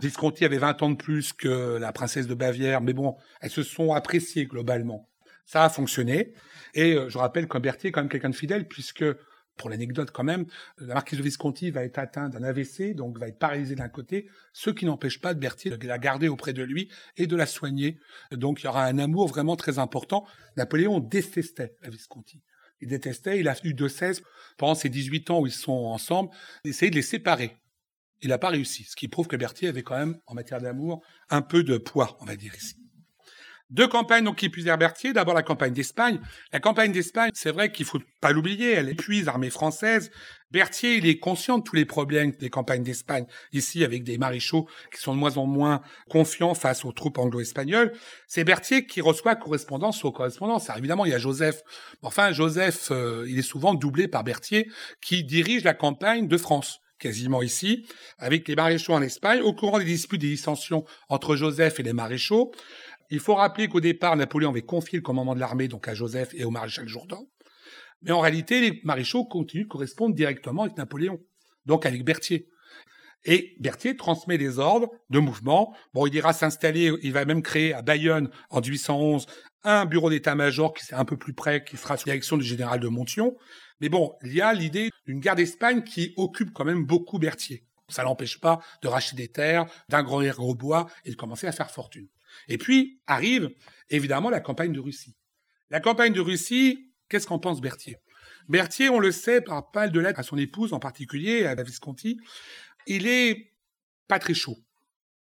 Visconti 0.00 0.44
avait 0.44 0.58
20 0.58 0.82
ans 0.82 0.90
de 0.90 0.96
plus 0.96 1.32
que 1.32 1.78
la 1.78 1.92
princesse 1.92 2.28
de 2.28 2.34
Bavière, 2.34 2.80
mais 2.80 2.92
bon, 2.92 3.16
elles 3.40 3.50
se 3.50 3.64
sont 3.64 3.92
appréciées 3.92 4.46
globalement. 4.46 5.08
Ça 5.46 5.64
a 5.64 5.68
fonctionné, 5.68 6.34
et 6.74 6.94
euh, 6.94 7.08
je 7.08 7.18
rappelle 7.18 7.48
qu'un 7.48 7.60
Berthier 7.60 7.88
est 7.88 7.92
quand 7.92 8.02
même 8.02 8.10
quelqu'un 8.10 8.30
de 8.30 8.34
fidèle, 8.34 8.68
puisque 8.68 9.04
pour 9.56 9.70
l'anecdote 9.70 10.10
quand 10.10 10.24
même, 10.24 10.46
la 10.78 10.94
marquise 10.94 11.18
de 11.18 11.22
Visconti 11.22 11.70
va 11.70 11.82
être 11.84 11.98
atteinte 11.98 12.32
d'un 12.32 12.42
AVC, 12.42 12.94
donc 12.94 13.18
va 13.18 13.28
être 13.28 13.38
paralysée 13.38 13.74
d'un 13.74 13.88
côté, 13.88 14.28
ce 14.52 14.70
qui 14.70 14.84
n'empêche 14.84 15.20
pas 15.20 15.34
de 15.34 15.40
Berthier 15.40 15.70
de 15.70 15.86
la 15.86 15.98
garder 15.98 16.28
auprès 16.28 16.52
de 16.52 16.62
lui 16.62 16.90
et 17.16 17.26
de 17.26 17.36
la 17.36 17.46
soigner. 17.46 17.98
Donc 18.32 18.60
il 18.60 18.64
y 18.64 18.68
aura 18.68 18.84
un 18.84 18.98
amour 18.98 19.28
vraiment 19.28 19.56
très 19.56 19.78
important. 19.78 20.26
Napoléon 20.56 21.00
détestait 21.00 21.76
la 21.82 21.88
Visconti. 21.88 22.42
Il 22.80 22.88
détestait, 22.88 23.40
il 23.40 23.48
a 23.48 23.56
eu 23.64 23.72
de 23.72 23.88
cesse, 23.88 24.22
pendant 24.58 24.74
ces 24.74 24.90
18 24.90 25.30
ans 25.30 25.40
où 25.40 25.46
ils 25.46 25.52
sont 25.52 25.72
ensemble, 25.72 26.30
d'essayer 26.64 26.90
de 26.90 26.96
les 26.96 27.02
séparer. 27.02 27.56
Il 28.20 28.28
n'a 28.28 28.38
pas 28.38 28.50
réussi, 28.50 28.84
ce 28.84 28.96
qui 28.96 29.08
prouve 29.08 29.26
que 29.26 29.36
Berthier 29.36 29.68
avait 29.68 29.82
quand 29.82 29.96
même, 29.96 30.18
en 30.26 30.34
matière 30.34 30.60
d'amour, 30.60 31.02
un 31.30 31.42
peu 31.42 31.62
de 31.62 31.78
poids, 31.78 32.18
on 32.20 32.26
va 32.26 32.36
dire 32.36 32.54
ici. 32.54 32.85
Deux 33.70 33.88
campagnes 33.88 34.24
donc 34.24 34.36
qui 34.36 34.46
épuisent 34.46 34.66
Berthier. 34.78 35.12
D'abord 35.12 35.34
la 35.34 35.42
campagne 35.42 35.72
d'Espagne. 35.72 36.20
La 36.52 36.60
campagne 36.60 36.92
d'Espagne, 36.92 37.30
c'est 37.34 37.50
vrai 37.50 37.72
qu'il 37.72 37.84
faut 37.84 38.00
pas 38.20 38.30
l'oublier, 38.30 38.72
elle 38.72 38.88
épuise 38.88 39.26
l'armée 39.26 39.50
française. 39.50 40.10
Berthier, 40.52 40.96
il 40.96 41.06
est 41.06 41.18
conscient 41.18 41.58
de 41.58 41.64
tous 41.64 41.74
les 41.74 41.84
problèmes 41.84 42.30
des 42.30 42.48
campagnes 42.48 42.84
d'Espagne, 42.84 43.26
ici 43.52 43.82
avec 43.84 44.04
des 44.04 44.18
maréchaux 44.18 44.68
qui 44.94 45.00
sont 45.02 45.12
de 45.12 45.18
moins 45.18 45.36
en 45.36 45.46
moins 45.46 45.82
confiants 46.08 46.54
face 46.54 46.84
aux 46.84 46.92
troupes 46.92 47.18
anglo-espagnoles. 47.18 47.92
C'est 48.28 48.44
Berthier 48.44 48.86
qui 48.86 49.00
reçoit 49.00 49.34
correspondance 49.34 50.04
aux 50.04 50.12
correspondances. 50.12 50.70
Alors, 50.70 50.78
évidemment, 50.78 51.04
il 51.04 51.10
y 51.10 51.14
a 51.14 51.18
Joseph. 51.18 51.62
Enfin, 52.02 52.30
Joseph, 52.30 52.88
euh, 52.92 53.26
il 53.28 53.38
est 53.38 53.42
souvent 53.42 53.74
doublé 53.74 54.06
par 54.06 54.22
Berthier, 54.22 54.70
qui 55.00 55.24
dirige 55.24 55.64
la 55.64 55.74
campagne 55.74 56.28
de 56.28 56.36
France 56.36 56.80
quasiment 56.98 57.42
ici, 57.42 57.86
avec 58.18 58.48
les 58.48 58.56
maréchaux 58.56 58.94
en 58.94 59.02
Espagne, 59.02 59.40
au 59.42 59.52
courant 59.52 59.78
des 59.78 59.84
disputes 59.84 60.20
des 60.20 60.28
dissensions 60.28 60.84
entre 61.08 61.36
Joseph 61.36 61.78
et 61.80 61.82
les 61.82 61.92
maréchaux. 61.92 62.52
Il 63.10 63.20
faut 63.20 63.34
rappeler 63.34 63.68
qu'au 63.68 63.80
départ, 63.80 64.16
Napoléon 64.16 64.50
avait 64.50 64.62
confié 64.62 64.98
le 64.98 65.02
commandement 65.02 65.34
de 65.34 65.40
l'armée 65.40 65.68
donc 65.68 65.88
à 65.88 65.94
Joseph 65.94 66.30
et 66.34 66.44
au 66.44 66.50
maréchal 66.50 66.88
Jourdan. 66.88 67.28
Mais 68.02 68.12
en 68.12 68.20
réalité, 68.20 68.60
les 68.60 68.80
maréchaux 68.84 69.24
continuent 69.24 69.64
de 69.64 69.68
correspondre 69.68 70.14
directement 70.14 70.62
avec 70.62 70.76
Napoléon, 70.76 71.20
donc 71.64 71.86
avec 71.86 72.04
Berthier. 72.04 72.48
Et 73.24 73.56
Berthier 73.58 73.96
transmet 73.96 74.38
des 74.38 74.58
ordres 74.58 74.90
de 75.10 75.18
mouvement. 75.18 75.74
Bon, 75.94 76.06
il 76.06 76.14
ira 76.14 76.32
s'installer, 76.32 76.92
il 77.02 77.12
va 77.12 77.24
même 77.24 77.42
créer 77.42 77.72
à 77.72 77.82
Bayonne 77.82 78.30
en 78.50 78.60
1811 78.60 79.26
un 79.64 79.84
bureau 79.84 80.10
d'état-major 80.10 80.72
qui 80.74 80.84
est 80.92 80.94
un 80.94 81.04
peu 81.04 81.16
plus 81.16 81.32
près, 81.32 81.64
qui 81.64 81.76
sera 81.76 81.96
sous 81.96 82.04
direction 82.04 82.36
du 82.36 82.44
général 82.44 82.78
de 82.78 82.86
Montion. 82.86 83.36
Mais 83.80 83.88
bon, 83.88 84.14
il 84.22 84.32
y 84.32 84.40
a 84.40 84.52
l'idée 84.52 84.90
d'une 85.06 85.18
guerre 85.18 85.34
d'Espagne 85.34 85.82
qui 85.82 86.14
occupe 86.16 86.52
quand 86.52 86.64
même 86.64 86.84
beaucoup 86.84 87.18
Berthier. 87.18 87.64
Ça 87.88 88.04
l'empêche 88.04 88.40
pas 88.40 88.60
de 88.82 88.88
racheter 88.88 89.16
des 89.16 89.28
terres, 89.28 89.66
d'agrandir 89.88 90.36
gros 90.36 90.54
bois 90.54 90.86
et 91.04 91.10
de 91.10 91.16
commencer 91.16 91.48
à 91.48 91.52
faire 91.52 91.70
fortune. 91.70 92.06
Et 92.48 92.58
puis 92.58 93.00
arrive 93.06 93.50
évidemment 93.90 94.30
la 94.30 94.40
campagne 94.40 94.72
de 94.72 94.80
Russie. 94.80 95.16
La 95.70 95.80
campagne 95.80 96.12
de 96.12 96.20
Russie, 96.20 96.92
qu'est-ce 97.08 97.26
qu'en 97.26 97.38
pense 97.38 97.60
Berthier? 97.60 97.96
Berthier, 98.48 98.88
on 98.88 99.00
le 99.00 99.10
sait 99.10 99.40
par 99.40 99.70
pas 99.70 99.88
de 99.88 99.98
lettres 99.98 100.20
à 100.20 100.22
son 100.22 100.38
épouse 100.38 100.72
en 100.72 100.78
particulier, 100.78 101.46
à 101.46 101.60
Visconti, 101.62 102.18
il 102.86 103.06
est 103.06 103.52
pas 104.06 104.18
très 104.18 104.34
chaud. 104.34 104.56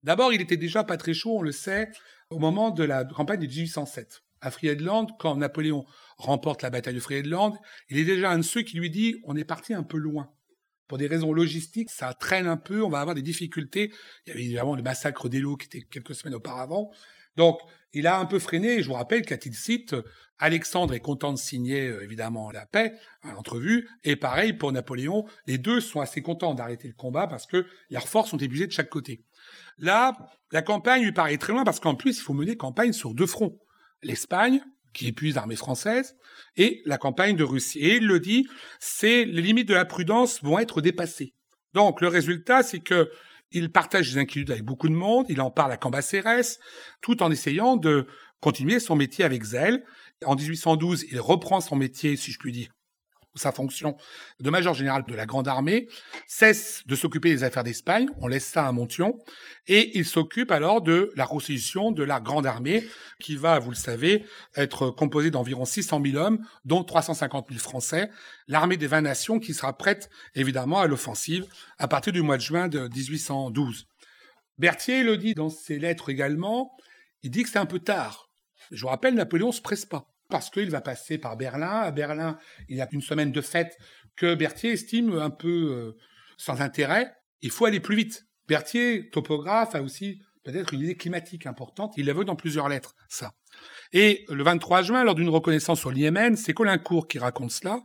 D'abord, 0.02 0.32
il 0.32 0.40
était 0.40 0.56
déjà 0.56 0.84
pas 0.84 0.96
très 0.96 1.12
chaud, 1.12 1.38
on 1.38 1.42
le 1.42 1.52
sait, 1.52 1.90
au 2.30 2.38
moment 2.38 2.70
de 2.70 2.84
la 2.84 3.04
campagne 3.04 3.40
de 3.40 3.46
1807. 3.46 4.22
À 4.40 4.50
Friedland, 4.50 5.06
quand 5.18 5.36
Napoléon 5.36 5.84
remporte 6.16 6.62
la 6.62 6.70
bataille 6.70 6.94
de 6.94 7.00
Friedland, 7.00 7.58
il 7.90 7.98
est 7.98 8.04
déjà 8.04 8.30
un 8.30 8.38
de 8.38 8.42
ceux 8.42 8.62
qui 8.62 8.78
lui 8.78 8.88
dit 8.88 9.16
on 9.24 9.36
est 9.36 9.44
parti 9.44 9.74
un 9.74 9.82
peu 9.82 9.98
loin 9.98 10.32
pour 10.90 10.98
des 10.98 11.06
raisons 11.06 11.32
logistiques, 11.32 11.88
ça 11.88 12.12
traîne 12.14 12.48
un 12.48 12.56
peu, 12.56 12.82
on 12.82 12.88
va 12.88 12.98
avoir 12.98 13.14
des 13.14 13.22
difficultés. 13.22 13.92
Il 14.26 14.30
y 14.30 14.32
avait 14.32 14.42
évidemment 14.42 14.74
le 14.74 14.82
massacre 14.82 15.28
d'Elo 15.28 15.56
qui 15.56 15.66
était 15.66 15.82
quelques 15.82 16.16
semaines 16.16 16.34
auparavant. 16.34 16.90
Donc, 17.36 17.60
il 17.92 18.08
a 18.08 18.18
un 18.18 18.26
peu 18.26 18.40
freiné, 18.40 18.82
je 18.82 18.88
vous 18.88 18.94
rappelle 18.94 19.22
qu'à 19.22 19.36
cite, 19.52 19.94
Alexandre 20.40 20.92
est 20.92 20.98
content 20.98 21.32
de 21.32 21.38
signer, 21.38 21.86
euh, 21.86 22.02
évidemment, 22.02 22.50
la 22.50 22.66
paix, 22.66 22.94
à 23.22 23.30
l'entrevue, 23.30 23.88
et 24.02 24.16
pareil 24.16 24.52
pour 24.52 24.72
Napoléon, 24.72 25.26
les 25.46 25.58
deux 25.58 25.80
sont 25.80 26.00
assez 26.00 26.22
contents 26.22 26.54
d'arrêter 26.54 26.88
le 26.88 26.94
combat 26.94 27.28
parce 27.28 27.46
que 27.46 27.64
leurs 27.90 28.08
forces 28.08 28.30
sont 28.30 28.38
épuisées 28.38 28.66
de 28.66 28.72
chaque 28.72 28.90
côté. 28.90 29.22
Là, 29.78 30.16
la 30.50 30.62
campagne 30.62 31.04
lui 31.04 31.12
paraît 31.12 31.36
très 31.36 31.52
loin 31.52 31.62
parce 31.62 31.78
qu'en 31.78 31.94
plus, 31.94 32.18
il 32.18 32.22
faut 32.22 32.34
mener 32.34 32.56
campagne 32.56 32.92
sur 32.92 33.14
deux 33.14 33.26
fronts. 33.26 33.56
L'Espagne, 34.02 34.60
qui 34.92 35.08
épuise 35.08 35.34
l'armée 35.36 35.56
française, 35.56 36.16
et 36.56 36.82
la 36.84 36.98
campagne 36.98 37.36
de 37.36 37.44
Russie. 37.44 37.78
Et 37.78 37.96
il 37.96 38.06
le 38.06 38.20
dit, 38.20 38.46
c'est 38.78 39.24
les 39.24 39.42
limites 39.42 39.68
de 39.68 39.74
la 39.74 39.84
prudence 39.84 40.42
vont 40.42 40.58
être 40.58 40.80
dépassées. 40.80 41.34
Donc 41.74 42.00
le 42.00 42.08
résultat, 42.08 42.62
c'est 42.62 42.80
que 42.80 43.10
Il 43.52 43.72
partage 43.72 44.12
ses 44.12 44.18
inquiétudes 44.18 44.52
avec 44.52 44.64
beaucoup 44.64 44.88
de 44.88 44.94
monde, 44.94 45.26
il 45.28 45.40
en 45.40 45.50
parle 45.50 45.72
à 45.72 45.76
Cambacérès, 45.76 46.60
tout 47.00 47.20
en 47.22 47.32
essayant 47.32 47.76
de 47.76 48.06
continuer 48.40 48.78
son 48.78 48.94
métier 48.94 49.24
avec 49.24 49.42
zèle. 49.42 49.84
En 50.24 50.36
1812, 50.36 51.06
il 51.10 51.20
reprend 51.20 51.60
son 51.60 51.74
métier, 51.74 52.14
si 52.16 52.30
je 52.30 52.38
puis 52.38 52.52
dire, 52.52 52.68
sa 53.34 53.52
fonction 53.52 53.96
de 54.40 54.50
major 54.50 54.74
général 54.74 55.04
de 55.06 55.14
la 55.14 55.26
Grande 55.26 55.48
Armée, 55.48 55.88
cesse 56.26 56.82
de 56.86 56.96
s'occuper 56.96 57.30
des 57.30 57.44
affaires 57.44 57.64
d'Espagne, 57.64 58.08
on 58.20 58.26
laisse 58.26 58.46
ça 58.46 58.66
à 58.66 58.72
Montion, 58.72 59.18
et 59.66 59.96
il 59.98 60.04
s'occupe 60.04 60.50
alors 60.50 60.82
de 60.82 61.12
la 61.16 61.24
reconstitution 61.24 61.92
de 61.92 62.02
la 62.02 62.20
Grande 62.20 62.46
Armée, 62.46 62.84
qui 63.20 63.36
va, 63.36 63.58
vous 63.58 63.70
le 63.70 63.76
savez, 63.76 64.24
être 64.56 64.90
composée 64.90 65.30
d'environ 65.30 65.64
600 65.64 66.00
000 66.04 66.16
hommes, 66.16 66.44
dont 66.64 66.82
350 66.82 67.48
000 67.48 67.60
Français, 67.60 68.10
l'armée 68.48 68.76
des 68.76 68.86
20 68.86 69.02
nations 69.02 69.38
qui 69.38 69.54
sera 69.54 69.76
prête 69.76 70.10
évidemment 70.34 70.80
à 70.80 70.86
l'offensive 70.86 71.46
à 71.78 71.88
partir 71.88 72.12
du 72.12 72.22
mois 72.22 72.36
de 72.36 72.42
juin 72.42 72.68
de 72.68 72.88
1812. 72.88 73.86
Berthier 74.58 75.02
le 75.02 75.16
dit 75.16 75.34
dans 75.34 75.48
ses 75.48 75.78
lettres 75.78 76.10
également, 76.10 76.76
il 77.22 77.30
dit 77.30 77.44
que 77.44 77.48
c'est 77.48 77.58
un 77.58 77.66
peu 77.66 77.78
tard. 77.78 78.30
Je 78.70 78.82
vous 78.82 78.88
rappelle, 78.88 79.14
Napoléon 79.14 79.52
se 79.52 79.60
presse 79.60 79.86
pas 79.86 80.09
parce 80.30 80.50
qu'il 80.50 80.70
va 80.70 80.80
passer 80.80 81.18
par 81.18 81.36
Berlin. 81.36 81.80
À 81.80 81.90
Berlin, 81.90 82.38
il 82.68 82.76
y 82.76 82.80
a 82.80 82.88
une 82.92 83.02
semaine 83.02 83.32
de 83.32 83.40
fête 83.40 83.76
que 84.16 84.34
Berthier 84.34 84.72
estime 84.72 85.18
un 85.18 85.30
peu 85.30 85.48
euh, 85.48 85.96
sans 86.36 86.60
intérêt. 86.60 87.12
Il 87.42 87.50
faut 87.50 87.66
aller 87.66 87.80
plus 87.80 87.96
vite. 87.96 88.26
Berthier, 88.48 89.10
topographe, 89.10 89.74
a 89.74 89.82
aussi 89.82 90.20
peut-être 90.44 90.74
une 90.74 90.80
idée 90.80 90.96
climatique 90.96 91.46
importante. 91.46 91.94
Il 91.96 92.12
veut 92.12 92.24
dans 92.24 92.36
plusieurs 92.36 92.68
lettres, 92.68 92.94
ça. 93.08 93.32
Et 93.92 94.24
le 94.28 94.42
23 94.42 94.82
juin, 94.82 95.04
lors 95.04 95.14
d'une 95.14 95.28
reconnaissance 95.28 95.80
sur 95.80 95.90
l'Yémen, 95.90 96.36
c'est 96.36 96.52
Colincourt 96.52 97.08
qui 97.08 97.18
raconte 97.18 97.50
cela. 97.50 97.80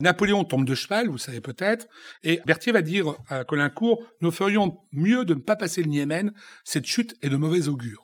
Napoléon 0.00 0.44
tombe 0.44 0.64
de 0.64 0.74
cheval, 0.74 1.08
vous 1.08 1.18
savez 1.18 1.40
peut-être, 1.40 1.86
et 2.22 2.40
Berthier 2.46 2.72
va 2.72 2.82
dire 2.82 3.14
à 3.28 3.44
Colincourt, 3.44 4.02
nous 4.20 4.32
ferions 4.32 4.78
mieux 4.92 5.24
de 5.24 5.34
ne 5.34 5.40
pas 5.40 5.56
passer 5.56 5.82
le 5.82 5.90
Yémen, 5.90 6.32
cette 6.64 6.86
chute 6.86 7.14
est 7.22 7.28
de 7.28 7.36
mauvais 7.36 7.68
augure. 7.68 8.03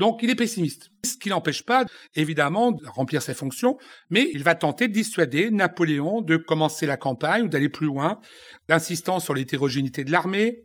Donc 0.00 0.20
il 0.22 0.30
est 0.30 0.34
pessimiste. 0.34 0.90
Ce 1.04 1.18
qui 1.18 1.28
n'empêche 1.28 1.62
pas, 1.62 1.84
évidemment, 2.14 2.72
de 2.72 2.86
remplir 2.86 3.20
ses 3.20 3.34
fonctions, 3.34 3.76
mais 4.08 4.30
il 4.32 4.42
va 4.42 4.54
tenter 4.54 4.88
de 4.88 4.94
dissuader 4.94 5.50
Napoléon 5.50 6.22
de 6.22 6.38
commencer 6.38 6.86
la 6.86 6.96
campagne 6.96 7.42
ou 7.42 7.48
d'aller 7.48 7.68
plus 7.68 7.84
loin, 7.84 8.18
d'insistant 8.66 9.20
sur 9.20 9.34
l'hétérogénéité 9.34 10.02
de 10.04 10.10
l'armée, 10.10 10.64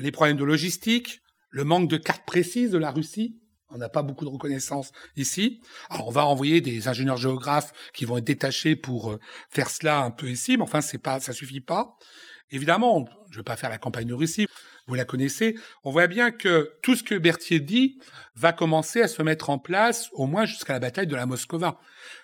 les 0.00 0.10
problèmes 0.10 0.36
de 0.36 0.42
logistique, 0.42 1.20
le 1.50 1.62
manque 1.62 1.88
de 1.88 1.96
cartes 1.96 2.26
précises 2.26 2.72
de 2.72 2.78
la 2.78 2.90
Russie. 2.90 3.38
On 3.70 3.78
n'a 3.78 3.88
pas 3.88 4.02
beaucoup 4.02 4.24
de 4.24 4.30
reconnaissance 4.30 4.90
ici. 5.16 5.60
Alors 5.88 6.08
on 6.08 6.10
va 6.10 6.26
envoyer 6.26 6.60
des 6.60 6.88
ingénieurs 6.88 7.16
géographes 7.16 7.72
qui 7.94 8.04
vont 8.04 8.18
être 8.18 8.24
détachés 8.24 8.74
pour 8.74 9.12
euh, 9.12 9.20
faire 9.48 9.70
cela 9.70 10.00
un 10.00 10.10
peu 10.10 10.28
ici, 10.28 10.56
mais 10.56 10.64
enfin 10.64 10.80
c'est 10.80 10.98
pas, 10.98 11.20
ça 11.20 11.32
suffit 11.32 11.60
pas. 11.60 11.96
Évidemment, 12.50 13.06
je 13.30 13.36
ne 13.36 13.36
vais 13.38 13.44
pas 13.44 13.56
faire 13.56 13.70
la 13.70 13.78
campagne 13.78 14.08
de 14.08 14.14
Russie 14.14 14.46
vous 14.86 14.94
la 14.94 15.04
connaissez, 15.04 15.54
on 15.84 15.90
voit 15.90 16.08
bien 16.08 16.30
que 16.30 16.72
tout 16.82 16.96
ce 16.96 17.02
que 17.02 17.14
Berthier 17.14 17.60
dit 17.60 17.98
va 18.34 18.52
commencer 18.52 19.00
à 19.00 19.08
se 19.08 19.22
mettre 19.22 19.50
en 19.50 19.58
place, 19.58 20.08
au 20.12 20.26
moins 20.26 20.44
jusqu'à 20.44 20.72
la 20.72 20.80
bataille 20.80 21.06
de 21.06 21.14
la 21.14 21.26
Moscova. 21.26 21.78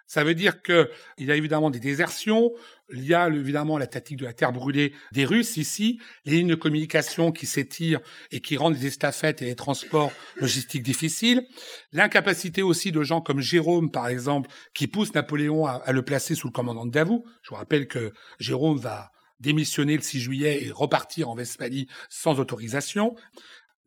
Ça 0.07 0.25
veut 0.25 0.35
dire 0.35 0.63
qu'il 0.63 0.87
y 1.19 1.31
a 1.31 1.37
évidemment 1.37 1.71
des 1.71 1.81
désertions, 1.81 2.51
il 2.93 3.05
y 3.05 3.15
a 3.15 3.29
évidemment 3.29 3.79
la 3.79 3.87
tactique 3.87 4.17
de 4.17 4.25
la 4.25 4.33
terre 4.33 4.53
brûlée 4.53 4.95
des 5.13 5.25
Russes 5.25 5.57
ici, 5.59 6.01
les 6.25 6.37
lignes 6.37 6.49
de 6.49 6.55
communication 6.55 7.31
qui 7.31 7.47
s'étirent 7.47 8.01
et 8.33 8.41
qui 8.41 8.57
rendent 8.57 8.75
les 8.75 8.87
estafettes 8.87 9.43
et 9.43 9.45
les 9.45 9.55
transports 9.55 10.11
logistiques 10.37 10.83
difficiles, 10.83 11.47
l'incapacité 11.93 12.63
aussi 12.63 12.91
de 12.91 13.03
gens 13.03 13.21
comme 13.21 13.41
Jérôme, 13.41 13.91
par 13.91 14.09
exemple, 14.09 14.51
qui 14.75 14.87
pousse 14.87 15.15
Napoléon 15.15 15.67
à, 15.67 15.73
à 15.85 15.93
le 15.93 16.03
placer 16.03 16.35
sous 16.35 16.49
le 16.49 16.53
commandant 16.53 16.87
de 16.87 16.91
Davout. 16.91 17.25
Je 17.43 17.51
vous 17.51 17.57
rappelle 17.57 17.87
que 17.87 18.13
Jérôme 18.41 18.79
va 18.79 19.13
démissionner 19.41 19.97
le 19.97 20.03
6 20.03 20.21
juillet 20.21 20.65
et 20.65 20.71
repartir 20.71 21.29
en 21.29 21.37
Westphalie 21.37 21.89
sans 22.09 22.41
autorisation. 22.41 23.15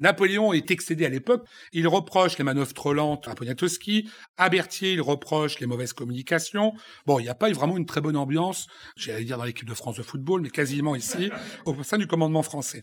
Napoléon 0.02 0.52
est 0.52 0.72
excédé 0.72 1.06
à 1.06 1.10
l'époque. 1.10 1.48
Il 1.74 1.88
reproche 1.88 2.38
les 2.40 2.44
manœuvres 2.44 2.74
trop 2.74 2.92
lentes 2.92 3.28
à 3.28 3.36
Poniatowski. 3.36 4.10
À 4.36 4.50
Berthier, 4.50 4.94
il 4.94 5.02
reproche 5.02 5.60
les 5.60 5.68
mauvaises 5.68 5.94
communications. 5.94 6.74
Bon, 7.06 7.20
il 7.20 7.24
n'y 7.24 7.30
a 7.30 7.36
pas 7.36 7.52
eu 7.52 7.54
vraiment 7.54 7.78
une 7.78 7.86
très 7.86 8.02
bonne 8.02 8.18
ambiance, 8.18 8.68
j'allais 8.98 9.24
dire 9.24 9.38
dans 9.38 9.44
l'équipe 9.44 9.68
de 9.68 9.76
France 9.76 9.98
de 9.98 10.04
football, 10.04 10.42
mais 10.42 10.50
quasiment 10.50 10.96
ici, 10.96 11.30
au 11.66 11.84
sein 11.84 12.00
du 12.00 12.08
commandement 12.08 12.42
français. 12.42 12.82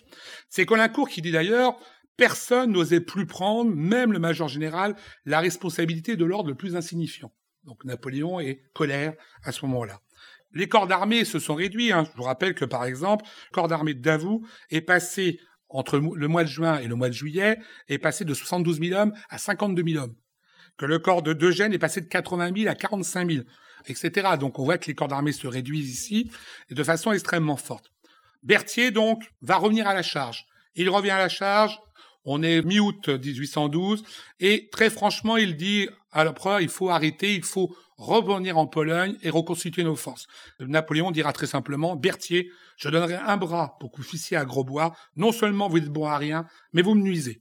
C'est 0.49 0.65
Colincourt 0.65 1.09
qui 1.09 1.21
dit 1.21 1.33
d'ailleurs, 1.33 1.77
personne 2.17 2.71
n'osait 2.71 3.01
plus 3.01 3.27
prendre, 3.27 3.75
même 3.75 4.13
le 4.13 4.21
major 4.21 4.47
général, 4.47 4.95
la 5.25 5.41
responsabilité 5.41 6.17
de 6.17 6.25
l'ordre 6.25 6.51
le 6.51 6.57
plus 6.57 6.77
insignifiant. 6.77 7.33
Donc 7.65 7.85
Napoléon 7.85 8.39
est 8.39 8.63
colère 8.75 9.15
à 9.43 9.51
ce 9.51 9.67
moment-là. 9.67 10.01
Les 10.53 10.69
corps 10.69 10.87
d'armée 10.87 11.25
se 11.25 11.39
sont 11.39 11.55
réduits. 11.55 11.93
Hein. 11.93 12.05
Je 12.05 12.17
vous 12.17 12.23
rappelle 12.23 12.55
que, 12.55 12.65
par 12.65 12.85
exemple, 12.85 13.25
le 13.25 13.55
corps 13.55 13.69
d'armée 13.69 13.95
de 13.95 14.01
Davout 14.01 14.47
est 14.71 14.81
passé, 14.81 15.41
entre 15.69 15.99
le 15.99 16.29
mois 16.29 16.45
de 16.45 16.49
juin 16.49 16.79
et 16.79 16.89
le 16.89 16.95
mois 16.95 17.09
de 17.09 17.15
juillet, 17.15 17.59
est 17.89 17.99
passé 17.99 18.25
de 18.25 18.35
72 18.35 18.81
000 18.81 18.99
hommes 18.99 19.13
à 19.29 19.39
52 19.39 19.83
000 19.83 20.05
hommes. 20.05 20.15
Que 20.79 20.87
le 20.87 20.99
corps 20.99 21.23
de 21.23 21.33
Deugène 21.33 21.73
est 21.73 21.79
passé 21.79 22.01
de 22.01 22.07
80 22.07 22.53
000 22.57 22.71
à 22.71 22.75
45 22.75 23.31
000, 23.31 23.45
etc. 23.89 24.31
Donc 24.41 24.59
on 24.59 24.65
voit 24.65 24.79
que 24.79 24.87
les 24.87 24.95
corps 24.95 25.09
d'armée 25.09 25.33
se 25.33 25.47
réduisent 25.47 25.91
ici 25.91 26.31
de 26.71 26.85
façon 26.85 27.13
extrêmement 27.13 27.57
forte. 27.57 27.91
Berthier, 28.43 28.91
donc, 28.91 29.25
va 29.43 29.57
revenir 29.57 29.89
à 29.89 29.95
la 29.95 30.03
charge. 30.03 30.47
Il 30.75 30.89
revient 30.89 31.11
à 31.11 31.19
la 31.19 31.29
charge 31.29 31.79
on 32.29 32.43
est 32.43 32.63
mi-août 32.63 33.09
1812 33.09 34.05
et 34.41 34.69
très 34.71 34.91
franchement, 34.91 35.37
il 35.37 35.57
dit 35.57 35.89
à 36.13 36.25
l'empereur, 36.25 36.61
il 36.61 36.69
faut 36.69 36.91
arrêter, 36.91 37.35
il 37.35 37.43
faut 37.43 37.75
revenir 37.97 38.59
en 38.59 38.67
Pologne 38.67 39.17
et 39.23 39.31
reconstituer 39.31 39.83
nos 39.83 39.97
forces. 39.97 40.27
Napoléon 40.61 41.11
dira 41.11 41.33
très 41.33 41.47
simplement, 41.47 41.97
Berthier, 41.97 42.51
je 42.77 42.89
donnerai 42.89 43.17
un 43.17 43.37
bras 43.37 43.77
pour 43.81 43.91
que 43.91 43.97
vous 43.99 44.03
fussiez 44.05 44.37
à 44.37 44.45
Grosbois. 44.45 44.95
Non 45.17 45.33
seulement 45.33 45.69
vous 45.69 45.79
êtes 45.79 45.89
bon 45.89 46.07
à 46.07 46.17
rien, 46.17 46.47
mais 46.73 46.83
vous 46.83 46.95
me 46.95 47.03
nuisez. 47.03 47.41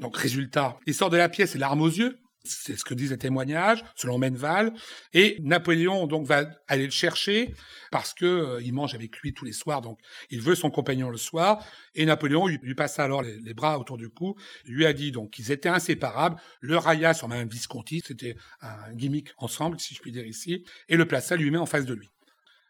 Donc 0.00 0.16
résultat, 0.16 0.78
il 0.86 0.94
sort 0.94 1.10
de 1.10 1.16
la 1.16 1.28
pièce 1.28 1.54
et 1.54 1.58
l'arme 1.58 1.82
aux 1.82 1.88
yeux. 1.88 2.18
C'est 2.50 2.76
ce 2.76 2.84
que 2.84 2.94
disent 2.94 3.10
les 3.10 3.18
témoignages, 3.18 3.84
selon 3.94 4.18
Menval. 4.18 4.72
Et 5.12 5.38
Napoléon 5.42 6.06
donc 6.06 6.26
va 6.26 6.44
aller 6.68 6.84
le 6.84 6.90
chercher 6.90 7.54
parce 7.90 8.14
que 8.14 8.26
euh, 8.26 8.62
il 8.62 8.72
mange 8.72 8.94
avec 8.94 9.16
lui 9.18 9.32
tous 9.32 9.44
les 9.44 9.52
soirs, 9.52 9.80
donc 9.80 9.98
il 10.30 10.40
veut 10.40 10.54
son 10.54 10.70
compagnon 10.70 11.10
le 11.10 11.16
soir. 11.16 11.64
Et 11.94 12.04
Napoléon 12.04 12.46
lui, 12.46 12.74
passa 12.74 13.04
alors 13.04 13.22
les, 13.22 13.54
bras 13.54 13.78
autour 13.78 13.96
du 13.96 14.08
cou, 14.08 14.36
lui 14.64 14.86
a 14.86 14.92
dit 14.92 15.12
donc 15.12 15.30
qu'ils 15.30 15.50
étaient 15.50 15.68
inséparables. 15.68 16.36
Le 16.60 16.76
railla 16.76 17.14
sur 17.14 17.28
même 17.28 17.48
Visconti, 17.48 18.02
c'était 18.06 18.36
un 18.60 18.94
gimmick 18.94 19.28
ensemble, 19.38 19.80
si 19.80 19.94
je 19.94 20.00
puis 20.00 20.12
dire 20.12 20.26
ici, 20.26 20.64
et 20.88 20.96
le 20.96 21.06
plaça 21.06 21.36
lui-même 21.36 21.62
en 21.62 21.66
face 21.66 21.86
de 21.86 21.94
lui. 21.94 22.08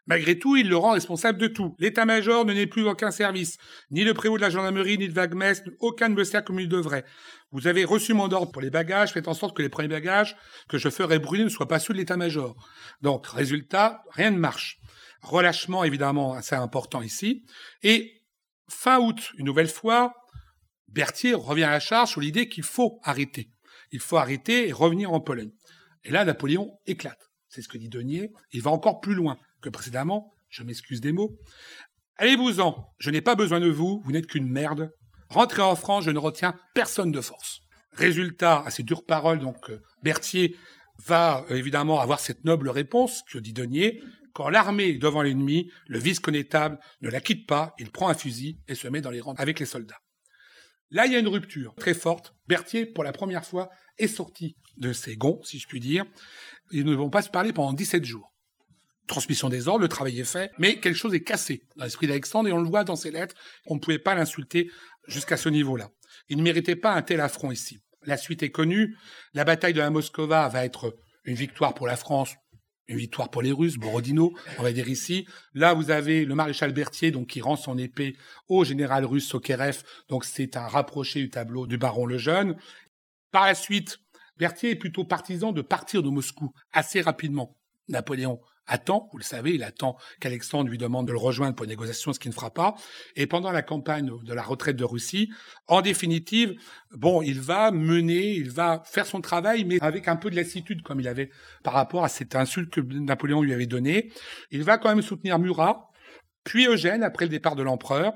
Malgré 0.07 0.39
tout, 0.39 0.57
il 0.57 0.69
le 0.69 0.77
rend 0.77 0.93
responsable 0.93 1.39
de 1.39 1.47
tout. 1.47 1.77
L'état-major 1.79 2.45
ne 2.45 2.53
n'est 2.53 2.67
plus 2.67 2.87
aucun 2.87 3.11
service. 3.11 3.59
Ni 3.91 4.05
le 4.05 4.15
prévôt 4.15 4.37
de 4.37 4.43
la 4.43 4.51
gendarmerie, 4.51 4.99
ni 4.99 5.09
de 5.09 5.13
Wagmès, 5.13 5.63
aucun 5.79 6.09
ne 6.09 6.15
me 6.15 6.25
sert 6.25 6.45
comme 6.45 6.61
il 6.61 6.69
devrait. 6.69 7.05
Vous 7.53 7.67
avez 7.67 7.85
reçu 7.85 8.15
mon 8.15 8.31
ordre 8.31 8.51
pour 8.51 8.63
les 8.63 8.71
bagages, 8.71 9.13
faites 9.13 9.29
en 9.29 9.35
sorte 9.35 9.57
que 9.57 9.63
les 9.63 9.69
premiers 9.69 9.89
bagages 9.89 10.37
que 10.69 10.79
je 10.79 10.89
ferai 10.89 11.19
brûler 11.19 11.45
ne 11.45 11.49
soient 11.49 11.69
pas 11.69 11.79
ceux 11.79 11.93
de 11.93 11.99
l'état-major. 11.99 12.57
Donc, 13.03 13.27
résultat, 13.27 14.03
rien 14.11 14.31
ne 14.31 14.39
marche. 14.39 14.79
Relâchement, 15.23 15.85
évidemment, 15.85 16.33
assez 16.33 16.55
important 16.55 17.03
ici. 17.03 17.45
Et 17.83 18.23
fin 18.69 18.99
août, 18.99 19.33
une 19.37 19.47
nouvelle 19.47 19.69
fois, 19.69 20.15
Berthier 20.89 21.35
revient 21.35 21.65
à 21.65 21.71
la 21.71 21.81
charge 21.81 22.11
sur 22.11 22.21
l'idée 22.21 22.49
qu'il 22.49 22.65
faut 22.65 23.01
arrêter. 23.03 23.51
Il 23.93 24.01
faut 24.01 24.17
arrêter 24.17 24.69
et 24.69 24.73
revenir 24.73 25.13
en 25.13 25.21
Pologne. 25.21 25.53
Et 26.05 26.11
là, 26.11 26.25
Napoléon 26.25 26.79
éclate. 26.87 27.31
C'est 27.49 27.63
ce 27.63 27.69
que 27.69 27.79
dit 27.79 27.89
Denier. 27.89 28.31
Il 28.53 28.63
va 28.63 28.71
encore 28.71 29.01
plus 29.01 29.15
loin 29.15 29.37
que 29.61 29.69
précédemment. 29.69 30.33
Je 30.49 30.63
m'excuse 30.63 31.01
des 31.01 31.13
mots. 31.13 31.39
Allez-vous-en. 32.17 32.93
Je 32.99 33.11
n'ai 33.11 33.21
pas 33.21 33.35
besoin 33.35 33.61
de 33.61 33.71
vous. 33.71 34.03
Vous 34.05 34.13
n'êtes 34.13 34.27
qu'une 34.27 34.49
merde. 34.49 34.91
Rentrez 35.29 35.63
en 35.63 35.77
France. 35.77 36.05
Je 36.05 36.11
ne 36.11 36.19
retiens 36.19 36.55
personne 36.75 37.13
de 37.13 37.21
force. 37.21 37.61
Résultat, 37.93 38.63
à 38.65 38.71
ces 38.71 38.83
dures 38.83 39.05
paroles, 39.05 39.41
donc, 39.41 39.71
euh, 39.71 39.81
Berthier 40.03 40.57
va 41.07 41.45
euh, 41.51 41.57
évidemment 41.57 42.01
avoir 42.01 42.21
cette 42.21 42.45
noble 42.45 42.69
réponse 42.69 43.23
que 43.31 43.39
dit 43.39 43.53
Denier. 43.53 44.03
Quand 44.33 44.49
l'armée 44.49 44.91
est 44.91 44.99
devant 44.99 45.23
l'ennemi, 45.23 45.71
le 45.87 45.99
vice-connétable 45.99 46.79
ne 47.01 47.11
la 47.11 47.21
quitte 47.21 47.47
pas, 47.47 47.75
il 47.79 47.91
prend 47.91 48.09
un 48.09 48.15
fusil 48.15 48.59
et 48.69 48.75
se 48.75 48.87
met 48.87 49.01
dans 49.01 49.11
les 49.11 49.21
rangs 49.21 49.35
avec 49.35 49.59
les 49.59 49.67
soldats. 49.67 49.99
Là, 50.91 51.07
il 51.07 51.13
y 51.13 51.17
a 51.17 51.21
une 51.21 51.29
rupture 51.29 51.75
très 51.77 51.95
forte. 51.95 52.35
Berthier, 52.49 52.87
pour 52.87 53.05
la 53.05 53.13
première 53.13 53.45
fois, 53.45 53.71
est 53.99 54.09
sorti 54.09 54.57
de 54.77 54.93
ses 54.93 55.17
gonds, 55.17 55.41
si 55.45 55.59
je 55.59 55.69
puis 55.69 55.81
dire. 55.81 56.05
Ils 56.73 56.85
ne 56.85 56.95
vont 56.95 57.11
pas 57.11 57.23
se 57.23 57.31
parler 57.31 57.53
pendant 57.53 57.73
17 57.73 58.05
jours. 58.05 58.30
Transmission 59.11 59.49
des 59.49 59.67
ordres, 59.67 59.81
le 59.81 59.89
travail 59.89 60.21
est 60.21 60.25
fait, 60.25 60.53
mais 60.57 60.79
quelque 60.79 60.95
chose 60.95 61.15
est 61.15 61.25
cassé 61.25 61.65
dans 61.75 61.83
l'esprit 61.83 62.07
d'Alexandre 62.07 62.49
et 62.49 62.53
on 62.53 62.63
le 62.63 62.69
voit 62.69 62.85
dans 62.85 62.95
ses 62.95 63.11
lettres. 63.11 63.35
On 63.67 63.75
ne 63.75 63.81
pouvait 63.81 63.99
pas 63.99 64.15
l'insulter 64.15 64.71
jusqu'à 65.09 65.37
ce 65.37 65.49
niveau-là. 65.49 65.91
Il 66.29 66.37
ne 66.37 66.45
méritait 66.45 66.77
pas 66.77 66.93
un 66.95 67.03
tel 67.03 67.21
affront 67.21 67.51
ici. 67.51 67.81
La 68.05 68.17
suite 68.17 68.45
est 68.45 68.53
connue. 68.53 68.97
La 69.35 69.43
bataille 69.43 69.73
de 69.73 69.81
la 69.81 69.91
Moscova 69.91 70.49
va 70.49 70.65
être 70.65 70.97
une 71.25 71.35
victoire 71.35 71.75
pour 71.75 71.89
la 71.89 71.97
France, 71.97 72.37
une 72.87 72.99
victoire 72.99 73.31
pour 73.31 73.43
les 73.43 73.51
Russes, 73.51 73.79
Borodino, 73.79 74.33
on 74.59 74.63
va 74.63 74.71
dire 74.71 74.89
ici. 74.89 75.27
Là, 75.55 75.75
vous 75.75 75.91
avez 75.91 76.25
le 76.25 76.37
maréchal 76.37 76.73
Berthier, 76.73 77.11
donc 77.11 77.27
qui 77.27 77.41
rend 77.41 77.57
son 77.57 77.79
épée 77.79 78.17
au 78.47 78.63
général 78.63 79.05
russe 79.05 79.27
Sokerev, 79.27 79.83
donc 80.09 80.25
c'est 80.25 80.57
un 80.57 80.69
rapproché 80.69 81.21
du 81.21 81.31
tableau 81.31 81.67
du 81.67 81.79
baron 81.79 82.07
le 82.07 82.17
Jeune. 82.17 82.57
Par 83.33 83.45
la 83.45 83.57
suite, 83.57 83.99
Berthier 84.37 84.71
est 84.71 84.77
plutôt 84.77 85.05
partisan 85.05 85.51
de 85.51 85.63
partir 85.63 86.05
de 86.05 86.11
Moscou 86.11 86.53
assez 86.73 87.01
rapidement. 87.01 87.57
Napoléon 87.89 88.41
attend, 88.71 89.09
vous 89.13 89.19
le 89.19 89.25
savez, 89.25 89.55
il 89.55 89.63
attend 89.63 89.97
qu'Alexandre 90.21 90.71
lui 90.71 90.79
demande 90.79 91.07
de 91.07 91.13
le 91.13 91.19
rejoindre 91.19 91.55
pour 91.55 91.65
une 91.65 91.71
négociation, 91.71 92.13
ce 92.13 92.21
qui 92.21 92.29
ne 92.29 92.35
fera 92.35 92.51
pas. 92.51 92.75
Et 93.17 93.27
pendant 93.27 93.51
la 93.51 93.63
campagne 93.63 94.11
de 94.23 94.33
la 94.33 94.43
retraite 94.43 94.77
de 94.77 94.85
Russie, 94.85 95.31
en 95.67 95.83
définitive, 95.83 96.55
bon, 96.93 97.21
il 97.21 97.41
va 97.41 97.73
mener, 97.73 98.33
il 98.33 98.51
va 98.51 98.83
faire 98.87 99.07
son 99.07 99.21
travail, 99.21 99.65
mais 99.65 99.79
avec 99.81 100.09
un 100.09 100.17
peu 100.17 100.31
de 100.31 100.37
lassitude, 100.37 100.83
comme 100.83 101.01
il 101.01 101.09
avait 101.09 101.31
par 101.63 101.75
rapport 101.75 102.05
à 102.05 102.09
cette 102.09 102.37
insulte 102.37 102.71
que 102.71 102.81
Napoléon 102.81 103.43
lui 103.43 103.53
avait 103.53 103.67
donnée. 103.67 104.13
Il 104.51 104.63
va 104.63 104.79
quand 104.79 104.89
même 104.89 105.03
soutenir 105.03 105.39
Murat, 105.39 105.91
puis 106.45 106.67
Eugène 106.67 107.03
après 107.03 107.27
le 107.27 107.31
départ 107.31 107.57
de 107.57 107.63
l'empereur. 107.63 108.15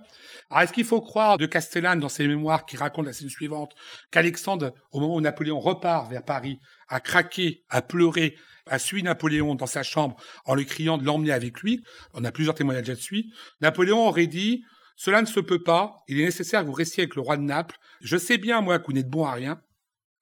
Alors 0.51 0.63
est-ce 0.63 0.73
qu'il 0.73 0.85
faut 0.85 1.01
croire 1.01 1.37
de 1.37 1.47
Castellane 1.47 1.99
dans 1.99 2.09
ses 2.09 2.27
mémoires 2.27 2.65
qui 2.65 2.77
raconte 2.77 3.07
la 3.07 3.13
scène 3.13 3.29
suivante 3.29 3.73
qu'Alexandre, 4.11 4.73
au 4.93 5.01
moment 5.01 5.17
où 5.17 5.21
Napoléon 5.21 5.59
repart 5.59 6.11
vers 6.11 6.25
Paris, 6.25 6.59
a 6.89 7.01
craqué, 7.01 7.65
a 7.69 7.83
pleuré, 7.83 8.37
a 8.67 8.79
suivi 8.79 9.03
Napoléon 9.03 9.55
dans 9.55 9.67
sa 9.67 9.83
chambre 9.83 10.17
en 10.45 10.55
lui 10.55 10.67
criant 10.67 10.99
de 10.99 11.05
l'emmener 11.05 11.33
avec 11.33 11.61
lui. 11.61 11.83
On 12.13 12.25
a 12.25 12.33
plusieurs 12.33 12.55
témoignages 12.55 12.89
là-dessus. 12.89 13.27
Napoléon 13.61 14.07
aurait 14.07 14.27
dit 14.27 14.65
Cela 14.97 15.21
ne 15.21 15.27
se 15.27 15.41
peut 15.41 15.63
pas, 15.63 16.03
il 16.09 16.21
est 16.21 16.25
nécessaire 16.25 16.63
que 16.63 16.67
vous 16.67 16.73
restiez 16.73 17.03
avec 17.03 17.15
le 17.15 17.23
roi 17.23 17.37
de 17.37 17.43
Naples. 17.43 17.77
Je 18.01 18.17
sais 18.17 18.39
bien, 18.39 18.61
moi, 18.61 18.79
que 18.79 18.87
vous 18.87 18.93
n'êtes 18.93 19.11
bon 19.11 19.25
à 19.25 19.33
rien. 19.33 19.61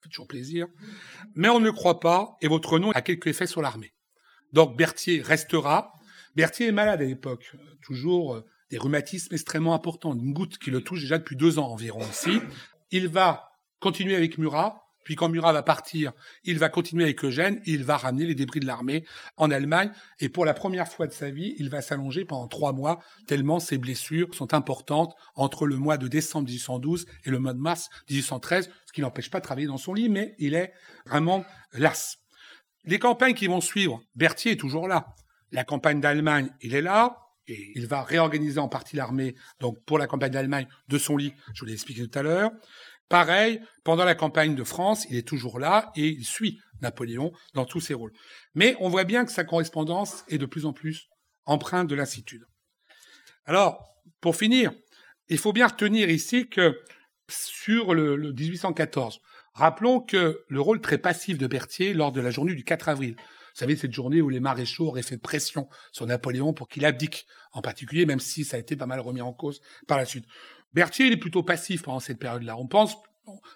Fait 0.01 0.09
toujours 0.09 0.27
plaisir. 0.27 0.67
Mais 1.35 1.49
on 1.49 1.59
ne 1.59 1.69
croit 1.69 1.99
pas, 1.99 2.35
et 2.41 2.47
votre 2.47 2.79
nom 2.79 2.91
a 2.91 3.01
quelque 3.01 3.29
effet 3.29 3.47
sur 3.47 3.61
l'armée. 3.61 3.93
Donc 4.51 4.77
Berthier 4.77 5.21
restera. 5.21 5.93
Berthier 6.35 6.67
est 6.67 6.71
malade 6.71 7.01
à 7.01 7.05
l'époque, 7.05 7.55
toujours 7.81 8.35
euh, 8.35 8.45
des 8.69 8.77
rhumatismes 8.77 9.33
extrêmement 9.33 9.75
importants, 9.75 10.13
une 10.13 10.33
goutte 10.33 10.57
qui 10.57 10.71
le 10.71 10.81
touche 10.81 11.01
déjà 11.01 11.19
depuis 11.19 11.35
deux 11.35 11.59
ans 11.59 11.67
environ 11.67 12.01
ici. 12.01 12.39
Il 12.91 13.07
va 13.07 13.51
continuer 13.79 14.15
avec 14.15 14.37
Murat, 14.37 14.82
puis 15.03 15.15
quand 15.15 15.29
Murat 15.29 15.53
va 15.53 15.63
partir, 15.63 16.13
il 16.43 16.59
va 16.59 16.69
continuer 16.69 17.03
avec 17.03 17.23
Eugène, 17.23 17.61
il 17.65 17.83
va 17.83 17.97
ramener 17.97 18.25
les 18.25 18.35
débris 18.35 18.59
de 18.59 18.65
l'armée 18.65 19.05
en 19.37 19.51
Allemagne, 19.51 19.91
et 20.19 20.29
pour 20.29 20.45
la 20.45 20.53
première 20.53 20.87
fois 20.87 21.07
de 21.07 21.11
sa 21.11 21.29
vie, 21.29 21.55
il 21.57 21.69
va 21.69 21.81
s'allonger 21.81 22.25
pendant 22.25 22.47
trois 22.47 22.73
mois, 22.73 22.99
tellement 23.27 23.59
ses 23.59 23.77
blessures 23.77 24.33
sont 24.33 24.53
importantes 24.53 25.15
entre 25.35 25.65
le 25.65 25.77
mois 25.77 25.97
de 25.97 26.07
décembre 26.07 26.47
1812 26.47 27.05
et 27.25 27.29
le 27.29 27.39
mois 27.39 27.53
de 27.53 27.59
mars 27.59 27.89
1813, 28.09 28.69
ce 28.85 28.93
qui 28.93 29.01
n'empêche 29.01 29.29
pas 29.29 29.39
de 29.39 29.45
travailler 29.45 29.67
dans 29.67 29.77
son 29.77 29.93
lit, 29.93 30.09
mais 30.09 30.35
il 30.39 30.53
est 30.53 30.73
vraiment 31.05 31.45
las. 31.73 32.19
Les 32.85 32.99
campagnes 32.99 33.33
qui 33.33 33.47
vont 33.47 33.61
suivre, 33.61 34.01
Berthier 34.15 34.53
est 34.53 34.57
toujours 34.57 34.87
là. 34.87 35.15
La 35.51 35.63
campagne 35.63 36.01
d'Allemagne, 36.01 36.49
il 36.61 36.75
est 36.75 36.81
là, 36.81 37.23
et 37.47 37.71
il 37.75 37.87
va 37.87 38.03
réorganiser 38.03 38.59
en 38.59 38.69
partie 38.69 38.95
l'armée, 38.95 39.35
donc 39.59 39.83
pour 39.85 39.97
la 39.97 40.07
campagne 40.07 40.31
d'Allemagne, 40.31 40.67
de 40.87 40.97
son 40.97 41.17
lit, 41.17 41.33
je 41.53 41.59
vous 41.59 41.65
l'ai 41.65 41.73
expliqué 41.73 42.07
tout 42.07 42.19
à 42.19 42.23
l'heure. 42.23 42.51
Pareil, 43.13 43.61
pendant 43.83 44.05
la 44.05 44.15
campagne 44.15 44.55
de 44.55 44.63
France, 44.63 45.05
il 45.07 45.15
est 45.17 45.27
toujours 45.27 45.59
là 45.59 45.91
et 45.95 46.07
il 46.07 46.25
suit 46.25 46.59
Napoléon 46.81 47.31
dans 47.53 47.63
tous 47.63 47.79
ses 47.79 47.93
rôles. 47.93 48.11
Mais 48.55 48.75
on 48.79 48.89
voit 48.89 49.03
bien 49.03 49.23
que 49.23 49.31
sa 49.31 49.43
correspondance 49.43 50.23
est 50.29 50.39
de 50.39 50.47
plus 50.47 50.65
en 50.65 50.73
plus 50.73 51.09
empreinte 51.45 51.87
de 51.87 51.93
lassitude. 51.93 52.47
Alors, 53.45 53.85
pour 54.19 54.35
finir, 54.35 54.71
il 55.29 55.37
faut 55.37 55.53
bien 55.53 55.67
retenir 55.67 56.09
ici 56.09 56.49
que 56.49 56.81
sur 57.29 57.93
le, 57.93 58.33
1814, 58.33 59.21
rappelons 59.53 59.99
que 59.99 60.43
le 60.47 60.59
rôle 60.59 60.81
très 60.81 60.97
passif 60.97 61.37
de 61.37 61.45
Berthier 61.45 61.93
lors 61.93 62.13
de 62.13 62.19
la 62.19 62.31
journée 62.31 62.55
du 62.55 62.63
4 62.63 62.89
avril, 62.89 63.15
vous 63.15 63.59
savez, 63.59 63.75
cette 63.75 63.93
journée 63.93 64.21
où 64.21 64.29
les 64.29 64.39
maréchaux 64.39 64.87
auraient 64.87 65.03
fait 65.03 65.19
pression 65.19 65.69
sur 65.91 66.07
Napoléon 66.07 66.53
pour 66.53 66.67
qu'il 66.67 66.83
abdique, 66.83 67.27
en 67.51 67.61
particulier, 67.61 68.07
même 68.07 68.19
si 68.19 68.43
ça 68.43 68.57
a 68.57 68.59
été 68.59 68.75
pas 68.75 68.87
mal 68.87 68.99
remis 68.99 69.21
en 69.21 69.33
cause 69.33 69.61
par 69.85 69.99
la 69.99 70.05
suite. 70.05 70.25
Berthier, 70.73 71.11
est 71.11 71.17
plutôt 71.17 71.43
passif 71.43 71.83
pendant 71.83 71.99
cette 71.99 72.19
période-là. 72.19 72.57
On 72.57 72.67
pense, 72.67 72.95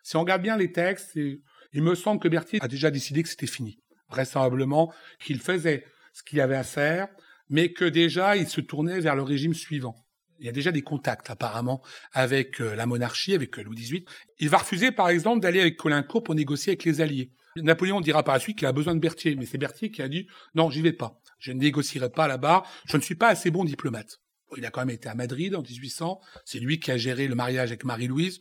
si 0.03 0.15
on 0.15 0.21
regarde 0.21 0.41
bien 0.41 0.57
les 0.57 0.71
textes, 0.71 1.15
il 1.15 1.83
me 1.83 1.95
semble 1.95 2.19
que 2.19 2.27
Berthier 2.27 2.59
a 2.61 2.67
déjà 2.67 2.91
décidé 2.91 3.23
que 3.23 3.29
c'était 3.29 3.47
fini. 3.47 3.79
Vraisemblablement 4.09 4.93
qu'il 5.19 5.39
faisait 5.39 5.85
ce 6.13 6.23
qu'il 6.23 6.39
avait 6.41 6.55
à 6.55 6.63
faire, 6.63 7.07
mais 7.49 7.73
que 7.73 7.85
déjà 7.85 8.37
il 8.37 8.47
se 8.47 8.61
tournait 8.61 8.99
vers 8.99 9.15
le 9.15 9.23
régime 9.23 9.53
suivant. 9.53 9.95
Il 10.39 10.45
y 10.45 10.49
a 10.49 10.51
déjà 10.51 10.71
des 10.71 10.83
contacts 10.83 11.29
apparemment 11.29 11.81
avec 12.13 12.61
euh, 12.61 12.75
la 12.75 12.85
monarchie, 12.85 13.33
avec 13.33 13.57
euh, 13.57 13.63
Louis 13.63 13.75
XVIII. 13.75 14.05
Il 14.39 14.49
va 14.49 14.57
refuser 14.57 14.91
par 14.91 15.09
exemple 15.09 15.41
d'aller 15.41 15.59
avec 15.59 15.77
Colincourt 15.77 16.23
pour 16.23 16.35
négocier 16.35 16.71
avec 16.71 16.83
les 16.83 17.01
Alliés. 17.01 17.31
Napoléon 17.55 18.01
dira 18.01 18.23
par 18.23 18.35
la 18.35 18.39
suite 18.39 18.59
qu'il 18.59 18.67
a 18.67 18.71
besoin 18.71 18.93
de 18.93 18.99
Berthier, 18.99 19.35
mais 19.35 19.47
c'est 19.47 19.57
Berthier 19.57 19.89
qui 19.89 20.03
a 20.03 20.07
dit 20.07 20.27
non, 20.53 20.69
j'y 20.69 20.81
vais 20.81 20.93
pas. 20.93 21.19
Je 21.39 21.51
ne 21.51 21.59
négocierai 21.59 22.11
pas 22.11 22.27
là-bas. 22.27 22.63
Je 22.85 22.97
ne 22.97 23.01
suis 23.01 23.15
pas 23.15 23.29
assez 23.29 23.49
bon 23.49 23.65
diplomate. 23.65 24.19
Il 24.55 24.65
a 24.65 24.71
quand 24.71 24.81
même 24.81 24.95
été 24.95 25.09
à 25.09 25.15
Madrid 25.15 25.55
en 25.55 25.61
1800. 25.61 26.21
C'est 26.45 26.59
lui 26.59 26.79
qui 26.79 26.91
a 26.91 26.97
géré 26.97 27.27
le 27.27 27.35
mariage 27.35 27.69
avec 27.69 27.83
Marie-Louise. 27.83 28.39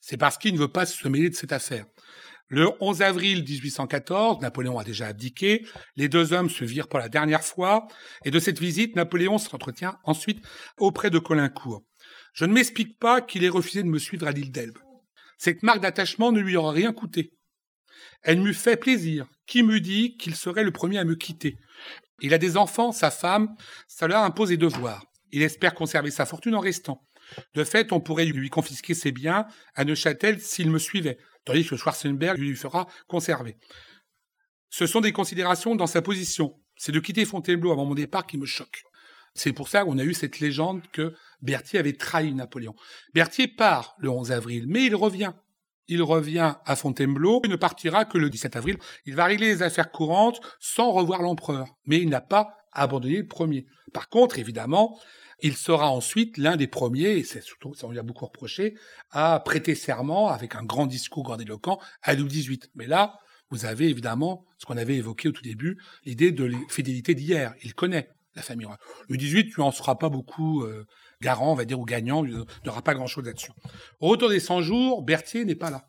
C'est 0.00 0.16
parce 0.16 0.36
qu'il 0.36 0.54
ne 0.54 0.58
veut 0.58 0.68
pas 0.68 0.86
se 0.86 1.06
mêler 1.08 1.30
de 1.30 1.34
cette 1.34 1.52
affaire. 1.52 1.86
Le 2.48 2.70
11 2.80 3.02
avril 3.02 3.42
1814, 3.42 4.40
Napoléon 4.42 4.78
a 4.78 4.84
déjà 4.84 5.06
abdiqué. 5.06 5.66
Les 5.96 6.08
deux 6.08 6.32
hommes 6.32 6.50
se 6.50 6.64
virent 6.64 6.88
pour 6.88 6.98
la 6.98 7.08
dernière 7.08 7.42
fois. 7.42 7.86
Et 8.24 8.30
de 8.30 8.38
cette 8.38 8.58
visite, 8.58 8.96
Napoléon 8.96 9.38
s'entretient 9.38 9.98
ensuite 10.04 10.44
auprès 10.78 11.10
de 11.10 11.18
Colincourt. 11.18 11.84
Je 12.34 12.44
ne 12.44 12.52
m'explique 12.52 12.98
pas 12.98 13.20
qu'il 13.20 13.44
ait 13.44 13.48
refusé 13.48 13.82
de 13.82 13.88
me 13.88 13.98
suivre 13.98 14.26
à 14.26 14.32
l'île 14.32 14.52
d'Elbe. 14.52 14.78
Cette 15.38 15.62
marque 15.62 15.80
d'attachement 15.80 16.32
ne 16.32 16.40
lui 16.40 16.56
aura 16.56 16.72
rien 16.72 16.92
coûté. 16.92 17.32
Elle 18.22 18.40
m'eût 18.40 18.54
fait 18.54 18.76
plaisir. 18.76 19.26
Qui 19.46 19.62
m'eût 19.62 19.80
dit 19.80 20.16
qu'il 20.16 20.34
serait 20.34 20.64
le 20.64 20.70
premier 20.70 20.98
à 20.98 21.04
me 21.04 21.14
quitter? 21.14 21.56
Il 22.20 22.32
a 22.34 22.38
des 22.38 22.56
enfants, 22.56 22.92
sa 22.92 23.10
femme, 23.10 23.54
cela 23.88 24.24
impose 24.24 24.48
des 24.50 24.56
devoirs. 24.56 25.04
Il 25.34 25.42
espère 25.42 25.74
conserver 25.74 26.12
sa 26.12 26.26
fortune 26.26 26.54
en 26.54 26.60
restant. 26.60 27.04
De 27.54 27.64
fait, 27.64 27.90
on 27.90 27.98
pourrait 27.98 28.24
lui 28.24 28.50
confisquer 28.50 28.94
ses 28.94 29.10
biens 29.10 29.48
à 29.74 29.84
Neuchâtel 29.84 30.40
s'il 30.40 30.70
me 30.70 30.78
suivait, 30.78 31.18
tandis 31.44 31.66
que 31.66 31.74
Schwarzenberg 31.74 32.38
lui 32.38 32.54
fera 32.54 32.86
conserver. 33.08 33.56
Ce 34.70 34.86
sont 34.86 35.00
des 35.00 35.10
considérations 35.10 35.74
dans 35.74 35.88
sa 35.88 36.02
position. 36.02 36.54
C'est 36.76 36.92
de 36.92 37.00
quitter 37.00 37.24
Fontainebleau 37.24 37.72
avant 37.72 37.84
mon 37.84 37.96
départ 37.96 38.28
qui 38.28 38.38
me 38.38 38.46
choque. 38.46 38.84
C'est 39.34 39.52
pour 39.52 39.68
ça 39.68 39.82
qu'on 39.82 39.98
a 39.98 40.04
eu 40.04 40.14
cette 40.14 40.38
légende 40.38 40.82
que 40.92 41.12
Berthier 41.42 41.80
avait 41.80 41.94
trahi 41.94 42.32
Napoléon. 42.32 42.76
Berthier 43.12 43.48
part 43.48 43.96
le 43.98 44.10
11 44.10 44.30
avril, 44.30 44.66
mais 44.68 44.84
il 44.84 44.94
revient. 44.94 45.32
Il 45.88 46.04
revient 46.04 46.54
à 46.64 46.76
Fontainebleau, 46.76 47.40
il 47.42 47.50
ne 47.50 47.56
partira 47.56 48.04
que 48.04 48.18
le 48.18 48.30
17 48.30 48.54
avril. 48.54 48.78
Il 49.04 49.16
va 49.16 49.24
régler 49.24 49.48
les 49.48 49.62
affaires 49.64 49.90
courantes 49.90 50.40
sans 50.60 50.92
revoir 50.92 51.22
l'empereur. 51.22 51.66
Mais 51.86 51.98
il 51.98 52.08
n'a 52.08 52.20
pas 52.20 52.56
abandonné 52.70 53.16
le 53.16 53.26
premier. 53.26 53.66
Par 53.92 54.08
contre, 54.08 54.38
évidemment, 54.38 54.96
il 55.42 55.56
sera 55.56 55.90
ensuite 55.90 56.38
l'un 56.38 56.56
des 56.56 56.66
premiers, 56.66 57.18
et 57.18 57.24
c'est 57.24 57.42
surtout, 57.42 57.74
ça 57.74 57.86
on 57.86 57.90
lui 57.90 57.98
a 57.98 58.02
beaucoup 58.02 58.26
reproché, 58.26 58.76
à 59.10 59.40
prêter 59.40 59.74
serment 59.74 60.28
avec 60.28 60.54
un 60.54 60.64
grand 60.64 60.86
discours 60.86 61.24
grandiloquent 61.24 61.78
à 62.02 62.14
Louis 62.14 62.28
XVIII. 62.28 62.60
Mais 62.74 62.86
là, 62.86 63.18
vous 63.50 63.66
avez 63.66 63.88
évidemment 63.88 64.46
ce 64.58 64.66
qu'on 64.66 64.76
avait 64.76 64.96
évoqué 64.96 65.28
au 65.28 65.32
tout 65.32 65.42
début, 65.42 65.78
l'idée 66.04 66.32
de 66.32 66.50
fidélité 66.68 67.14
d'hier. 67.14 67.54
Il 67.62 67.74
connaît 67.74 68.10
la 68.34 68.42
famille 68.42 68.66
royale. 68.66 68.82
Louis 69.08 69.18
XVIII, 69.18 69.48
tu 69.48 69.60
en 69.60 69.70
sera 69.70 69.98
pas 69.98 70.08
beaucoup 70.08 70.62
euh, 70.62 70.86
garant, 71.20 71.52
on 71.52 71.54
va 71.54 71.64
dire, 71.64 71.78
ou 71.78 71.84
gagnant, 71.84 72.24
il 72.24 72.44
n'aura 72.64 72.82
pas 72.82 72.94
grand-chose 72.94 73.24
là-dessus. 73.24 73.52
Au 74.00 74.08
retour 74.08 74.28
des 74.28 74.40
100 74.40 74.62
jours, 74.62 75.02
Berthier 75.02 75.44
n'est 75.44 75.54
pas 75.54 75.70
là. 75.70 75.88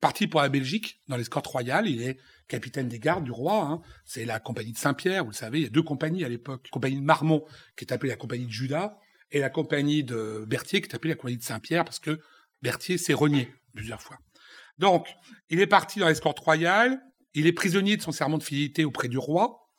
Parti 0.00 0.26
pour 0.26 0.40
la 0.40 0.48
Belgique, 0.48 1.00
dans 1.08 1.16
l'escorte 1.16 1.46
royale, 1.46 1.86
il 1.86 2.02
est 2.02 2.18
capitaine 2.52 2.86
des 2.86 2.98
gardes 2.98 3.24
du 3.24 3.30
roi. 3.30 3.62
Hein. 3.62 3.80
C'est 4.04 4.26
la 4.26 4.38
compagnie 4.38 4.72
de 4.72 4.78
Saint-Pierre, 4.78 5.24
vous 5.24 5.30
le 5.30 5.36
savez, 5.36 5.60
il 5.60 5.64
y 5.64 5.66
a 5.66 5.70
deux 5.70 5.82
compagnies 5.82 6.22
à 6.22 6.28
l'époque. 6.28 6.62
La 6.66 6.70
compagnie 6.70 6.96
de 6.96 7.02
Marmont, 7.02 7.44
qui 7.76 7.84
est 7.84 7.92
appelée 7.92 8.10
la 8.10 8.16
compagnie 8.16 8.46
de 8.46 8.52
Judas, 8.52 8.98
et 9.30 9.40
la 9.40 9.48
compagnie 9.48 10.04
de 10.04 10.44
Berthier, 10.46 10.82
qui 10.82 10.88
est 10.88 10.94
appelée 10.94 11.10
la 11.10 11.16
compagnie 11.16 11.38
de 11.38 11.42
Saint-Pierre, 11.42 11.84
parce 11.84 11.98
que 11.98 12.20
Berthier 12.60 12.98
s'est 12.98 13.14
renié 13.14 13.48
plusieurs 13.74 14.02
fois. 14.02 14.18
Donc, 14.78 15.08
il 15.48 15.60
est 15.60 15.66
parti 15.66 15.98
dans 15.98 16.08
l'escorte 16.08 16.38
royale, 16.40 17.00
il 17.32 17.46
est 17.46 17.52
prisonnier 17.52 17.96
de 17.96 18.02
son 18.02 18.12
serment 18.12 18.36
de 18.36 18.42
fidélité 18.42 18.84
auprès 18.84 19.08
du 19.08 19.16
roi, 19.16 19.70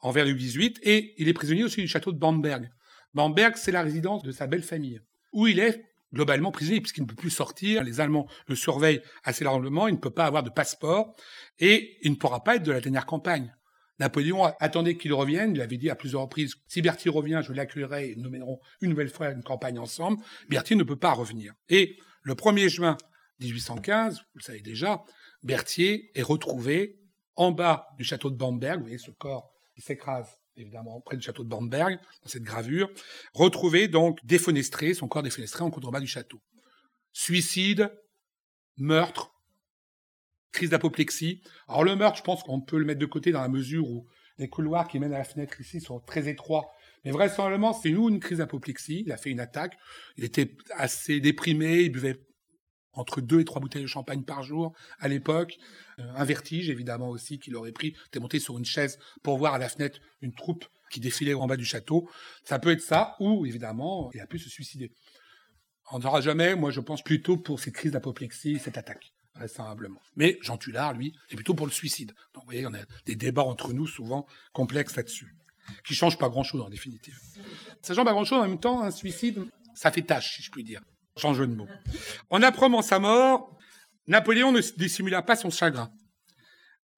envers 0.00 0.24
Louis 0.24 0.34
XVIII, 0.34 0.74
et 0.82 1.14
il 1.18 1.28
est 1.28 1.32
prisonnier 1.32 1.62
aussi 1.62 1.80
du 1.80 1.86
château 1.86 2.10
de 2.10 2.18
Bamberg. 2.18 2.68
Bamberg, 3.14 3.54
c'est 3.56 3.72
la 3.72 3.82
résidence 3.82 4.24
de 4.24 4.32
sa 4.32 4.48
belle 4.48 4.64
famille, 4.64 5.00
où 5.32 5.46
il 5.46 5.60
est 5.60 5.84
globalement 6.12 6.50
prisonnier, 6.50 6.80
puisqu'il 6.80 7.02
ne 7.02 7.06
peut 7.06 7.14
plus 7.14 7.30
sortir. 7.30 7.84
Les 7.84 8.00
Allemands 8.00 8.28
le 8.46 8.54
surveillent 8.54 9.02
assez 9.24 9.44
largement, 9.44 9.88
il 9.88 9.94
ne 9.94 10.00
peut 10.00 10.10
pas 10.10 10.26
avoir 10.26 10.42
de 10.42 10.50
passeport, 10.50 11.14
et 11.58 11.98
il 12.02 12.12
ne 12.12 12.16
pourra 12.16 12.44
pas 12.44 12.56
être 12.56 12.62
de 12.62 12.72
la 12.72 12.80
dernière 12.80 13.06
campagne. 13.06 13.54
Napoléon 13.98 14.44
attendait 14.60 14.96
qu'il 14.96 15.12
revienne, 15.12 15.54
il 15.54 15.60
avait 15.60 15.76
dit 15.76 15.90
à 15.90 15.96
plusieurs 15.96 16.22
reprises, 16.22 16.54
si 16.68 16.82
Berthier 16.82 17.10
revient, 17.10 17.40
je 17.44 17.52
l'accueillerai 17.52 18.10
et 18.10 18.16
nous 18.16 18.30
mènerons 18.30 18.60
une 18.80 18.90
nouvelle 18.90 19.08
fois 19.08 19.30
une 19.30 19.42
campagne 19.42 19.78
ensemble. 19.78 20.22
Berthier 20.48 20.76
ne 20.76 20.84
peut 20.84 20.98
pas 20.98 21.12
revenir. 21.12 21.54
Et 21.68 21.96
le 22.22 22.34
1er 22.34 22.68
juin 22.68 22.96
1815, 23.40 24.18
vous 24.18 24.38
le 24.38 24.42
savez 24.42 24.60
déjà, 24.60 25.02
Berthier 25.42 26.10
est 26.14 26.22
retrouvé 26.22 27.00
en 27.34 27.50
bas 27.50 27.88
du 27.96 28.04
château 28.04 28.30
de 28.30 28.36
Bamberg, 28.36 28.78
vous 28.78 28.84
voyez 28.84 28.98
ce 28.98 29.10
corps 29.10 29.52
qui 29.74 29.80
s'écrase 29.80 30.37
évidemment 30.58 31.00
près 31.00 31.16
du 31.16 31.22
château 31.22 31.44
de 31.44 31.48
Bamberg, 31.48 31.98
dans 32.22 32.28
cette 32.28 32.42
gravure, 32.42 32.90
retrouvé 33.32 33.88
donc 33.88 34.24
défenestré, 34.24 34.94
son 34.94 35.08
corps 35.08 35.22
défenestré 35.22 35.62
en 35.62 35.70
contrebas 35.70 36.00
du 36.00 36.06
château. 36.06 36.40
Suicide, 37.12 37.92
meurtre, 38.76 39.32
crise 40.52 40.70
d'apoplexie. 40.70 41.42
Alors 41.68 41.84
le 41.84 41.96
meurtre, 41.96 42.18
je 42.18 42.22
pense 42.22 42.42
qu'on 42.42 42.60
peut 42.60 42.78
le 42.78 42.84
mettre 42.84 43.00
de 43.00 43.06
côté 43.06 43.32
dans 43.32 43.40
la 43.40 43.48
mesure 43.48 43.88
où 43.88 44.06
les 44.38 44.48
couloirs 44.48 44.88
qui 44.88 44.98
mènent 44.98 45.14
à 45.14 45.18
la 45.18 45.24
fenêtre 45.24 45.60
ici 45.60 45.80
sont 45.80 46.00
très 46.00 46.28
étroits. 46.28 46.70
Mais 47.04 47.10
vraisemblablement, 47.10 47.72
c'est 47.72 47.90
nous 47.90 48.08
une 48.08 48.20
crise 48.20 48.38
d'apoplexie. 48.38 49.02
Il 49.06 49.12
a 49.12 49.16
fait 49.16 49.30
une 49.30 49.40
attaque. 49.40 49.76
Il 50.16 50.24
était 50.24 50.56
assez 50.76 51.20
déprimé. 51.20 51.82
Il 51.82 51.92
buvait 51.92 52.20
entre 52.92 53.20
deux 53.20 53.40
et 53.40 53.44
trois 53.44 53.60
bouteilles 53.60 53.82
de 53.82 53.88
champagne 53.88 54.22
par 54.22 54.42
jour 54.42 54.74
à 54.98 55.08
l'époque. 55.08 55.56
Euh, 55.98 56.12
un 56.14 56.24
vertige, 56.24 56.68
évidemment, 56.68 57.08
aussi, 57.08 57.38
qu'il 57.38 57.54
aurait 57.56 57.72
pris. 57.72 57.94
T'es 58.10 58.20
monté 58.20 58.38
sur 58.38 58.58
une 58.58 58.64
chaise 58.64 58.98
pour 59.22 59.38
voir 59.38 59.54
à 59.54 59.58
la 59.58 59.68
fenêtre 59.68 60.00
une 60.20 60.34
troupe 60.34 60.64
qui 60.90 61.00
défilait 61.00 61.34
en 61.34 61.46
bas 61.46 61.56
du 61.56 61.64
château. 61.64 62.08
Ça 62.44 62.58
peut 62.58 62.70
être 62.70 62.82
ça, 62.82 63.16
ou, 63.20 63.46
évidemment, 63.46 64.10
il 64.14 64.20
a 64.20 64.26
pu 64.26 64.38
se 64.38 64.48
suicider. 64.48 64.92
On 65.90 65.98
n'aura 65.98 66.20
jamais, 66.20 66.54
moi, 66.54 66.70
je 66.70 66.80
pense 66.80 67.02
plutôt 67.02 67.36
pour 67.36 67.60
cette 67.60 67.74
crise 67.74 67.92
d'apoplexie, 67.92 68.58
cette 68.58 68.76
attaque, 68.76 69.12
vraisemblablement. 69.34 70.00
Mais 70.16 70.38
Jean 70.42 70.58
Tullard, 70.58 70.92
lui, 70.94 71.14
c'est 71.28 71.36
plutôt 71.36 71.54
pour 71.54 71.66
le 71.66 71.72
suicide. 71.72 72.12
Donc, 72.34 72.44
vous 72.44 72.50
voyez, 72.50 72.66
on 72.66 72.74
a 72.74 72.80
des 73.06 73.16
débats 73.16 73.44
entre 73.44 73.72
nous, 73.72 73.86
souvent 73.86 74.26
complexes 74.52 74.96
là-dessus, 74.96 75.34
qui 75.86 75.94
changent 75.94 76.18
pas 76.18 76.28
grand-chose, 76.28 76.60
en 76.60 76.68
définitive. 76.68 77.18
Ça 77.82 77.94
change 77.94 78.04
pas 78.04 78.12
grand-chose, 78.12 78.38
en 78.38 78.48
même 78.48 78.60
temps, 78.60 78.82
un 78.82 78.90
suicide, 78.90 79.44
ça 79.74 79.90
fait 79.90 80.02
tâche, 80.02 80.36
si 80.36 80.42
je 80.42 80.50
puis 80.50 80.64
dire. 80.64 80.82
En 82.30 82.42
apprenant 82.42 82.82
sa 82.82 82.98
mort, 82.98 83.56
Napoléon 84.06 84.52
ne 84.52 84.60
dissimula 84.76 85.22
pas 85.22 85.36
son 85.36 85.50
chagrin, 85.50 85.90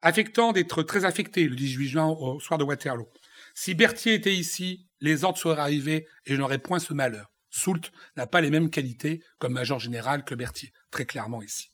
affectant 0.02 0.52
d'être 0.52 0.82
très 0.82 1.04
affecté 1.04 1.48
le 1.48 1.56
18 1.56 1.88
juin 1.88 2.06
au 2.06 2.40
soir 2.40 2.58
de 2.58 2.64
Waterloo. 2.64 3.08
Si 3.54 3.74
Berthier 3.74 4.14
était 4.14 4.34
ici, 4.34 4.86
les 5.00 5.24
ordres 5.24 5.38
seraient 5.38 5.60
arrivés 5.60 6.06
et 6.26 6.34
je 6.34 6.36
n'aurais 6.36 6.58
point 6.58 6.78
ce 6.78 6.94
malheur. 6.94 7.30
Soult 7.50 7.90
n'a 8.16 8.26
pas 8.26 8.40
les 8.40 8.50
mêmes 8.50 8.70
qualités 8.70 9.22
comme 9.38 9.54
major 9.54 9.80
général 9.80 10.24
que 10.24 10.34
Berthier, 10.34 10.72
très 10.90 11.04
clairement 11.04 11.42
ici. 11.42 11.70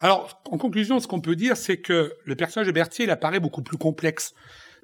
Alors, 0.00 0.42
en 0.46 0.58
conclusion, 0.58 1.00
ce 1.00 1.06
qu'on 1.06 1.20
peut 1.20 1.36
dire, 1.36 1.56
c'est 1.56 1.80
que 1.80 2.12
le 2.24 2.36
personnage 2.36 2.66
de 2.66 2.72
Berthier, 2.72 3.04
il 3.04 3.10
apparaît 3.10 3.40
beaucoup 3.40 3.62
plus 3.62 3.78
complexe 3.78 4.34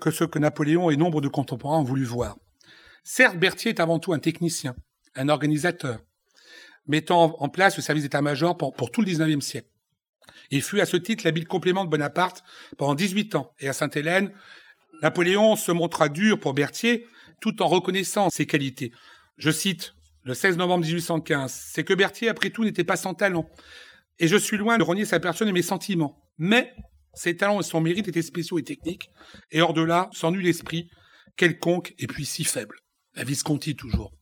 que 0.01 0.11
ce 0.11 0.25
que 0.25 0.39
Napoléon 0.39 0.91
et 0.91 0.97
nombre 0.97 1.21
de 1.21 1.29
contemporains 1.29 1.79
ont 1.79 1.85
voulu 1.85 2.05
voir. 2.05 2.37
Certes, 3.03 3.37
Berthier 3.37 3.71
est 3.71 3.81
avant 3.81 3.99
tout 3.99 4.13
un 4.13 4.19
technicien, 4.19 4.77
un 5.15 5.29
organisateur, 5.29 6.01
mettant 6.89 7.37
en 7.39 7.49
place 7.49 7.77
le 7.77 7.83
service 7.83 8.03
d'état-major 8.03 8.57
pour, 8.57 8.91
tout 8.91 9.03
le 9.03 9.07
XIXe 9.07 9.45
siècle. 9.45 9.69
Il 10.51 10.63
fut 10.63 10.81
à 10.81 10.87
ce 10.87 10.97
titre 10.97 11.25
l'habile 11.25 11.47
complément 11.47 11.85
de 11.85 11.91
Bonaparte 11.91 12.43
pendant 12.77 12.95
18 12.95 13.35
ans, 13.35 13.53
et 13.61 13.69
à 13.69 13.73
Sainte-Hélène, 13.73 14.33
Napoléon 15.03 15.57
se 15.57 15.71
montra 15.71 16.09
dur 16.09 16.41
pour 16.41 16.55
Berthier 16.55 17.07
tout 17.41 17.63
en 17.63 17.69
reconnaissant 17.69 18.31
ses 18.31 18.47
qualités. 18.47 18.93
Je 19.37 19.51
cite 19.51 19.95
le 20.25 20.35
16 20.35 20.57
novembre 20.57 20.85
1815, 20.85 21.53
c'est 21.53 21.85
que 21.85 21.95
Berthier, 21.95 22.29
après 22.29 22.51
tout, 22.51 22.65
n'était 22.65 22.85
pas 22.85 22.97
sans 22.97 23.15
talent. 23.15 23.49
Et 24.19 24.27
je 24.27 24.37
suis 24.37 24.57
loin 24.57 24.77
de 24.77 24.83
renier 24.83 25.05
sa 25.05 25.21
personne 25.21 25.49
et 25.49 25.53
mes 25.53 25.63
sentiments. 25.63 26.21
Mais 26.39 26.75
ses 27.15 27.37
talents 27.37 27.61
et 27.61 27.65
son 27.65 27.81
mérite 27.81 28.09
étaient 28.09 28.23
spéciaux 28.23 28.59
et 28.59 28.65
techniques, 28.65 29.11
et 29.51 29.61
hors 29.61 29.75
de 29.75 29.83
là, 29.83 30.11
sans 30.13 30.33
nul 30.33 30.47
esprit, 30.47 30.91
quelconque 31.37 31.95
et 31.99 32.07
puis 32.07 32.25
si 32.25 32.45
faible. 32.45 32.77
La 33.15 33.25
Visconti 33.25 33.77
toujours. 33.77 34.13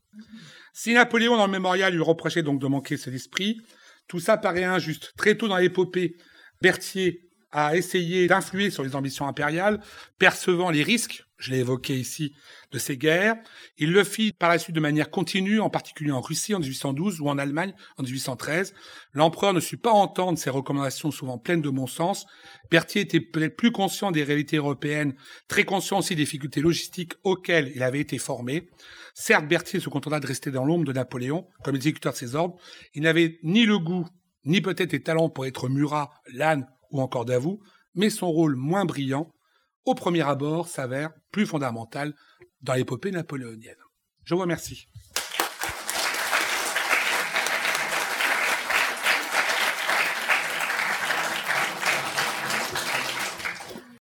Si 0.78 0.92
Napoléon, 0.92 1.38
dans 1.38 1.46
le 1.46 1.52
mémorial, 1.52 1.94
lui 1.94 2.02
reprochait 2.02 2.42
donc 2.42 2.60
de 2.60 2.66
manquer 2.66 2.98
cet 2.98 3.14
esprit, 3.14 3.62
tout 4.08 4.20
ça 4.20 4.36
paraît 4.36 4.62
injuste. 4.62 5.14
Très 5.16 5.34
tôt 5.34 5.48
dans 5.48 5.56
l'épopée, 5.56 6.18
Berthier 6.60 7.30
a 7.50 7.74
essayé 7.76 8.26
d'influer 8.26 8.68
sur 8.68 8.82
les 8.82 8.94
ambitions 8.94 9.26
impériales, 9.26 9.80
percevant 10.18 10.68
les 10.68 10.82
risques, 10.82 11.24
je 11.38 11.50
l'ai 11.50 11.58
évoqué 11.58 11.94
ici, 11.94 12.34
de 12.72 12.78
ces 12.78 12.96
guerres. 12.96 13.36
Il 13.78 13.92
le 13.92 14.04
fit 14.04 14.32
par 14.32 14.48
la 14.48 14.58
suite 14.58 14.74
de 14.74 14.80
manière 14.80 15.10
continue, 15.10 15.60
en 15.60 15.70
particulier 15.70 16.10
en 16.10 16.20
Russie 16.20 16.54
en 16.54 16.60
1812 16.60 17.20
ou 17.20 17.28
en 17.28 17.38
Allemagne 17.38 17.74
en 17.98 18.02
1813. 18.02 18.74
L'empereur 19.12 19.52
ne 19.52 19.60
sut 19.60 19.76
pas 19.76 19.90
entendre 19.90 20.38
ces 20.38 20.50
recommandations 20.50 21.10
souvent 21.10 21.38
pleines 21.38 21.60
de 21.60 21.68
bon 21.68 21.86
sens. 21.86 22.26
Berthier 22.70 23.02
était 23.02 23.20
peut-être 23.20 23.56
plus 23.56 23.70
conscient 23.70 24.10
des 24.10 24.24
réalités 24.24 24.56
européennes, 24.56 25.14
très 25.48 25.64
conscient 25.64 25.98
aussi 25.98 26.14
des 26.14 26.22
difficultés 26.22 26.60
logistiques 26.60 27.14
auxquelles 27.22 27.72
il 27.74 27.82
avait 27.82 28.00
été 28.00 28.18
formé. 28.18 28.68
Certes, 29.14 29.46
Berthier 29.46 29.80
se 29.80 29.88
contenta 29.88 30.20
de 30.20 30.26
rester 30.26 30.50
dans 30.50 30.64
l'ombre 30.64 30.84
de 30.84 30.92
Napoléon 30.92 31.46
comme 31.62 31.76
exécuteur 31.76 32.12
de 32.12 32.18
ses 32.18 32.34
ordres. 32.34 32.56
Il 32.94 33.02
n'avait 33.02 33.38
ni 33.42 33.66
le 33.66 33.78
goût, 33.78 34.06
ni 34.44 34.60
peut-être 34.60 34.92
les 34.92 35.02
talents 35.02 35.28
pour 35.28 35.46
être 35.46 35.68
Murat, 35.68 36.12
Lannes 36.32 36.66
ou 36.90 37.00
encore 37.00 37.24
Davout, 37.24 37.60
mais 37.94 38.10
son 38.10 38.30
rôle 38.30 38.56
moins 38.56 38.84
brillant, 38.84 39.32
au 39.86 39.94
premier 39.94 40.22
abord, 40.22 40.68
s'avère 40.68 41.12
plus 41.30 41.46
fondamental 41.46 42.14
dans 42.60 42.74
l'épopée 42.74 43.12
napoléonienne. 43.12 43.76
Je 44.24 44.34
vous 44.34 44.40
remercie. 44.40 44.88